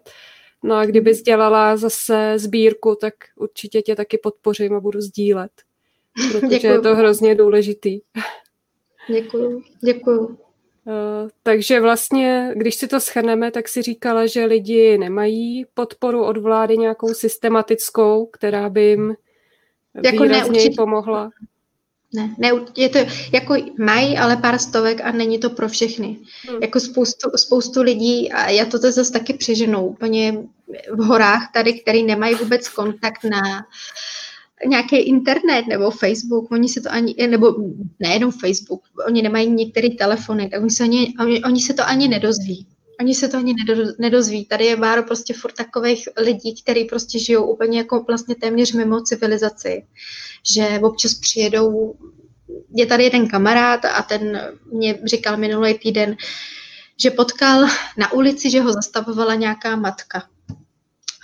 No 0.64 0.76
a 0.76 0.86
kdybys 0.86 1.22
dělala 1.22 1.78
zase 1.78 2.34
sbírku, 2.36 2.96
tak 3.02 3.14
určitě 3.36 3.82
tě 3.82 3.96
taky 3.96 4.18
podpořím 4.18 4.74
a 4.74 4.80
budu 4.80 5.02
sdílet. 5.02 5.52
Protože 6.32 6.48
děkuju. 6.48 6.74
je 6.74 6.82
to 6.82 6.96
hrozně 6.96 7.36
důležitý. 7.36 8.00
Děkuju, 9.08 9.64
děkuju. 9.86 10.45
Eh, 10.88 11.30
takže 11.44 11.82
vlastně, 11.82 12.52
když 12.56 12.76
si 12.76 12.88
to 12.88 13.00
schrneme, 13.00 13.52
tak 13.52 13.68
si 13.68 13.82
říkala, 13.82 14.26
že 14.26 14.46
lidi 14.46 14.98
nemají 14.98 15.66
podporu 15.74 16.24
od 16.24 16.38
vlády 16.38 16.78
nějakou 16.78 17.14
systematickou, 17.14 18.26
která 18.26 18.70
by 18.70 18.84
jim 18.84 19.16
jako 20.04 20.24
výrazněji 20.24 20.70
pomohla. 20.70 21.30
ne, 22.14 22.36
ne, 22.38 22.50
je 22.78 22.90
to 22.90 23.00
jako 23.34 23.56
mají, 23.80 24.18
ale 24.18 24.38
pár 24.38 24.60
stovek 24.60 25.02
a 25.04 25.12
není 25.12 25.40
to 25.40 25.50
pro 25.50 25.70
všechny. 25.70 26.18
Hmm. 26.50 26.62
Jako 26.62 26.80
spoustu, 26.80 27.30
spoustu 27.36 27.82
lidí, 27.82 28.32
a 28.32 28.50
já 28.50 28.66
to 28.66 28.78
zase 28.78 29.12
taky 29.12 29.34
přeženu 29.34 29.86
úplně 29.86 30.38
v 30.92 31.04
horách 31.04 31.52
tady, 31.54 31.74
který 31.74 32.04
nemají 32.04 32.36
vůbec 32.36 32.70
kontakt 32.70 33.24
na 33.24 33.66
nějaký 34.68 34.97
internet 34.97 35.68
nebo 35.68 35.91
Facebook, 35.91 36.51
oni 36.51 36.70
se 36.70 36.82
to 36.82 36.91
ani, 36.91 37.16
nebo 37.30 37.56
nejenom 37.99 38.32
Facebook, 38.32 38.82
oni 39.08 39.22
nemají 39.22 39.49
některé 39.49 39.89
telefony, 39.89 40.49
tak 40.49 40.62
oni 40.62 40.70
se, 40.70 40.84
ani, 40.84 41.14
oni, 41.20 41.43
oni 41.43 41.62
se 41.62 41.74
to 41.74 41.88
ani 41.88 42.08
nedozví. 42.08 42.68
Oni 42.99 43.16
se 43.16 43.28
to 43.28 43.38
ani 43.38 43.53
nedozví. 43.99 44.45
Tady 44.45 44.66
je 44.66 44.76
Báro 44.76 45.03
prostě 45.03 45.34
furt 45.34 45.53
takových 45.53 46.10
lidí, 46.18 46.62
kteří 46.62 46.86
prostě 46.86 47.20
žijou 47.20 47.53
úplně 47.53 47.78
jako 47.78 48.03
vlastně 48.08 48.36
téměř 48.36 48.74
mimo 48.74 49.01
civilizaci. 49.01 49.86
Že 50.56 50.80
občas 50.84 51.14
přijedou, 51.14 51.95
je 52.76 52.86
tady 52.86 53.03
jeden 53.03 53.28
kamarád 53.28 53.86
a 53.86 54.01
ten 54.01 54.53
mě 54.72 54.99
říkal 55.06 55.38
minulý 55.38 55.74
týden, 55.74 56.16
že 57.01 57.12
potkal 57.12 57.66
na 57.97 58.14
ulici, 58.14 58.49
že 58.49 58.62
ho 58.62 58.74
zastavovala 58.74 59.36
nějaká 59.36 59.76
matka. 59.76 60.24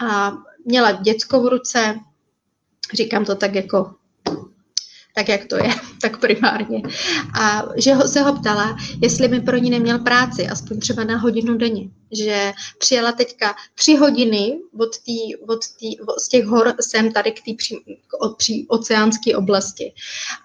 A 0.07 0.33
měla 0.65 0.91
děcko 0.91 1.41
v 1.41 1.47
ruce, 1.47 1.99
říkám 2.93 3.25
to 3.25 3.35
tak 3.35 3.55
jako 3.55 3.95
tak 5.15 5.29
jak 5.29 5.45
to 5.45 5.57
je, 5.57 5.69
tak 6.01 6.19
primárně. 6.19 6.81
A 7.41 7.63
že 7.77 7.93
ho, 7.93 8.07
se 8.07 8.21
ho 8.21 8.39
ptala, 8.39 8.77
jestli 9.01 9.27
by 9.27 9.39
pro 9.39 9.57
ní 9.57 9.69
neměl 9.69 9.99
práci, 9.99 10.47
aspoň 10.47 10.79
třeba 10.79 11.03
na 11.03 11.17
hodinu 11.17 11.57
denně. 11.57 11.89
Že 12.11 12.53
přijela 12.77 13.11
teďka 13.11 13.55
tři 13.75 13.95
hodiny 13.95 14.59
od, 14.79 14.99
tý, 14.99 15.35
od, 15.35 15.59
tý, 15.79 15.95
z 16.19 16.27
těch 16.27 16.45
hor 16.45 16.75
sem 16.81 17.11
tady 17.11 17.31
k 17.31 17.41
té 17.45 17.73
oceánské 18.67 19.35
oblasti. 19.35 19.93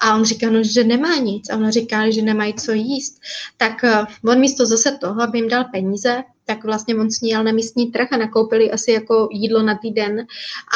A 0.00 0.14
on 0.14 0.24
říká, 0.24 0.50
no, 0.50 0.62
že 0.62 0.84
nemá 0.84 1.16
nic. 1.16 1.50
A 1.50 1.56
ona 1.56 1.70
říká, 1.70 2.10
že 2.10 2.22
nemají 2.22 2.54
co 2.54 2.72
jíst. 2.72 3.20
Tak 3.56 3.84
eh, 3.84 4.04
on 4.24 4.40
místo 4.40 4.66
zase 4.66 4.98
toho, 5.00 5.22
aby 5.22 5.38
jim 5.38 5.48
dal 5.48 5.64
peníze, 5.64 6.22
tak 6.46 6.64
vlastně 6.64 6.94
on 6.94 7.10
s 7.10 7.20
ní 7.20 7.30
jel 7.30 7.44
na 7.44 7.52
místní 7.52 7.92
trh 7.92 8.08
a 8.12 8.16
nakoupili 8.16 8.70
asi 8.70 8.90
jako 8.90 9.28
jídlo 9.32 9.62
na 9.62 9.78
týden. 9.78 10.26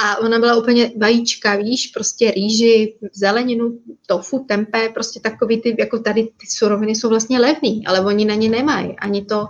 A 0.03 0.19
ona 0.19 0.39
byla 0.39 0.57
úplně 0.57 0.93
vajíčka, 0.97 1.57
víš, 1.57 1.87
prostě 1.87 2.31
rýži, 2.31 2.95
zeleninu, 3.13 3.79
tofu, 4.07 4.45
tempe, 4.49 4.89
prostě 4.89 5.21
takový 5.21 5.61
ty, 5.61 5.77
jako 5.79 5.99
tady 5.99 6.23
ty 6.23 6.47
suroviny 6.47 6.95
jsou 6.95 7.09
vlastně 7.09 7.41
levný, 7.41 7.87
ale 7.87 8.01
oni 8.01 8.25
na 8.25 8.35
ně 8.35 8.49
nemají, 8.49 8.97
ani 8.99 9.25
to, 9.25 9.47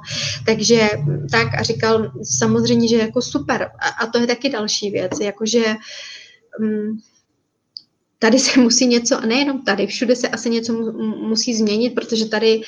takže 0.47 0.89
tak 1.31 1.55
a 1.59 1.63
říkal 1.63 2.13
samozřejmě, 2.39 2.89
že 2.89 2.97
jako 2.97 3.23
super. 3.23 3.71
A, 3.79 4.05
a 4.05 4.07
to 4.07 4.19
je 4.19 4.27
taky 4.27 4.49
další 4.49 4.91
věc, 4.91 5.13
jakože 5.21 5.65
um, 6.61 7.01
tady 8.19 8.39
se 8.39 8.61
musí 8.61 8.87
něco, 8.87 9.19
a 9.23 9.27
nejenom 9.27 9.65
tady, 9.65 9.87
všude 9.87 10.17
se 10.17 10.29
asi 10.29 10.51
něco 10.51 10.73
mu, 10.73 10.93
musí 11.29 11.55
změnit, 11.55 11.95
protože 11.95 12.29
tady 12.29 12.61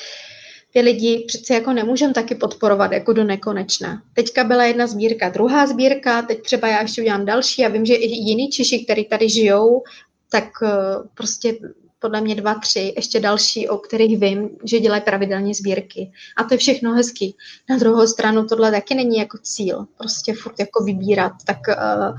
ty 0.73 0.81
lidi 0.81 1.23
přece 1.27 1.53
jako 1.53 1.73
nemůžeme 1.73 2.13
taky 2.13 2.35
podporovat 2.35 2.91
jako 2.91 3.13
do 3.13 3.23
nekonečna. 3.23 4.01
Teďka 4.13 4.43
byla 4.43 4.63
jedna 4.63 4.87
sbírka, 4.87 5.29
druhá 5.29 5.67
sbírka, 5.67 6.21
teď 6.21 6.41
třeba 6.41 6.67
já 6.67 6.81
ještě 6.81 7.01
udělám 7.01 7.25
další 7.25 7.65
a 7.65 7.69
vím, 7.69 7.85
že 7.85 7.95
i 7.95 8.07
jiní 8.07 8.49
Češi, 8.49 8.83
kteří 8.85 9.05
tady 9.05 9.29
žijou, 9.29 9.83
tak 10.31 10.49
eh, 10.63 10.69
prostě 11.13 11.57
podle 12.03 12.21
mě 12.21 12.35
dva, 12.35 12.55
tři, 12.55 12.93
ještě 12.95 13.19
další, 13.19 13.69
o 13.69 13.77
kterých 13.77 14.17
vím, 14.17 14.49
že 14.63 14.79
dělají 14.79 15.01
pravidelně 15.01 15.53
sbírky. 15.53 16.11
A 16.37 16.43
to 16.43 16.53
je 16.53 16.57
všechno 16.57 16.93
hezký. 16.93 17.35
Na 17.69 17.77
druhou 17.77 18.07
stranu 18.07 18.45
tohle 18.45 18.71
taky 18.71 18.95
není 18.95 19.17
jako 19.17 19.37
cíl, 19.37 19.85
prostě 19.97 20.33
furt 20.33 20.59
jako 20.59 20.83
vybírat. 20.83 21.31
Tak 21.45 21.57
uh, 21.67 22.17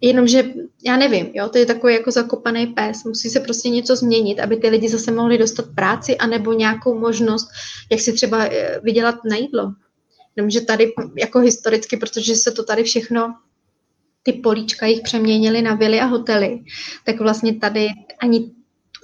jenomže, 0.00 0.44
já 0.86 0.96
nevím, 0.96 1.30
jo, 1.34 1.48
to 1.48 1.58
je 1.58 1.66
takový 1.66 1.94
jako 1.94 2.10
zakopaný 2.10 2.66
pes, 2.66 3.04
musí 3.04 3.30
se 3.30 3.40
prostě 3.40 3.68
něco 3.68 3.96
změnit, 3.96 4.40
aby 4.40 4.56
ty 4.56 4.68
lidi 4.68 4.88
zase 4.88 5.12
mohli 5.12 5.38
dostat 5.38 5.66
práci 5.74 6.16
anebo 6.16 6.52
nějakou 6.52 6.98
možnost, 6.98 7.48
jak 7.90 8.00
si 8.00 8.12
třeba 8.12 8.44
eh, 8.44 8.80
vydělat 8.82 9.14
na 9.24 9.36
jídlo. 9.36 9.72
Jenomže 10.36 10.60
tady 10.60 10.92
jako 11.18 11.38
historicky, 11.38 11.96
protože 11.96 12.34
se 12.34 12.50
to 12.52 12.64
tady 12.64 12.84
všechno 12.84 13.34
ty 14.22 14.32
políčka 14.32 14.86
jich 14.86 15.00
přeměnili 15.00 15.62
na 15.62 15.74
vily 15.74 16.00
a 16.00 16.04
hotely, 16.04 16.58
tak 17.06 17.20
vlastně 17.20 17.54
tady 17.54 17.88
ani 18.20 18.50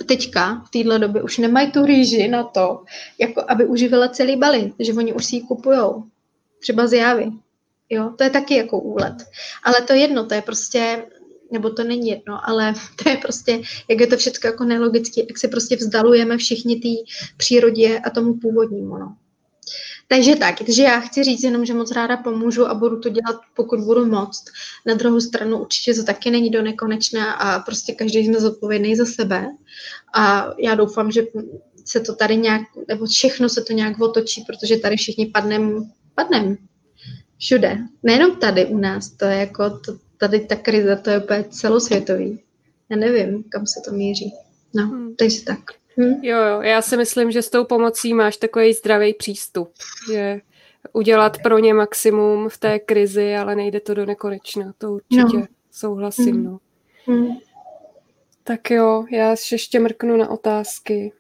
teďka 0.06 0.62
v 0.66 0.70
téhle 0.70 0.98
době 0.98 1.22
už 1.22 1.38
nemají 1.38 1.70
tu 1.72 1.86
rýži 1.86 2.28
na 2.28 2.44
to, 2.44 2.84
jako 3.18 3.44
aby 3.48 3.64
uživila 3.66 4.08
celý 4.08 4.36
Bali, 4.36 4.72
že 4.78 4.92
oni 4.92 5.12
už 5.12 5.24
si 5.24 5.36
ji 5.36 5.42
kupujou. 5.42 6.04
Třeba 6.60 6.86
z 6.86 6.92
Javy. 6.92 7.30
Jo, 7.90 8.12
to 8.18 8.24
je 8.24 8.30
taky 8.30 8.54
jako 8.54 8.80
úlet. 8.80 9.14
Ale 9.62 9.80
to 9.80 9.92
jedno, 9.92 10.26
to 10.26 10.34
je 10.34 10.42
prostě, 10.42 11.06
nebo 11.52 11.70
to 11.70 11.84
není 11.84 12.08
jedno, 12.08 12.48
ale 12.48 12.74
to 13.02 13.08
je 13.08 13.16
prostě, 13.16 13.60
jak 13.88 14.00
je 14.00 14.06
to 14.06 14.16
všechno 14.16 14.48
jako 14.48 14.64
nelogické, 14.64 15.20
jak 15.20 15.38
se 15.38 15.48
prostě 15.48 15.76
vzdalujeme 15.76 16.36
všichni 16.36 16.76
té 16.76 17.12
přírodě 17.36 17.98
a 17.98 18.10
tomu 18.10 18.34
původnímu. 18.34 18.98
No. 18.98 19.16
Takže 20.12 20.36
tak, 20.36 20.58
takže 20.58 20.82
já 20.82 21.00
chci 21.00 21.24
říct 21.24 21.42
jenom, 21.42 21.64
že 21.64 21.74
moc 21.74 21.92
ráda 21.92 22.16
pomůžu 22.16 22.66
a 22.66 22.74
budu 22.74 23.00
to 23.00 23.08
dělat, 23.08 23.40
pokud 23.56 23.80
budu 23.80 24.06
moct. 24.06 24.44
Na 24.86 24.94
druhou 24.94 25.20
stranu 25.20 25.58
určitě 25.58 25.94
to 25.94 26.04
taky 26.04 26.30
není 26.30 26.50
do 26.50 26.62
nekonečna 26.62 27.32
a 27.32 27.58
prostě 27.58 27.92
každý 27.92 28.18
jsme 28.18 28.40
zodpovědný 28.40 28.96
za 28.96 29.04
sebe. 29.04 29.46
A 30.14 30.50
já 30.58 30.74
doufám, 30.74 31.10
že 31.10 31.22
se 31.84 32.00
to 32.00 32.14
tady 32.14 32.36
nějak, 32.36 32.62
nebo 32.88 33.06
všechno 33.06 33.48
se 33.48 33.62
to 33.62 33.72
nějak 33.72 34.00
otočí, 34.00 34.44
protože 34.46 34.76
tady 34.76 34.96
všichni 34.96 35.26
padnem, 35.26 35.90
padnem. 36.14 36.56
Všude. 37.38 37.78
Nejenom 38.02 38.36
tady 38.36 38.66
u 38.66 38.78
nás, 38.78 39.10
to 39.10 39.24
je 39.24 39.36
jako, 39.36 39.70
to, 39.70 39.98
tady 40.18 40.40
ta 40.40 40.56
krize, 40.56 40.96
to 40.96 41.10
je 41.10 41.18
úplně 41.18 41.44
celosvětový. 41.50 42.40
Já 42.88 42.96
nevím, 42.96 43.44
kam 43.48 43.66
se 43.66 43.80
to 43.84 43.96
míří. 43.96 44.32
No, 44.74 44.82
hmm. 44.82 45.14
takže 45.16 45.44
tak. 45.44 45.79
Hmm. 46.00 46.24
Jo, 46.24 46.38
jo, 46.38 46.62
já 46.62 46.82
si 46.82 46.96
myslím, 46.96 47.30
že 47.30 47.42
s 47.42 47.50
tou 47.50 47.64
pomocí 47.64 48.14
máš 48.14 48.36
takový 48.36 48.72
zdravý 48.72 49.14
přístup, 49.14 49.72
že 50.12 50.40
udělat 50.92 51.38
pro 51.42 51.58
ně 51.58 51.74
maximum 51.74 52.48
v 52.48 52.58
té 52.58 52.78
krizi, 52.78 53.36
ale 53.36 53.56
nejde 53.56 53.80
to 53.80 53.94
do 53.94 54.06
nekonečna, 54.06 54.72
to 54.78 54.92
určitě 54.92 55.36
no. 55.36 55.46
souhlasím, 55.70 56.34
hmm. 56.34 56.44
no. 56.44 56.58
Hmm. 57.06 57.38
Tak 58.44 58.70
jo, 58.70 59.04
já 59.10 59.34
ještě 59.52 59.80
mrknu 59.80 60.16
na 60.16 60.30
otázky. 60.30 61.12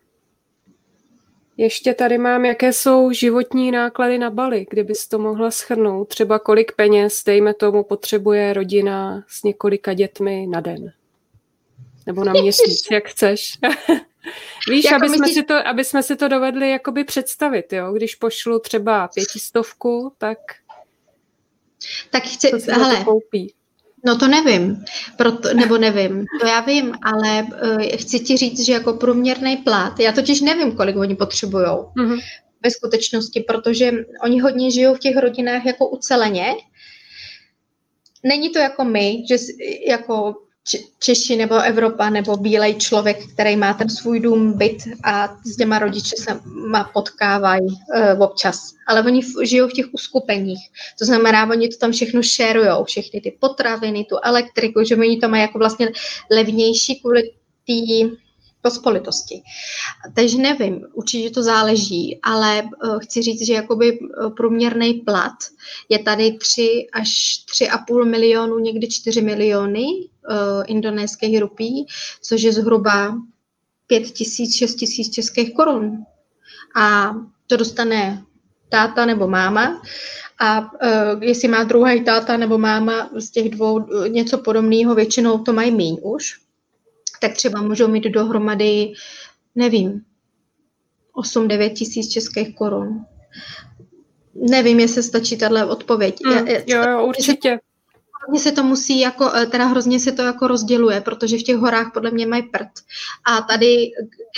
Ještě 1.56 1.94
tady 1.94 2.18
mám, 2.18 2.44
jaké 2.44 2.72
jsou 2.72 3.12
životní 3.12 3.70
náklady 3.70 4.18
na 4.18 4.30
Bali, 4.30 4.66
kdybys 4.70 5.08
to 5.08 5.18
mohla 5.18 5.50
schrnout. 5.50 6.08
Třeba 6.08 6.38
kolik 6.38 6.72
peněz, 6.72 7.24
dejme 7.24 7.54
tomu, 7.54 7.84
potřebuje 7.84 8.52
rodina 8.52 9.24
s 9.28 9.42
několika 9.42 9.94
dětmi 9.94 10.46
na 10.46 10.60
den. 10.60 10.92
Nebo 12.06 12.24
na 12.24 12.32
měsíc, 12.32 12.86
jak 12.90 13.08
chceš. 13.08 13.58
Víš, 14.70 14.84
jako 14.84 14.96
aby, 14.96 15.08
jsme 15.08 15.18
myslíš... 15.18 15.34
si 15.34 15.42
to, 15.42 15.68
aby 15.68 15.84
jsme 15.84 16.02
si 16.02 16.16
to 16.16 16.28
dovedli 16.28 16.70
jakoby 16.70 17.04
představit, 17.04 17.72
jo? 17.72 17.92
Když 17.92 18.14
pošlu 18.14 18.58
třeba 18.58 19.08
pětistovku, 19.08 20.12
tak 20.18 20.38
tak 22.10 22.22
chci, 22.22 22.50
hele, 22.70 22.96
to 22.96 23.04
koupí. 23.04 23.54
No 24.04 24.18
to 24.18 24.28
nevím, 24.28 24.84
proto, 25.16 25.54
nebo 25.54 25.78
nevím, 25.78 26.24
to 26.40 26.46
já 26.46 26.60
vím, 26.60 26.92
ale 27.02 27.42
uh, 27.42 27.82
chci 27.82 28.20
ti 28.20 28.36
říct, 28.36 28.60
že 28.60 28.72
jako 28.72 28.92
průměrný 28.92 29.56
plat, 29.56 30.00
já 30.00 30.12
totiž 30.12 30.40
nevím, 30.40 30.76
kolik 30.76 30.96
oni 30.96 31.16
potřebují 31.16 31.64
mm-hmm. 31.64 32.20
ve 32.64 32.70
skutečnosti, 32.70 33.40
protože 33.40 33.92
oni 34.24 34.40
hodně 34.40 34.70
žijou 34.70 34.94
v 34.94 34.98
těch 34.98 35.16
rodinách 35.16 35.66
jako 35.66 35.88
uceleně. 35.88 36.54
Není 38.22 38.50
to 38.50 38.58
jako 38.58 38.84
my, 38.84 39.24
že 39.28 39.36
jako 39.88 40.34
Češi 40.98 41.36
nebo 41.36 41.54
Evropa 41.54 42.10
nebo 42.10 42.36
bílej 42.36 42.74
člověk, 42.74 43.32
který 43.32 43.56
má 43.56 43.74
ten 43.74 43.88
svůj 43.88 44.20
dům, 44.20 44.58
byt 44.58 44.78
a 45.04 45.36
s 45.44 45.56
těma 45.56 45.78
rodiči 45.78 46.16
se 46.16 46.40
má 46.44 46.84
potkávají 46.84 47.66
uh, 47.66 48.22
občas. 48.22 48.72
Ale 48.86 49.02
oni 49.02 49.20
žijou 49.42 49.68
v 49.68 49.72
těch 49.72 49.86
uskupeních. 49.92 50.58
To 50.98 51.04
znamená, 51.04 51.50
oni 51.50 51.68
to 51.68 51.76
tam 51.76 51.92
všechno 51.92 52.22
šerujou, 52.22 52.84
všechny 52.84 53.20
ty 53.20 53.36
potraviny, 53.40 54.04
tu 54.04 54.16
elektriku, 54.22 54.84
že 54.84 54.96
oni 54.96 55.20
to 55.20 55.28
mají 55.28 55.42
jako 55.42 55.58
vlastně 55.58 55.92
levnější 56.30 57.00
kvůli 57.00 57.22
té 57.66 58.16
pospolitosti. 58.62 59.42
Takže 60.14 60.38
nevím, 60.38 60.86
určitě 60.92 61.30
to 61.30 61.42
záleží, 61.42 62.18
ale 62.22 62.62
uh, 62.62 62.98
chci 62.98 63.22
říct, 63.22 63.46
že 63.46 63.52
jakoby 63.54 63.98
uh, 63.98 64.34
průměrný 64.34 64.94
plat 64.94 65.36
je 65.88 65.98
tady 65.98 66.38
3 66.38 66.86
až 66.92 67.08
3,5 67.62 68.04
milionu, 68.04 68.58
někdy 68.58 68.88
4 68.88 69.20
miliony 69.22 69.86
indonéských 70.66 71.40
rupí, 71.40 71.86
což 72.22 72.42
je 72.42 72.52
zhruba 72.52 73.16
5 73.86 74.00
tisíc, 74.02 74.54
6 74.54 74.74
tisíc 74.74 75.14
českých 75.14 75.54
korun. 75.54 76.04
A 76.76 77.14
to 77.46 77.56
dostane 77.56 78.24
táta 78.68 79.06
nebo 79.06 79.28
máma. 79.28 79.82
A 80.40 80.60
uh, 80.60 81.22
jestli 81.22 81.48
má 81.48 81.64
druhý 81.64 82.04
táta 82.04 82.36
nebo 82.36 82.58
máma 82.58 83.10
z 83.14 83.30
těch 83.30 83.48
dvou 83.50 84.06
něco 84.08 84.38
podobného, 84.38 84.94
většinou 84.94 85.38
to 85.38 85.52
mají 85.52 85.70
míň 85.70 85.98
už, 86.02 86.40
tak 87.20 87.32
třeba 87.32 87.62
můžou 87.62 87.88
mít 87.88 88.04
dohromady, 88.04 88.92
nevím, 89.54 90.02
8-9 91.16 91.72
tisíc 91.72 92.08
českých 92.08 92.54
korun. 92.54 93.04
Nevím, 94.34 94.80
jestli 94.80 95.02
stačí 95.02 95.38
tahle 95.38 95.64
odpověď. 95.64 96.16
Mm, 96.26 96.48
jo, 96.66 96.82
jo, 96.90 97.06
určitě. 97.06 97.58
Hrozně 98.20 98.40
se 98.40 98.52
to 98.52 98.62
musí 98.62 99.00
jako, 99.00 99.30
eh, 99.34 99.46
teda 99.46 99.64
hrozně 99.66 100.00
se 100.00 100.12
to 100.12 100.22
jako 100.22 100.46
rozděluje, 100.46 101.00
protože 101.00 101.38
v 101.38 101.42
těch 101.42 101.56
horách 101.56 101.90
podle 101.94 102.10
mě 102.10 102.26
mají 102.26 102.42
prd. 102.42 102.68
A 103.24 103.40
tady, 103.40 103.90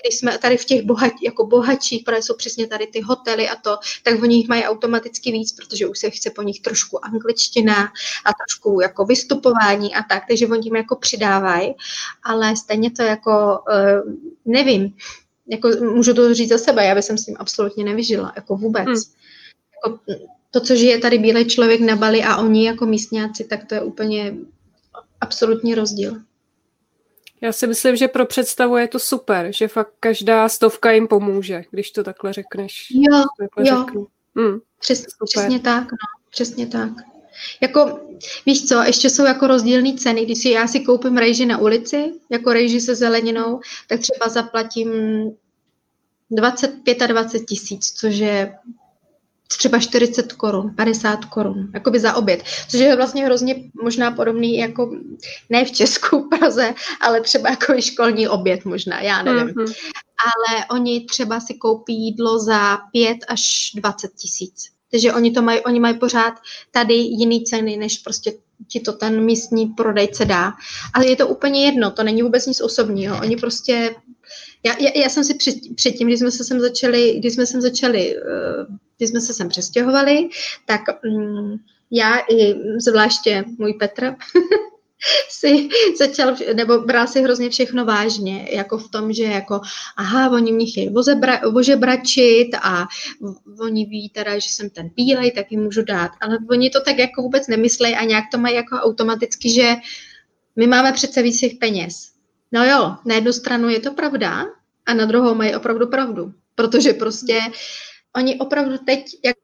když 0.02 0.18
jsme 0.18 0.38
tady 0.38 0.56
v 0.56 0.64
těch 0.64 0.82
bohat, 0.82 1.12
jako 1.22 1.46
bohatších, 1.46 2.04
protože 2.04 2.22
jsou 2.22 2.34
přesně 2.36 2.66
tady 2.66 2.86
ty 2.86 3.00
hotely 3.00 3.48
a 3.48 3.56
to, 3.56 3.78
tak 4.02 4.22
oni 4.22 4.36
jich 4.36 4.48
mají 4.48 4.64
automaticky 4.64 5.32
víc, 5.32 5.52
protože 5.52 5.86
už 5.86 5.98
se 5.98 6.10
chce 6.10 6.30
po 6.30 6.42
nich 6.42 6.60
trošku 6.60 7.04
angličtina 7.04 7.82
a 8.24 8.30
trošku 8.32 8.80
jako 8.80 9.04
vystupování 9.04 9.94
a 9.94 10.02
tak, 10.02 10.22
takže 10.28 10.46
oni 10.46 10.66
jim 10.66 10.76
jako 10.76 10.96
přidávají, 10.96 11.74
ale 12.22 12.56
stejně 12.56 12.90
to 12.90 13.02
jako, 13.02 13.58
uh, 13.68 14.12
nevím, 14.44 14.94
jako 15.46 15.68
můžu 15.68 16.14
to 16.14 16.34
říct 16.34 16.48
za 16.48 16.58
sebe, 16.58 16.84
já 16.84 16.94
bych 16.94 17.04
s 17.04 17.24
tím 17.24 17.36
absolutně 17.38 17.84
nevyžila, 17.84 18.32
jako 18.36 18.56
vůbec. 18.56 18.84
Hmm. 18.84 18.96
Jako, 19.74 19.98
to, 20.52 20.60
co 20.60 20.76
žije 20.76 20.98
tady 20.98 21.18
bílý 21.18 21.48
člověk 21.48 21.80
na 21.80 21.96
Bali 21.96 22.22
a 22.22 22.36
oni 22.36 22.66
jako 22.66 22.86
místňáci, 22.86 23.44
tak 23.44 23.64
to 23.64 23.74
je 23.74 23.82
úplně 23.82 24.34
absolutní 25.20 25.74
rozdíl. 25.74 26.20
Já 27.40 27.52
si 27.52 27.66
myslím, 27.66 27.96
že 27.96 28.08
pro 28.08 28.26
představu 28.26 28.76
je 28.76 28.88
to 28.88 28.98
super, 28.98 29.52
že 29.52 29.68
fakt 29.68 29.92
každá 30.00 30.48
stovka 30.48 30.90
jim 30.90 31.08
pomůže, 31.08 31.62
když 31.70 31.90
to 31.90 32.04
takhle 32.04 32.32
řekneš. 32.32 32.88
Jo, 32.90 33.24
takhle 33.38 33.68
jo. 33.68 33.84
Řeknu. 33.84 34.06
Hmm, 34.36 34.60
Přes, 34.80 35.04
přesně 35.24 35.60
tak, 35.60 35.92
no, 35.92 35.96
přesně 36.30 36.66
tak. 36.66 36.90
Jako, 37.60 38.00
víš 38.46 38.66
co, 38.66 38.82
ještě 38.82 39.10
jsou 39.10 39.24
jako 39.24 39.46
rozdílné 39.46 39.94
ceny. 39.94 40.24
Když 40.24 40.38
si 40.38 40.48
já 40.48 40.66
si 40.68 40.80
koupím 40.80 41.16
rejži 41.16 41.46
na 41.46 41.58
ulici, 41.58 42.12
jako 42.30 42.52
rejži 42.52 42.80
se 42.80 42.94
zeleninou, 42.94 43.60
tak 43.88 44.00
třeba 44.00 44.28
zaplatím 44.28 44.90
25 46.30 47.02
a 47.02 47.06
20 47.06 47.38
tisíc, 47.38 47.92
což 47.92 48.14
je 48.14 48.54
třeba 49.48 49.78
40 49.78 50.32
korun, 50.32 50.74
50 50.76 51.24
korun, 51.24 51.70
jakoby 51.74 52.00
za 52.00 52.14
oběd, 52.14 52.42
což 52.68 52.80
je 52.80 52.96
vlastně 52.96 53.24
hrozně 53.24 53.54
možná 53.82 54.10
podobný 54.10 54.58
jako 54.58 54.90
ne 55.50 55.64
v 55.64 55.72
Česku, 55.72 56.28
Praze, 56.38 56.74
ale 57.00 57.20
třeba 57.20 57.50
jako 57.50 57.72
i 57.72 57.82
školní 57.82 58.28
oběd 58.28 58.64
možná, 58.64 59.00
já 59.00 59.22
nevím. 59.22 59.54
Mm-hmm. 59.54 59.74
Ale 60.24 60.66
oni 60.70 61.00
třeba 61.00 61.40
si 61.40 61.54
koupí 61.54 61.94
jídlo 61.94 62.38
za 62.38 62.76
5 62.92 63.18
až 63.28 63.70
20 63.74 64.12
tisíc. 64.14 64.72
Takže 64.90 65.12
oni 65.12 65.30
to 65.30 65.42
mají, 65.42 65.60
oni 65.60 65.80
mají 65.80 65.98
pořád 65.98 66.34
tady 66.70 66.94
jiný 66.94 67.44
ceny, 67.44 67.76
než 67.76 67.98
prostě 67.98 68.32
ti 68.68 68.80
to 68.80 68.92
ten 68.92 69.24
místní 69.24 69.66
prodejce 69.66 70.24
dá. 70.24 70.52
Ale 70.94 71.06
je 71.06 71.16
to 71.16 71.28
úplně 71.28 71.64
jedno, 71.66 71.90
to 71.90 72.02
není 72.02 72.22
vůbec 72.22 72.46
nic 72.46 72.60
osobního. 72.60 73.18
Oni 73.20 73.36
prostě 73.36 73.94
já, 74.66 74.78
já, 74.78 74.90
já 74.94 75.08
jsem 75.08 75.24
si 75.24 75.34
před, 75.34 75.54
předtím, 75.76 76.08
když 76.08 76.20
jsme 76.20 76.30
se 76.30 76.44
sem 76.44 76.60
začali, 76.60 77.14
když 77.18 77.34
jsme 77.34 77.46
sem 77.46 77.60
začali, 77.60 78.16
eh, 78.16 78.20
když 79.02 79.10
jsme 79.10 79.20
se 79.20 79.34
sem 79.34 79.48
přestěhovali, 79.48 80.28
tak 80.66 80.80
um, 81.04 81.60
já 81.90 82.18
i 82.30 82.54
zvláště 82.78 83.44
můj 83.58 83.74
Petr 83.74 84.14
si 85.30 85.68
začal, 85.98 86.36
nebo 86.54 86.78
bral 86.78 87.06
si 87.06 87.22
hrozně 87.22 87.50
všechno 87.50 87.84
vážně, 87.84 88.48
jako 88.52 88.78
v 88.78 88.88
tom, 88.90 89.12
že 89.12 89.24
jako, 89.24 89.60
aha, 89.96 90.30
oni 90.30 90.52
mě 90.52 90.66
chtějí 90.66 90.90
ožebračit 91.54 92.54
a 92.62 92.86
oni 93.60 93.86
ví 93.86 94.08
teda, 94.08 94.38
že 94.38 94.48
jsem 94.48 94.70
ten 94.70 94.90
bílej, 94.96 95.32
tak 95.32 95.52
jim 95.52 95.62
můžu 95.62 95.82
dát. 95.82 96.10
Ale 96.20 96.38
oni 96.50 96.70
to 96.70 96.80
tak 96.80 96.98
jako 96.98 97.22
vůbec 97.22 97.48
nemyslejí 97.48 97.94
a 97.94 98.04
nějak 98.04 98.24
to 98.32 98.38
mají 98.38 98.54
jako 98.54 98.76
automaticky, 98.76 99.50
že 99.50 99.74
my 100.56 100.66
máme 100.66 100.92
přece 100.92 101.22
víc 101.22 101.40
těch 101.40 101.54
peněz. 101.54 102.12
No 102.52 102.64
jo, 102.64 102.96
na 103.04 103.14
jednu 103.14 103.32
stranu 103.32 103.68
je 103.68 103.80
to 103.80 103.90
pravda 103.92 104.46
a 104.86 104.94
na 104.94 105.04
druhou 105.04 105.34
mají 105.34 105.54
opravdu 105.54 105.86
pravdu. 105.86 106.32
Protože 106.54 106.92
prostě 106.92 107.40
oni 108.16 108.38
opravdu 108.38 108.78
teď, 108.78 109.18
jak, 109.24 109.36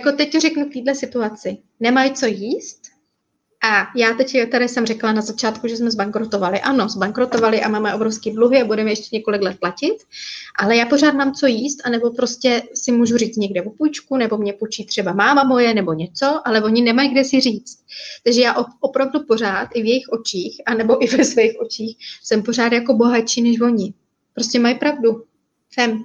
jako 0.00 0.16
teď 0.16 0.38
řeknu 0.38 0.64
v 0.64 0.72
této 0.72 0.98
situaci, 0.98 1.58
nemají 1.80 2.14
co 2.14 2.26
jíst, 2.26 2.80
a 3.62 3.86
já 3.96 4.14
teď 4.14 4.50
tady 4.50 4.68
jsem 4.68 4.86
řekla 4.86 5.12
na 5.12 5.22
začátku, 5.22 5.68
že 5.68 5.76
jsme 5.76 5.90
zbankrotovali. 5.90 6.60
Ano, 6.60 6.88
zbankrotovali 6.88 7.62
a 7.62 7.68
máme 7.68 7.94
obrovský 7.94 8.30
dluhy 8.30 8.62
a 8.62 8.64
budeme 8.64 8.90
ještě 8.90 9.16
několik 9.16 9.42
let 9.42 9.60
platit, 9.60 9.94
ale 10.58 10.76
já 10.76 10.86
pořád 10.86 11.14
mám 11.14 11.32
co 11.32 11.46
jíst, 11.46 11.80
anebo 11.84 12.10
prostě 12.10 12.62
si 12.74 12.92
můžu 12.92 13.16
říct 13.16 13.36
někde 13.36 13.62
o 13.62 13.70
půjčku, 13.70 14.16
nebo 14.16 14.38
mě 14.38 14.52
půjčí 14.52 14.86
třeba 14.86 15.12
máma 15.12 15.44
moje, 15.44 15.74
nebo 15.74 15.92
něco, 15.92 16.40
ale 16.44 16.62
oni 16.62 16.82
nemají 16.82 17.08
kde 17.08 17.24
si 17.24 17.40
říct. 17.40 17.84
Takže 18.24 18.40
já 18.40 18.54
opravdu 18.80 19.24
pořád 19.28 19.68
i 19.74 19.82
v 19.82 19.86
jejich 19.86 20.08
očích, 20.08 20.62
anebo 20.66 21.04
i 21.04 21.06
ve 21.16 21.24
svých 21.24 21.60
očích 21.60 21.96
jsem 22.22 22.42
pořád 22.42 22.72
jako 22.72 22.94
bohatší 22.94 23.42
než 23.42 23.60
oni. 23.60 23.94
Prostě 24.34 24.58
mají 24.58 24.74
pravdu. 24.74 25.24
Fem. 25.74 26.04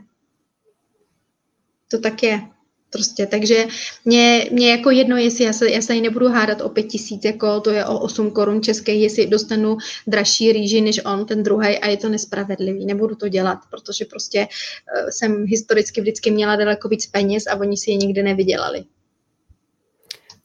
To 1.95 2.01
tak 2.01 2.23
je. 2.23 2.41
Prostě, 2.89 3.25
takže 3.25 3.67
mě, 4.05 4.49
mě 4.51 4.71
jako 4.71 4.91
jedno, 4.91 5.17
jestli 5.17 5.43
já 5.43 5.53
se, 5.53 5.71
já 5.71 5.81
se 5.81 5.95
nebudu 5.95 6.27
hádat 6.27 6.61
o 6.61 6.69
pět 6.69 6.83
tisíc, 6.83 7.25
jako 7.25 7.59
to 7.59 7.69
je 7.69 7.85
o 7.85 7.99
8 7.99 8.31
korun 8.31 8.61
českých, 8.61 9.01
jestli 9.01 9.27
dostanu 9.27 9.77
dražší 10.07 10.51
rýži 10.51 10.81
než 10.81 11.01
on, 11.05 11.25
ten 11.25 11.43
druhý, 11.43 11.77
a 11.77 11.87
je 11.87 11.97
to 11.97 12.09
nespravedlivý. 12.09 12.85
Nebudu 12.85 13.15
to 13.15 13.27
dělat, 13.27 13.59
protože 13.71 14.05
prostě 14.05 14.39
uh, 14.39 15.09
jsem 15.09 15.45
historicky 15.45 16.01
vždycky 16.01 16.31
měla 16.31 16.55
daleko 16.55 16.87
víc 16.87 17.05
peněz 17.05 17.47
a 17.47 17.55
oni 17.55 17.77
si 17.77 17.91
je 17.91 17.97
nikdy 17.97 18.23
nevydělali. 18.23 18.83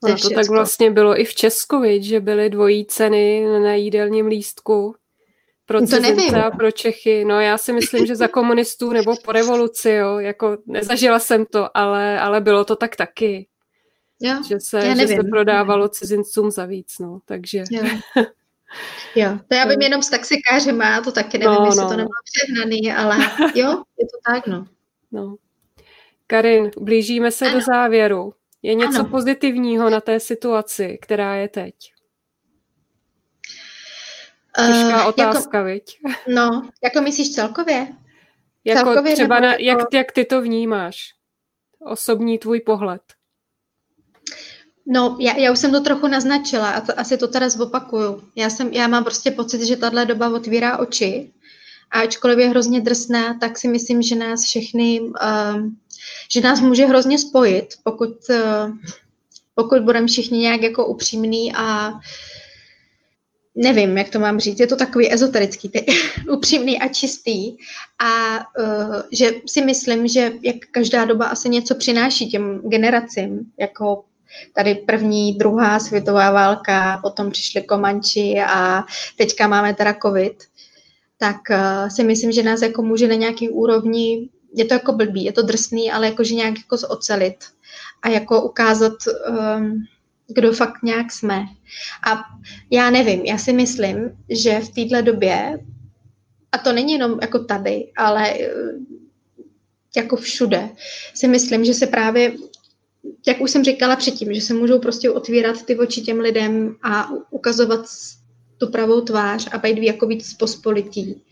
No, 0.05 0.16
to 0.18 0.30
tak 0.30 0.48
vlastně 0.48 0.90
bylo 0.90 1.20
i 1.20 1.24
v 1.24 1.34
Česku, 1.34 1.80
viď, 1.80 2.03
že 2.03 2.20
byly 2.20 2.51
dvojí 2.51 2.86
ceny 2.86 3.46
na 3.62 3.74
jídelním 3.74 4.26
lístku 4.26 4.94
pro 5.71 5.87
to 5.87 6.01
nevím. 6.01 6.35
a 6.35 6.51
pro 6.51 6.71
Čechy. 6.71 7.25
No 7.25 7.41
já 7.41 7.59
si 7.59 7.73
myslím, 7.73 8.07
že 8.07 8.16
za 8.16 8.29
komunistů 8.29 8.93
nebo 8.93 9.16
po 9.25 9.33
revoluci, 9.33 9.91
jo, 9.91 10.18
jako 10.18 10.59
nezažila 10.66 11.18
jsem 11.18 11.47
to, 11.47 11.77
ale, 11.77 12.21
ale 12.21 12.41
bylo 12.41 12.64
to 12.64 12.77
tak 12.77 12.97
taky. 12.97 13.47
Jo, 14.21 14.35
že 14.49 14.61
se, 14.61 14.79
já 14.79 14.95
že 14.95 15.09
se 15.09 15.23
prodávalo 15.31 15.89
cizincům 15.89 16.51
za 16.51 16.66
víc, 16.66 16.99
no, 17.01 17.21
takže... 17.25 17.64
Jo. 17.71 17.83
Jo, 19.14 19.39
to 19.49 19.55
já 19.55 19.64
vím 19.64 19.83
jenom 19.83 20.03
s 20.03 20.11
taxikářem, 20.11 20.83
a 20.83 21.01
to 21.01 21.12
taky 21.12 21.39
nevím, 21.39 21.55
no, 21.55 21.66
jestli 21.66 21.83
no. 21.83 21.89
to 21.89 21.97
nemá 21.97 22.11
přehnaný, 22.25 22.93
ale 22.93 23.16
jo, 23.55 23.83
je 23.99 24.07
to 24.07 24.18
tak, 24.27 24.47
no. 24.47 24.66
no. 25.12 25.37
Karin, 26.27 26.71
blížíme 26.81 27.31
se 27.31 27.47
ano. 27.47 27.55
do 27.55 27.61
závěru. 27.61 28.35
Je 28.62 28.75
něco 28.75 29.01
ano. 29.01 29.09
pozitivního 29.09 29.91
na 29.91 30.01
té 30.01 30.21
situaci, 30.21 30.99
která 31.03 31.35
je 31.35 31.49
teď? 31.49 31.75
Těžká 34.57 35.03
uh, 35.03 35.09
otázka, 35.09 35.59
jako, 35.59 35.66
viď? 35.66 35.98
No, 36.28 36.68
jako 36.84 37.01
myslíš 37.01 37.34
celkově? 37.34 37.88
Jako 38.64 38.84
celkově 38.84 39.14
třeba, 39.14 39.40
na, 39.40 39.48
jako... 39.48 39.62
jak, 39.62 39.94
jak 39.94 40.12
ty 40.12 40.24
to 40.24 40.42
vnímáš? 40.42 41.14
Osobní 41.78 42.38
tvůj 42.38 42.61
pohled. 42.61 43.03
No, 44.86 45.16
já, 45.20 45.36
já 45.36 45.53
už 45.53 45.59
jsem 45.59 45.72
to 45.72 45.80
trochu 45.80 46.09
naznačila 46.09 46.70
a 46.70 46.80
to, 46.80 47.01
asi 47.01 47.18
to 47.18 47.28
teda 47.28 47.48
zopakuju. 47.48 48.22
Já, 48.36 48.51
jsem, 48.51 48.68
já 48.68 48.88
mám 48.88 49.05
prostě 49.05 49.30
pocit, 49.30 49.66
že 49.66 49.76
tahle 49.76 50.07
doba 50.07 50.28
otvírá 50.28 50.78
oči 50.78 51.32
a 51.90 52.01
ačkoliv 52.01 52.38
je 52.38 52.48
hrozně 52.48 52.80
drsná, 52.80 53.38
tak 53.38 53.59
si 53.59 53.68
myslím, 53.68 54.03
že 54.03 54.16
nás 54.16 54.44
všechny, 54.44 55.01
uh, 55.01 55.66
že 56.32 56.40
nás 56.40 56.61
může 56.61 56.86
hrozně 56.86 57.18
spojit, 57.18 57.74
pokud, 57.84 58.11
uh, 58.30 58.76
pokud 59.55 59.82
budeme 59.82 60.07
všichni 60.07 60.38
nějak 60.38 60.62
jako 60.62 60.86
upřímný 60.86 61.53
a 61.55 61.92
nevím, 63.55 63.98
jak 63.98 64.09
to 64.09 64.18
mám 64.18 64.40
říct, 64.40 64.61
je 64.61 64.66
to 64.66 64.76
takový 64.76 65.12
ezoterický, 65.12 65.68
ty, 65.68 65.86
upřímný 66.32 66.80
a 66.80 66.88
čistý. 66.88 67.57
A 67.98 68.38
uh, 68.38 69.03
že 69.12 69.30
si 69.46 69.64
myslím, 69.64 70.09
že 70.09 70.32
jak 70.42 70.57
každá 70.70 71.05
doba 71.05 71.26
asi 71.26 71.48
něco 71.48 71.74
přináší 71.74 72.30
těm 72.30 72.61
generacím, 72.68 73.40
jako 73.59 74.05
tady 74.55 74.74
první, 74.74 75.34
druhá 75.34 75.80
světová 75.80 76.30
válka, 76.30 76.98
potom 77.03 77.30
přišly 77.30 77.62
Komanči 77.62 78.40
a 78.46 78.84
teďka 79.16 79.48
máme 79.48 79.74
teda 79.74 79.94
covid, 80.03 80.44
tak 81.18 81.36
uh, 81.51 81.88
si 81.88 82.05
myslím, 82.05 82.32
že 82.32 82.42
nás 82.42 82.62
jako 82.62 82.82
může 82.82 83.09
na 83.09 83.14
nějaký 83.14 83.48
úrovni, 83.48 84.28
je 84.55 84.64
to 84.64 84.74
jako 84.74 84.92
blbý, 84.92 85.24
je 85.24 85.32
to 85.32 85.42
drsný, 85.42 85.92
ale 85.92 86.07
jakože 86.07 86.34
nějak 86.34 86.59
jako 86.59 86.76
zocelit 86.76 87.36
a 88.03 88.09
jako 88.09 88.42
ukázat 88.42 88.92
um, 89.28 89.84
kdo 90.35 90.53
fakt 90.53 90.83
nějak 90.83 91.12
jsme. 91.12 91.45
A 92.11 92.22
já 92.70 92.91
nevím, 92.91 93.24
já 93.24 93.39
si 93.39 93.53
myslím, 93.53 93.97
že 94.28 94.61
v 94.61 94.68
této 94.68 95.03
době, 95.03 95.59
a 96.53 96.59
to 96.59 96.72
není 96.72 96.93
jenom 96.93 97.18
jako 97.22 97.39
tady, 97.39 97.93
ale 97.97 98.31
eh, 98.31 98.51
jako 99.97 100.16
všude, 100.16 100.68
si 101.14 101.28
myslím, 101.28 101.64
že 101.64 101.74
se 101.74 101.87
právě, 101.87 102.33
jak 103.26 103.41
už 103.41 103.51
jsem 103.51 103.64
říkala 103.64 103.97
předtím, 103.97 104.35
že 104.35 104.41
se 104.41 104.55
můžou 104.55 104.78
prostě 104.78 105.11
otvírat 105.11 105.62
ty 105.62 105.78
oči 105.78 106.01
těm 106.01 106.20
lidem 106.20 106.76
a 106.83 107.09
ukazovat 107.31 107.81
tu 108.59 108.66
pravou 108.66 109.01
tvář 109.01 109.49
a 109.53 109.59
být 109.59 109.78
jako 109.78 110.07
víc 110.07 110.35
pospolití. 110.35 111.22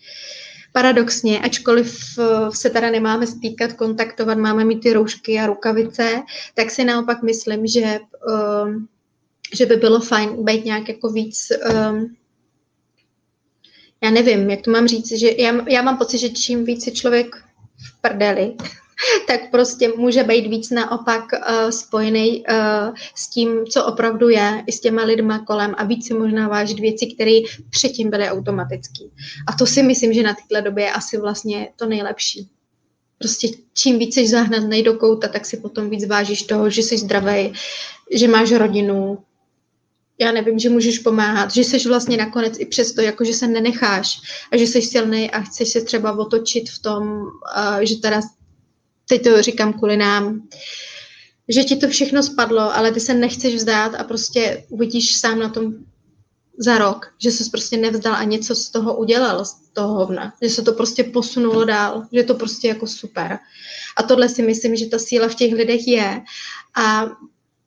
Paradoxně, 0.72 1.40
ačkoliv 1.40 2.18
eh, 2.18 2.50
se 2.50 2.70
teda 2.70 2.90
nemáme 2.90 3.26
stýkat, 3.26 3.72
kontaktovat, 3.72 4.38
máme 4.38 4.64
mít 4.64 4.80
ty 4.80 4.92
roušky 4.92 5.38
a 5.38 5.46
rukavice, 5.46 6.22
tak 6.54 6.70
si 6.70 6.84
naopak 6.84 7.22
myslím, 7.22 7.66
že, 7.66 8.00
uh, 8.28 8.82
že 9.54 9.66
by 9.66 9.76
bylo 9.76 10.00
fajn 10.00 10.44
být 10.44 10.64
nějak 10.64 10.88
jako 10.88 11.10
víc, 11.10 11.52
um, 11.90 12.16
já 14.02 14.10
nevím, 14.10 14.50
jak 14.50 14.60
to 14.60 14.70
mám 14.70 14.88
říct, 14.88 15.12
že 15.12 15.28
já, 15.38 15.68
já 15.68 15.82
mám 15.82 15.98
pocit, 15.98 16.18
že 16.18 16.28
čím 16.28 16.64
víc 16.64 16.86
je 16.86 16.92
člověk 16.92 17.36
v 17.76 18.00
prdeli, 18.00 18.54
tak 19.26 19.50
prostě 19.50 19.92
může 19.96 20.22
být 20.22 20.46
víc 20.46 20.70
naopak 20.70 21.24
uh, 21.32 21.70
spojený 21.70 22.44
uh, 22.48 22.94
s 23.14 23.28
tím, 23.30 23.66
co 23.66 23.84
opravdu 23.84 24.28
je, 24.28 24.64
i 24.66 24.72
s 24.72 24.80
těma 24.80 25.02
lidma 25.02 25.38
kolem 25.38 25.74
a 25.78 25.84
víc 25.84 26.06
si 26.06 26.14
možná 26.14 26.48
vážit 26.48 26.80
věci, 26.80 27.06
které 27.06 27.40
předtím 27.70 28.10
byly 28.10 28.28
automatické. 28.28 29.04
A 29.46 29.52
to 29.52 29.66
si 29.66 29.82
myslím, 29.82 30.12
že 30.12 30.22
na 30.22 30.34
této 30.34 30.64
době 30.64 30.84
je 30.84 30.92
asi 30.92 31.18
vlastně 31.18 31.68
to 31.76 31.86
nejlepší. 31.86 32.48
Prostě 33.18 33.48
čím 33.74 33.98
víc 33.98 34.14
jsi 34.14 34.28
zahnat 34.28 34.64
do 34.84 34.94
kouta, 34.94 35.28
tak 35.28 35.46
si 35.46 35.56
potom 35.56 35.90
víc 35.90 36.06
vážíš 36.06 36.42
toho, 36.42 36.70
že 36.70 36.82
jsi 36.82 36.98
zdravý, 36.98 37.52
že 38.10 38.28
máš 38.28 38.52
rodinu, 38.52 39.18
já 40.20 40.32
nevím, 40.32 40.58
že 40.58 40.68
můžeš 40.68 40.98
pomáhat, 40.98 41.50
že 41.50 41.64
jsi 41.64 41.88
vlastně 41.88 42.16
nakonec 42.16 42.54
i 42.58 42.66
přesto, 42.66 43.00
jako 43.00 43.24
že 43.24 43.34
se 43.34 43.46
nenecháš 43.46 44.20
a 44.52 44.56
že 44.56 44.66
jsi 44.66 44.82
silný 44.82 45.30
a 45.30 45.40
chceš 45.40 45.68
se 45.68 45.80
třeba 45.80 46.18
otočit 46.18 46.70
v 46.70 46.82
tom, 46.82 47.22
uh, 47.22 47.78
že 47.80 47.96
teda, 47.96 48.20
teď 49.08 49.24
to 49.24 49.42
říkám 49.42 49.72
kvůli 49.72 49.96
nám, 49.96 50.48
že 51.48 51.64
ti 51.64 51.76
to 51.76 51.88
všechno 51.88 52.22
spadlo, 52.22 52.76
ale 52.76 52.92
ty 52.92 53.00
se 53.00 53.14
nechceš 53.14 53.54
vzdát 53.54 53.94
a 53.94 54.04
prostě 54.04 54.64
uvidíš 54.68 55.16
sám 55.16 55.38
na 55.38 55.48
tom 55.48 55.74
za 56.58 56.78
rok, 56.78 57.06
že 57.22 57.30
se 57.30 57.44
prostě 57.50 57.76
nevzdal 57.76 58.14
a 58.14 58.24
něco 58.24 58.54
z 58.54 58.70
toho 58.70 58.96
udělal, 58.96 59.44
z 59.44 59.54
toho 59.72 59.94
hovna. 59.94 60.32
Že 60.42 60.50
se 60.50 60.62
to 60.62 60.72
prostě 60.72 61.04
posunulo 61.04 61.64
dál, 61.64 62.02
že 62.12 62.18
je 62.18 62.24
to 62.24 62.34
prostě 62.34 62.68
jako 62.68 62.86
super. 62.86 63.38
A 63.96 64.02
tohle 64.02 64.28
si 64.28 64.42
myslím, 64.42 64.76
že 64.76 64.86
ta 64.86 64.98
síla 64.98 65.28
v 65.28 65.34
těch 65.34 65.52
lidech 65.52 65.88
je. 65.88 66.20
A 66.76 67.06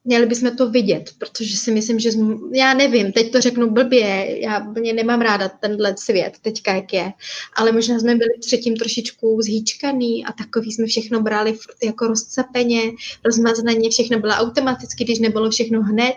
měli 0.03 0.25
bychom 0.25 0.55
to 0.55 0.69
vidět, 0.69 1.13
protože 1.17 1.57
si 1.57 1.71
myslím, 1.71 1.99
že 1.99 2.11
jsme, 2.11 2.35
já 2.53 2.73
nevím, 2.73 3.11
teď 3.11 3.31
to 3.31 3.41
řeknu 3.41 3.69
blbě, 3.69 4.37
já 4.41 4.69
úplně 4.69 4.93
nemám 4.93 5.21
ráda 5.21 5.49
tenhle 5.49 5.95
svět 5.97 6.33
teďka, 6.41 6.73
jak 6.75 6.93
je, 6.93 7.11
ale 7.55 7.71
možná 7.71 7.99
jsme 7.99 8.15
byli 8.15 8.29
třetím 8.39 8.77
trošičku 8.77 9.41
zhýčkaný 9.41 10.25
a 10.25 10.31
takový 10.31 10.71
jsme 10.71 10.85
všechno 10.85 11.21
brali 11.21 11.57
jako 11.83 12.07
rozcapeně, 12.07 12.81
rozmazaně, 13.25 13.89
všechno 13.89 14.19
bylo 14.19 14.33
automaticky, 14.33 15.03
když 15.03 15.19
nebylo 15.19 15.49
všechno 15.49 15.81
hned, 15.81 16.15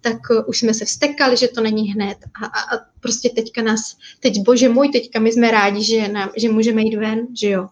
tak 0.00 0.18
uh, 0.30 0.42
už 0.46 0.58
jsme 0.58 0.74
se 0.74 0.84
vstekali, 0.84 1.36
že 1.36 1.48
to 1.48 1.60
není 1.60 1.92
hned. 1.92 2.18
A, 2.42 2.46
a, 2.46 2.76
a 2.76 2.80
prostě 3.00 3.28
teďka 3.28 3.62
nás, 3.62 3.96
teď 4.20 4.40
bože 4.40 4.68
můj, 4.68 4.88
teďka 4.88 5.20
my 5.20 5.32
jsme 5.32 5.50
rádi, 5.50 5.84
že, 5.84 6.08
nám, 6.08 6.30
že 6.36 6.48
můžeme 6.48 6.82
jít 6.82 6.96
ven, 6.96 7.26
že 7.40 7.50
jo, 7.50 7.68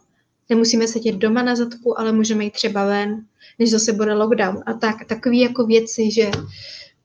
nemusíme 0.48 0.88
sedět 0.88 1.14
doma 1.14 1.42
na 1.42 1.56
zadku, 1.56 2.00
ale 2.00 2.12
můžeme 2.12 2.44
jít 2.44 2.52
třeba 2.52 2.84
ven, 2.84 3.24
než 3.58 3.70
zase 3.70 3.92
bude 3.92 4.14
lockdown. 4.14 4.62
A 4.66 4.72
tak, 4.72 5.04
takový 5.04 5.40
jako 5.40 5.66
věci, 5.66 6.10
že 6.10 6.30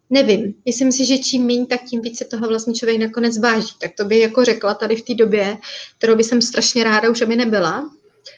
nevím, 0.09 0.55
myslím 0.65 0.91
si, 0.91 1.05
že 1.05 1.17
čím 1.17 1.45
méně, 1.45 1.65
tak 1.65 1.83
tím 1.83 2.01
více 2.01 2.25
toho 2.25 2.47
vlastně 2.47 2.73
člověk 2.73 2.99
nakonec 2.99 3.37
váží. 3.37 3.75
Tak 3.81 3.91
to 3.97 4.05
bych 4.05 4.21
jako 4.21 4.45
řekla 4.45 4.73
tady 4.73 4.95
v 4.95 5.01
té 5.01 5.13
době, 5.13 5.57
kterou 5.97 6.15
by 6.15 6.23
jsem 6.23 6.41
strašně 6.41 6.83
ráda 6.83 7.09
už 7.09 7.21
aby 7.21 7.35
nebyla, 7.35 7.91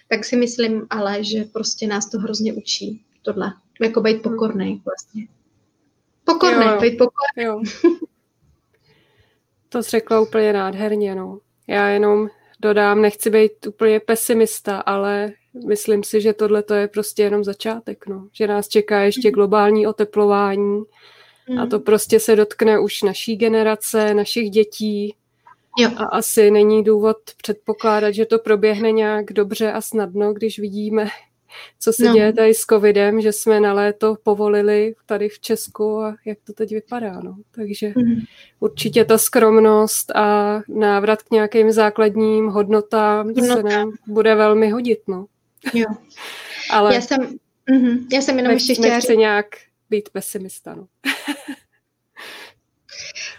tak 0.09 0.25
si 0.25 0.35
myslím 0.35 0.87
ale, 0.89 1.23
že 1.23 1.43
prostě 1.43 1.87
nás 1.87 2.09
to 2.09 2.19
hrozně 2.19 2.53
učí 2.53 3.01
tohle. 3.21 3.53
Jako 3.81 4.01
být 4.01 4.21
pokorný 4.21 4.81
vlastně. 4.85 5.27
Pokorný, 6.23 6.65
jo, 6.65 6.79
být 6.81 6.97
pokorný. 6.97 7.43
Jo. 7.43 7.61
To 9.69 9.83
jsi 9.83 9.89
řekla 9.89 10.19
úplně 10.19 10.53
nádherně, 10.53 11.15
no. 11.15 11.39
Já 11.67 11.87
jenom 11.87 12.27
dodám, 12.65 13.01
nechci 13.01 13.29
být 13.29 13.67
úplně 13.67 13.99
pesimista, 13.99 14.77
ale 14.77 15.33
myslím 15.67 16.03
si, 16.03 16.21
že 16.21 16.33
tohle 16.33 16.63
to 16.63 16.73
je 16.73 16.87
prostě 16.87 17.23
jenom 17.23 17.43
začátek, 17.43 18.07
no. 18.07 18.27
Že 18.33 18.47
nás 18.47 18.67
čeká 18.67 19.01
ještě 19.01 19.27
mhm. 19.27 19.33
globální 19.33 19.87
oteplování 19.87 20.83
a 21.49 21.61
mhm. 21.61 21.69
to 21.69 21.79
prostě 21.79 22.19
se 22.19 22.35
dotkne 22.35 22.79
už 22.79 23.01
naší 23.01 23.35
generace, 23.35 24.13
našich 24.13 24.49
dětí. 24.49 25.15
Jo. 25.79 25.89
A 25.97 26.03
asi 26.05 26.51
není 26.51 26.83
důvod 26.83 27.17
předpokládat, 27.37 28.11
že 28.11 28.25
to 28.25 28.39
proběhne 28.39 28.91
nějak 28.91 29.33
dobře 29.33 29.71
a 29.71 29.81
snadno, 29.81 30.33
když 30.33 30.59
vidíme, 30.59 31.07
co 31.79 31.93
se 31.93 32.05
no. 32.05 32.13
děje 32.13 32.33
tady 32.33 32.53
s 32.53 32.61
covidem, 32.61 33.21
že 33.21 33.31
jsme 33.31 33.59
na 33.59 33.73
léto 33.73 34.15
povolili 34.23 34.95
tady 35.05 35.29
v 35.29 35.39
Česku 35.39 35.99
a 35.99 36.15
jak 36.25 36.37
to 36.43 36.53
teď 36.53 36.71
vypadá. 36.71 37.19
No. 37.23 37.35
Takže 37.51 37.93
mm. 37.95 38.15
určitě 38.59 39.05
ta 39.05 39.17
skromnost 39.17 40.15
a 40.15 40.61
návrat 40.67 41.23
k 41.23 41.31
nějakým 41.31 41.71
základním 41.71 42.47
hodnotám 42.47 43.25
Hodnota. 43.27 43.55
se 43.55 43.63
nám 43.63 43.91
bude 44.07 44.35
velmi 44.35 44.69
hodit. 44.69 44.99
No. 45.07 45.25
Jo. 45.73 45.85
Ale 46.71 46.95
já 46.95 47.01
jsem, 47.01 47.19
uh-huh, 47.69 48.05
já 48.13 48.21
jsem 48.21 48.37
jenom 48.37 48.51
nech, 48.51 48.55
ještě 48.55 48.73
chtěla... 48.73 48.95
Nechci 48.95 49.17
nějak 49.17 49.45
být 49.89 50.09
pesimista. 50.09 50.75
No. 50.75 50.87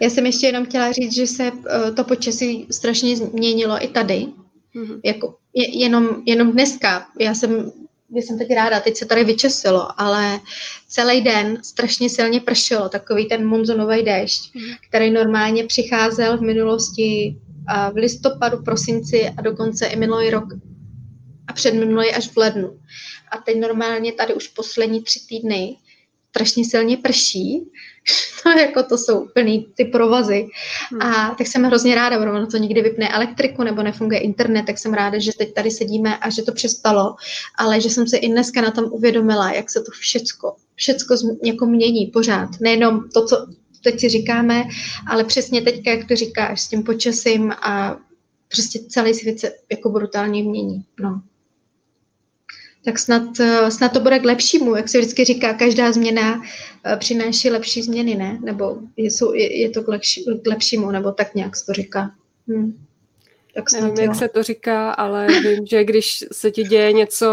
já 0.01 0.11
jsem 0.11 0.27
ještě 0.27 0.47
jenom 0.47 0.67
chtěla 0.67 0.93
říct, 0.93 1.15
že 1.15 1.27
se 1.27 1.53
uh, 1.53 1.95
to 1.97 2.05
počasí 2.05 2.67
strašně 2.71 3.17
změnilo 3.17 3.85
i 3.85 3.89
tady. 3.89 4.27
Uh-huh. 4.75 5.01
Jako, 5.05 5.37
je, 5.55 5.79
jenom, 5.79 6.23
jenom 6.27 6.53
dneska. 6.53 7.07
Já 7.21 7.35
jsem 7.35 7.73
jsem 8.09 8.39
teď 8.39 8.55
ráda, 8.55 8.81
teď 8.81 8.97
se 8.97 9.07
tady 9.07 9.25
vyčesilo, 9.25 10.01
ale 10.01 10.41
celý 10.89 11.21
den 11.21 11.59
strašně 11.63 12.11
silně 12.11 12.41
pršelo, 12.41 12.89
takový 12.89 13.29
ten 13.29 13.47
monzunový 13.47 14.03
déšť, 14.03 14.55
mm. 14.55 14.63
který 14.89 15.11
normálně 15.11 15.65
přicházel 15.65 16.39
v 16.39 16.43
minulosti 16.43 17.37
v 17.93 17.97
listopadu, 17.97 18.63
prosinci 18.63 19.29
a 19.29 19.43
dokonce 19.43 19.87
i 19.87 19.97
minulý 19.97 20.31
rok 20.31 20.45
a 21.49 21.53
předminulý 21.53 22.13
až 22.13 22.29
v 22.29 22.37
lednu. 22.37 22.81
A 23.31 23.37
teď 23.37 23.57
normálně 23.57 24.13
tady 24.13 24.35
už 24.35 24.49
poslední 24.49 25.03
tři 25.03 25.21
týdny 25.29 25.77
strašně 26.37 26.65
silně 26.65 26.97
prší, 26.97 27.61
no 28.47 28.53
jako 28.53 28.83
to 28.83 28.99
jsou 28.99 29.27
plný 29.35 29.67
ty 29.75 29.85
provazy. 29.85 30.47
Hmm. 30.91 31.03
A 31.03 31.35
tak 31.39 31.47
jsem 31.47 31.65
hrozně 31.65 31.95
ráda, 31.95 32.19
protože 32.19 32.31
ono 32.31 32.47
to 32.47 32.57
někdy 32.57 32.83
vypne 32.83 33.09
elektriku 33.09 33.63
nebo 33.63 33.83
nefunguje 33.83 34.21
internet, 34.21 34.67
tak 34.67 34.79
jsem 34.79 34.95
ráda, 34.95 35.19
že 35.19 35.33
teď 35.39 35.55
tady 35.55 35.71
sedíme 35.71 36.19
a 36.19 36.31
že 36.31 36.43
to 36.43 36.53
přestalo, 36.53 37.15
ale 37.59 37.81
že 37.81 37.91
jsem 37.91 38.07
se 38.07 38.17
i 38.17 38.29
dneska 38.29 38.61
na 38.61 38.71
tom 38.71 38.85
uvědomila, 38.93 39.53
jak 39.53 39.71
se 39.71 39.81
to 39.81 39.91
všecko, 39.91 40.57
všecko 40.75 41.15
jako 41.45 41.67
mění 41.67 42.07
pořád. 42.07 42.49
Nejenom 42.61 43.09
to, 43.15 43.27
co 43.27 43.47
teď 43.85 44.01
si 44.01 44.09
říkáme, 44.09 44.65
ale 45.07 45.25
přesně 45.25 45.63
teď, 45.63 45.87
jak 45.87 46.09
to 46.09 46.17
říkáš, 46.17 46.61
s 46.61 46.69
tím 46.69 46.83
počasím 46.83 47.53
a 47.53 47.97
prostě 48.49 48.79
celý 48.89 49.15
svět 49.15 49.41
se 49.41 49.53
jako 49.71 49.91
brutálně 49.91 50.43
mění. 50.43 50.85
No 51.01 51.21
tak 52.87 52.99
snad, 52.99 53.41
eh, 53.41 53.71
snad 53.71 53.93
to 53.93 54.01
bude 54.01 54.19
k 54.19 54.25
lepšímu. 54.25 54.77
Jak 54.77 54.89
se 54.89 54.99
vždycky 54.99 55.25
říká, 55.25 55.55
každá 55.55 55.93
změna 55.93 56.43
eh, 56.85 56.97
přináší 56.97 57.51
lepší 57.51 57.83
změny, 57.83 58.15
ne? 58.15 58.39
Nebo 58.45 58.79
je, 58.97 59.11
jsou, 59.11 59.35
je, 59.35 59.61
je 59.61 59.71
to 59.71 59.83
k, 59.83 59.89
lepší, 59.89 60.25
k 60.43 60.47
lepšímu, 60.47 60.91
nebo 60.91 61.13
tak 61.13 61.35
nějak 61.35 61.57
se 61.57 61.67
to 61.67 61.73
říká. 61.73 62.11
Hm. 62.49 62.73
Tak 63.55 63.71
snad, 63.71 63.81
Nevím, 63.81 63.99
jak 63.99 64.15
se 64.15 64.29
to 64.29 64.43
říká, 64.43 64.91
ale 64.91 65.27
vím, 65.27 65.67
že 65.67 65.85
když 65.85 66.25
se 66.33 66.51
ti 66.51 66.63
děje 66.63 66.93
něco 66.93 67.27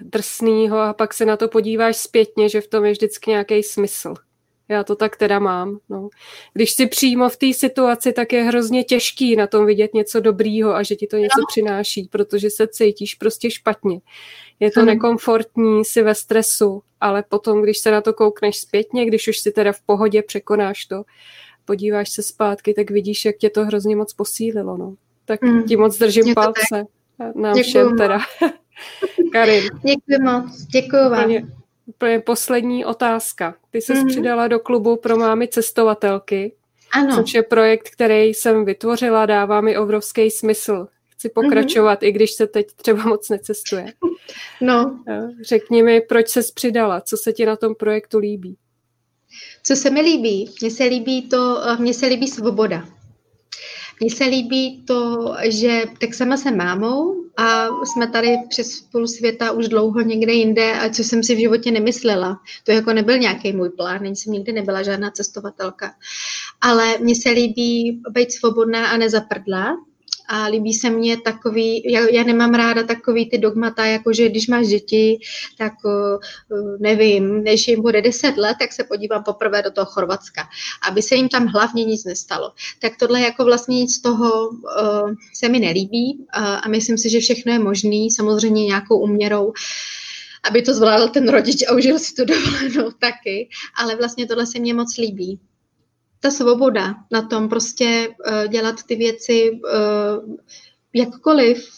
drsného 0.00 0.78
a 0.78 0.92
pak 0.92 1.14
se 1.14 1.24
na 1.24 1.36
to 1.36 1.48
podíváš 1.48 1.96
zpětně, 1.96 2.48
že 2.48 2.60
v 2.60 2.66
tom 2.66 2.84
je 2.84 2.92
vždycky 2.92 3.30
nějaký 3.30 3.62
smysl. 3.62 4.14
Já 4.70 4.84
to 4.84 4.96
tak 4.96 5.16
teda 5.16 5.38
mám. 5.38 5.78
No. 5.88 6.08
Když 6.52 6.72
jsi 6.72 6.86
přímo 6.86 7.28
v 7.28 7.36
té 7.36 7.52
situaci, 7.54 8.12
tak 8.12 8.32
je 8.32 8.42
hrozně 8.42 8.84
těžký 8.84 9.36
na 9.36 9.46
tom 9.46 9.66
vidět 9.66 9.94
něco 9.94 10.20
dobrýho 10.20 10.74
a 10.74 10.82
že 10.82 10.96
ti 10.96 11.06
to 11.06 11.16
něco 11.16 11.40
no. 11.40 11.44
přináší, 11.48 12.08
protože 12.10 12.50
se 12.50 12.68
cítíš 12.68 13.14
prostě 13.14 13.50
špatně. 13.50 14.00
Je 14.60 14.70
to 14.70 14.80
hmm. 14.80 14.86
nekomfortní, 14.86 15.84
si 15.84 16.02
ve 16.02 16.14
stresu, 16.14 16.82
ale 17.00 17.24
potom, 17.28 17.62
když 17.62 17.78
se 17.78 17.90
na 17.90 18.00
to 18.00 18.12
koukneš 18.12 18.60
zpětně, 18.60 19.06
když 19.06 19.28
už 19.28 19.38
si 19.38 19.52
teda 19.52 19.72
v 19.72 19.80
pohodě 19.80 20.22
překonáš 20.22 20.84
to, 20.84 21.02
podíváš 21.64 22.10
se 22.10 22.22
zpátky, 22.22 22.74
tak 22.74 22.90
vidíš, 22.90 23.24
jak 23.24 23.36
tě 23.36 23.50
to 23.50 23.64
hrozně 23.64 23.96
moc 23.96 24.12
posílilo. 24.12 24.76
No. 24.76 24.94
Tak 25.24 25.42
hmm. 25.42 25.62
ti 25.62 25.76
moc 25.76 25.98
držím 25.98 26.24
Děkuji. 26.24 26.34
palce. 26.34 26.86
Nám 27.34 27.54
Děkuji 27.54 27.62
všem 27.62 27.96
teda. 27.96 28.18
Karin. 29.32 29.62
Děkuji 29.62 30.24
moc. 30.24 30.62
Děkuji 30.72 31.10
vám. 31.10 31.24
Úplně 31.24 31.59
poslední 32.24 32.84
otázka. 32.84 33.54
Ty 33.70 33.80
jsi 33.80 33.92
mm-hmm. 33.92 34.08
přidala 34.08 34.48
do 34.48 34.60
klubu 34.60 34.96
pro 34.96 35.16
mámy 35.16 35.48
cestovatelky, 35.48 36.52
ano. 36.92 37.16
což 37.16 37.34
je 37.34 37.42
projekt, 37.42 37.90
který 37.90 38.24
jsem 38.24 38.64
vytvořila, 38.64 39.26
dává 39.26 39.60
mi 39.60 39.78
obrovský 39.78 40.30
smysl. 40.30 40.86
Chci 41.08 41.28
mhm. 41.28 41.44
pokračovat, 41.44 42.02
mm-hmm. 42.02 42.06
i 42.06 42.12
když 42.12 42.32
se 42.32 42.46
teď 42.46 42.66
třeba 42.76 43.04
moc 43.04 43.28
necestuje. 43.28 43.86
No. 44.62 45.04
Řekni 45.42 45.82
mi, 45.82 46.00
proč 46.00 46.28
se 46.28 46.40
přidala, 46.54 47.00
co 47.00 47.16
se 47.16 47.32
ti 47.32 47.46
na 47.46 47.56
tom 47.56 47.74
projektu 47.74 48.18
líbí? 48.18 48.56
Co 49.62 49.76
se 49.76 49.90
mi 49.90 50.00
líbí? 50.00 50.50
Mně 50.62 50.70
se 50.70 50.84
líbí 50.84 51.28
to, 51.28 51.60
mně 51.78 51.94
se 51.94 52.06
líbí 52.06 52.28
svoboda. 52.28 52.88
Mně 54.00 54.10
se 54.10 54.24
líbí 54.24 54.82
to, 54.86 55.32
že 55.42 55.82
tak 56.00 56.14
sama 56.14 56.36
jsem 56.36 56.56
mámou 56.56 57.14
a 57.36 57.66
jsme 57.84 58.06
tady 58.06 58.36
přes 58.48 58.80
půl 58.80 59.08
světa 59.08 59.52
už 59.52 59.68
dlouho 59.68 60.00
někde 60.00 60.32
jinde, 60.32 60.72
a 60.72 60.88
co 60.90 61.04
jsem 61.04 61.22
si 61.22 61.34
v 61.34 61.38
životě 61.38 61.70
nemyslela. 61.70 62.40
To 62.64 62.72
jako 62.72 62.92
nebyl 62.92 63.18
nějaký 63.18 63.52
můj 63.52 63.70
plán, 63.70 64.00
ani 64.02 64.16
jsem 64.16 64.32
nikdy 64.32 64.52
nebyla 64.52 64.82
žádná 64.82 65.10
cestovatelka. 65.10 65.94
Ale 66.60 66.98
mně 66.98 67.14
se 67.14 67.30
líbí 67.30 68.02
být 68.10 68.32
svobodná 68.32 68.86
a 68.86 68.96
nezaprdlá 68.96 69.76
a 70.32 70.46
líbí 70.46 70.74
se 70.74 70.90
mně 70.90 71.16
takový, 71.16 71.92
já, 71.92 72.08
já 72.08 72.22
nemám 72.22 72.54
ráda 72.54 72.82
takový 72.82 73.30
ty 73.30 73.38
dogmata, 73.38 73.86
jako 73.86 74.12
že 74.12 74.28
když 74.28 74.48
máš 74.48 74.66
děti, 74.66 75.18
tak 75.58 75.72
uh, 75.84 76.20
nevím, 76.80 77.42
než 77.42 77.68
jim 77.68 77.82
bude 77.82 78.02
10 78.02 78.36
let, 78.36 78.56
tak 78.60 78.72
se 78.72 78.84
podívám 78.84 79.22
poprvé 79.22 79.62
do 79.62 79.70
toho 79.70 79.84
Chorvatska, 79.84 80.42
aby 80.90 81.02
se 81.02 81.14
jim 81.14 81.28
tam 81.28 81.46
hlavně 81.46 81.84
nic 81.84 82.04
nestalo. 82.04 82.52
Tak 82.78 82.92
tohle 82.96 83.20
jako 83.20 83.44
vlastně 83.44 83.76
nic 83.76 83.94
z 83.94 84.02
toho 84.02 84.48
uh, 84.48 85.10
se 85.34 85.48
mi 85.48 85.58
nelíbí 85.58 86.18
uh, 86.18 86.44
a 86.62 86.68
myslím 86.68 86.98
si, 86.98 87.10
že 87.10 87.20
všechno 87.20 87.52
je 87.52 87.58
možné, 87.58 88.06
samozřejmě 88.16 88.64
nějakou 88.64 88.98
uměrou. 88.98 89.52
aby 90.48 90.62
to 90.62 90.74
zvládl 90.74 91.08
ten 91.08 91.28
rodič 91.28 91.62
a 91.68 91.74
užil 91.74 91.98
si 91.98 92.14
tu 92.14 92.24
dovolenou 92.24 92.90
taky, 92.98 93.48
ale 93.76 93.96
vlastně 93.96 94.26
tohle 94.26 94.46
se 94.46 94.58
mně 94.58 94.74
moc 94.74 94.96
líbí. 94.98 95.40
Ta 96.20 96.30
svoboda 96.30 96.94
na 97.12 97.22
tom 97.22 97.48
prostě 97.48 98.08
uh, 98.08 98.46
dělat 98.46 98.82
ty 98.86 98.96
věci 98.96 99.50
uh, 99.50 100.36
jakkoliv, 100.94 101.68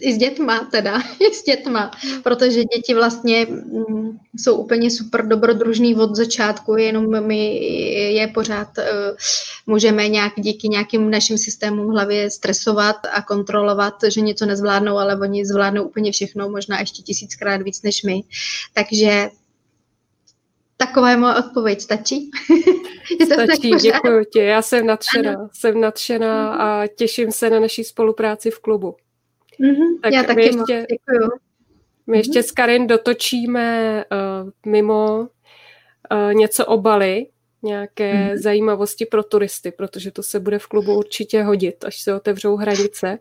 i 0.00 0.12
s 0.12 0.18
dětma 0.18 0.68
teda, 0.70 1.02
i 1.20 1.34
s 1.34 1.44
dětma, 1.44 1.90
protože 2.22 2.64
děti 2.64 2.94
vlastně 2.94 3.46
mm, 3.50 4.18
jsou 4.36 4.56
úplně 4.56 4.90
super 4.90 5.26
dobrodružný 5.26 5.96
od 5.96 6.16
začátku, 6.16 6.76
jenom 6.76 7.26
my 7.26 7.56
je 8.14 8.28
pořád 8.28 8.68
uh, 8.78 8.84
můžeme 9.66 10.08
nějak 10.08 10.32
díky 10.36 10.68
nějakým 10.68 11.10
našim 11.10 11.38
systémům 11.38 11.86
v 11.86 11.90
hlavě 11.90 12.30
stresovat 12.30 12.96
a 13.12 13.22
kontrolovat, 13.22 13.94
že 14.08 14.20
něco 14.20 14.46
nezvládnou, 14.46 14.98
ale 14.98 15.20
oni 15.20 15.46
zvládnou 15.46 15.84
úplně 15.84 16.12
všechno, 16.12 16.48
možná 16.48 16.80
ještě 16.80 17.02
tisíckrát 17.02 17.62
víc 17.62 17.82
než 17.82 18.02
my. 18.02 18.22
Takže 18.72 19.28
Taková 20.86 21.10
je 21.10 21.16
moje 21.16 21.34
odpověď. 21.34 21.80
Stačí? 21.80 22.30
Stačí, 23.24 23.70
děkuji 23.70 24.24
ti. 24.32 24.38
Já 24.38 24.62
jsem 24.62 24.86
nadšená. 24.86 25.30
Ano. 25.30 25.48
Jsem 25.52 25.80
nadšená 25.80 26.54
a 26.54 26.86
těším 26.86 27.32
se 27.32 27.50
na 27.50 27.60
naší 27.60 27.84
spolupráci 27.84 28.50
v 28.50 28.58
klubu. 28.58 28.96
Mm-hmm, 29.60 30.00
tak 30.02 30.12
já 30.12 30.22
taky 30.22 30.40
ještě, 30.40 30.56
moc 30.56 30.68
děkuju. 30.68 31.30
My 32.06 32.16
ještě 32.16 32.40
mm-hmm. 32.40 32.48
s 32.48 32.50
Karin 32.50 32.86
dotočíme 32.86 34.04
uh, 34.12 34.50
mimo 34.66 35.18
uh, 35.18 36.34
něco 36.34 36.66
o 36.66 36.78
Bali, 36.78 37.26
nějaké 37.62 38.14
mm-hmm. 38.14 38.36
zajímavosti 38.42 39.06
pro 39.06 39.22
turisty, 39.22 39.72
protože 39.72 40.10
to 40.10 40.22
se 40.22 40.40
bude 40.40 40.58
v 40.58 40.66
klubu 40.66 40.98
určitě 40.98 41.42
hodit, 41.42 41.84
až 41.84 42.00
se 42.00 42.14
otevřou 42.14 42.56
hranice. 42.56 43.18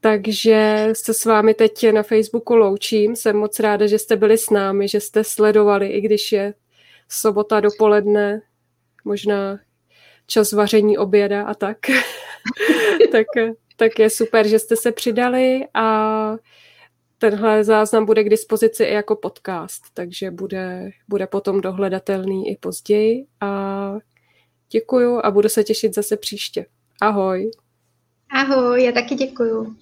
Takže 0.00 0.88
se 0.92 1.14
s 1.14 1.24
vámi 1.24 1.54
teď 1.54 1.92
na 1.92 2.02
Facebooku 2.02 2.56
loučím. 2.56 3.16
Jsem 3.16 3.36
moc 3.36 3.60
ráda, 3.60 3.86
že 3.86 3.98
jste 3.98 4.16
byli 4.16 4.38
s 4.38 4.50
námi, 4.50 4.88
že 4.88 5.00
jste 5.00 5.24
sledovali, 5.24 5.88
i 5.88 6.00
když 6.00 6.32
je 6.32 6.54
sobota 7.08 7.60
dopoledne, 7.60 8.42
možná 9.04 9.58
čas 10.26 10.52
vaření 10.52 10.98
oběda 10.98 11.44
a 11.44 11.54
tak. 11.54 11.78
tak, 13.12 13.26
tak 13.76 13.98
je 13.98 14.10
super, 14.10 14.48
že 14.48 14.58
jste 14.58 14.76
se 14.76 14.92
přidali 14.92 15.60
a 15.74 16.36
tenhle 17.18 17.64
záznam 17.64 18.06
bude 18.06 18.24
k 18.24 18.28
dispozici 18.28 18.84
i 18.84 18.94
jako 18.94 19.16
podcast, 19.16 19.82
takže 19.94 20.30
bude, 20.30 20.90
bude 21.08 21.26
potom 21.26 21.60
dohledatelný 21.60 22.50
i 22.50 22.56
později 22.56 23.26
a 23.40 23.92
děkuju 24.70 25.20
a 25.24 25.30
budu 25.30 25.48
se 25.48 25.64
těšit 25.64 25.94
zase 25.94 26.16
příště. 26.16 26.66
Ahoj. 27.00 27.50
Ahoj, 28.30 28.84
já 28.84 28.92
taky 28.92 29.14
děkuju. 29.14 29.76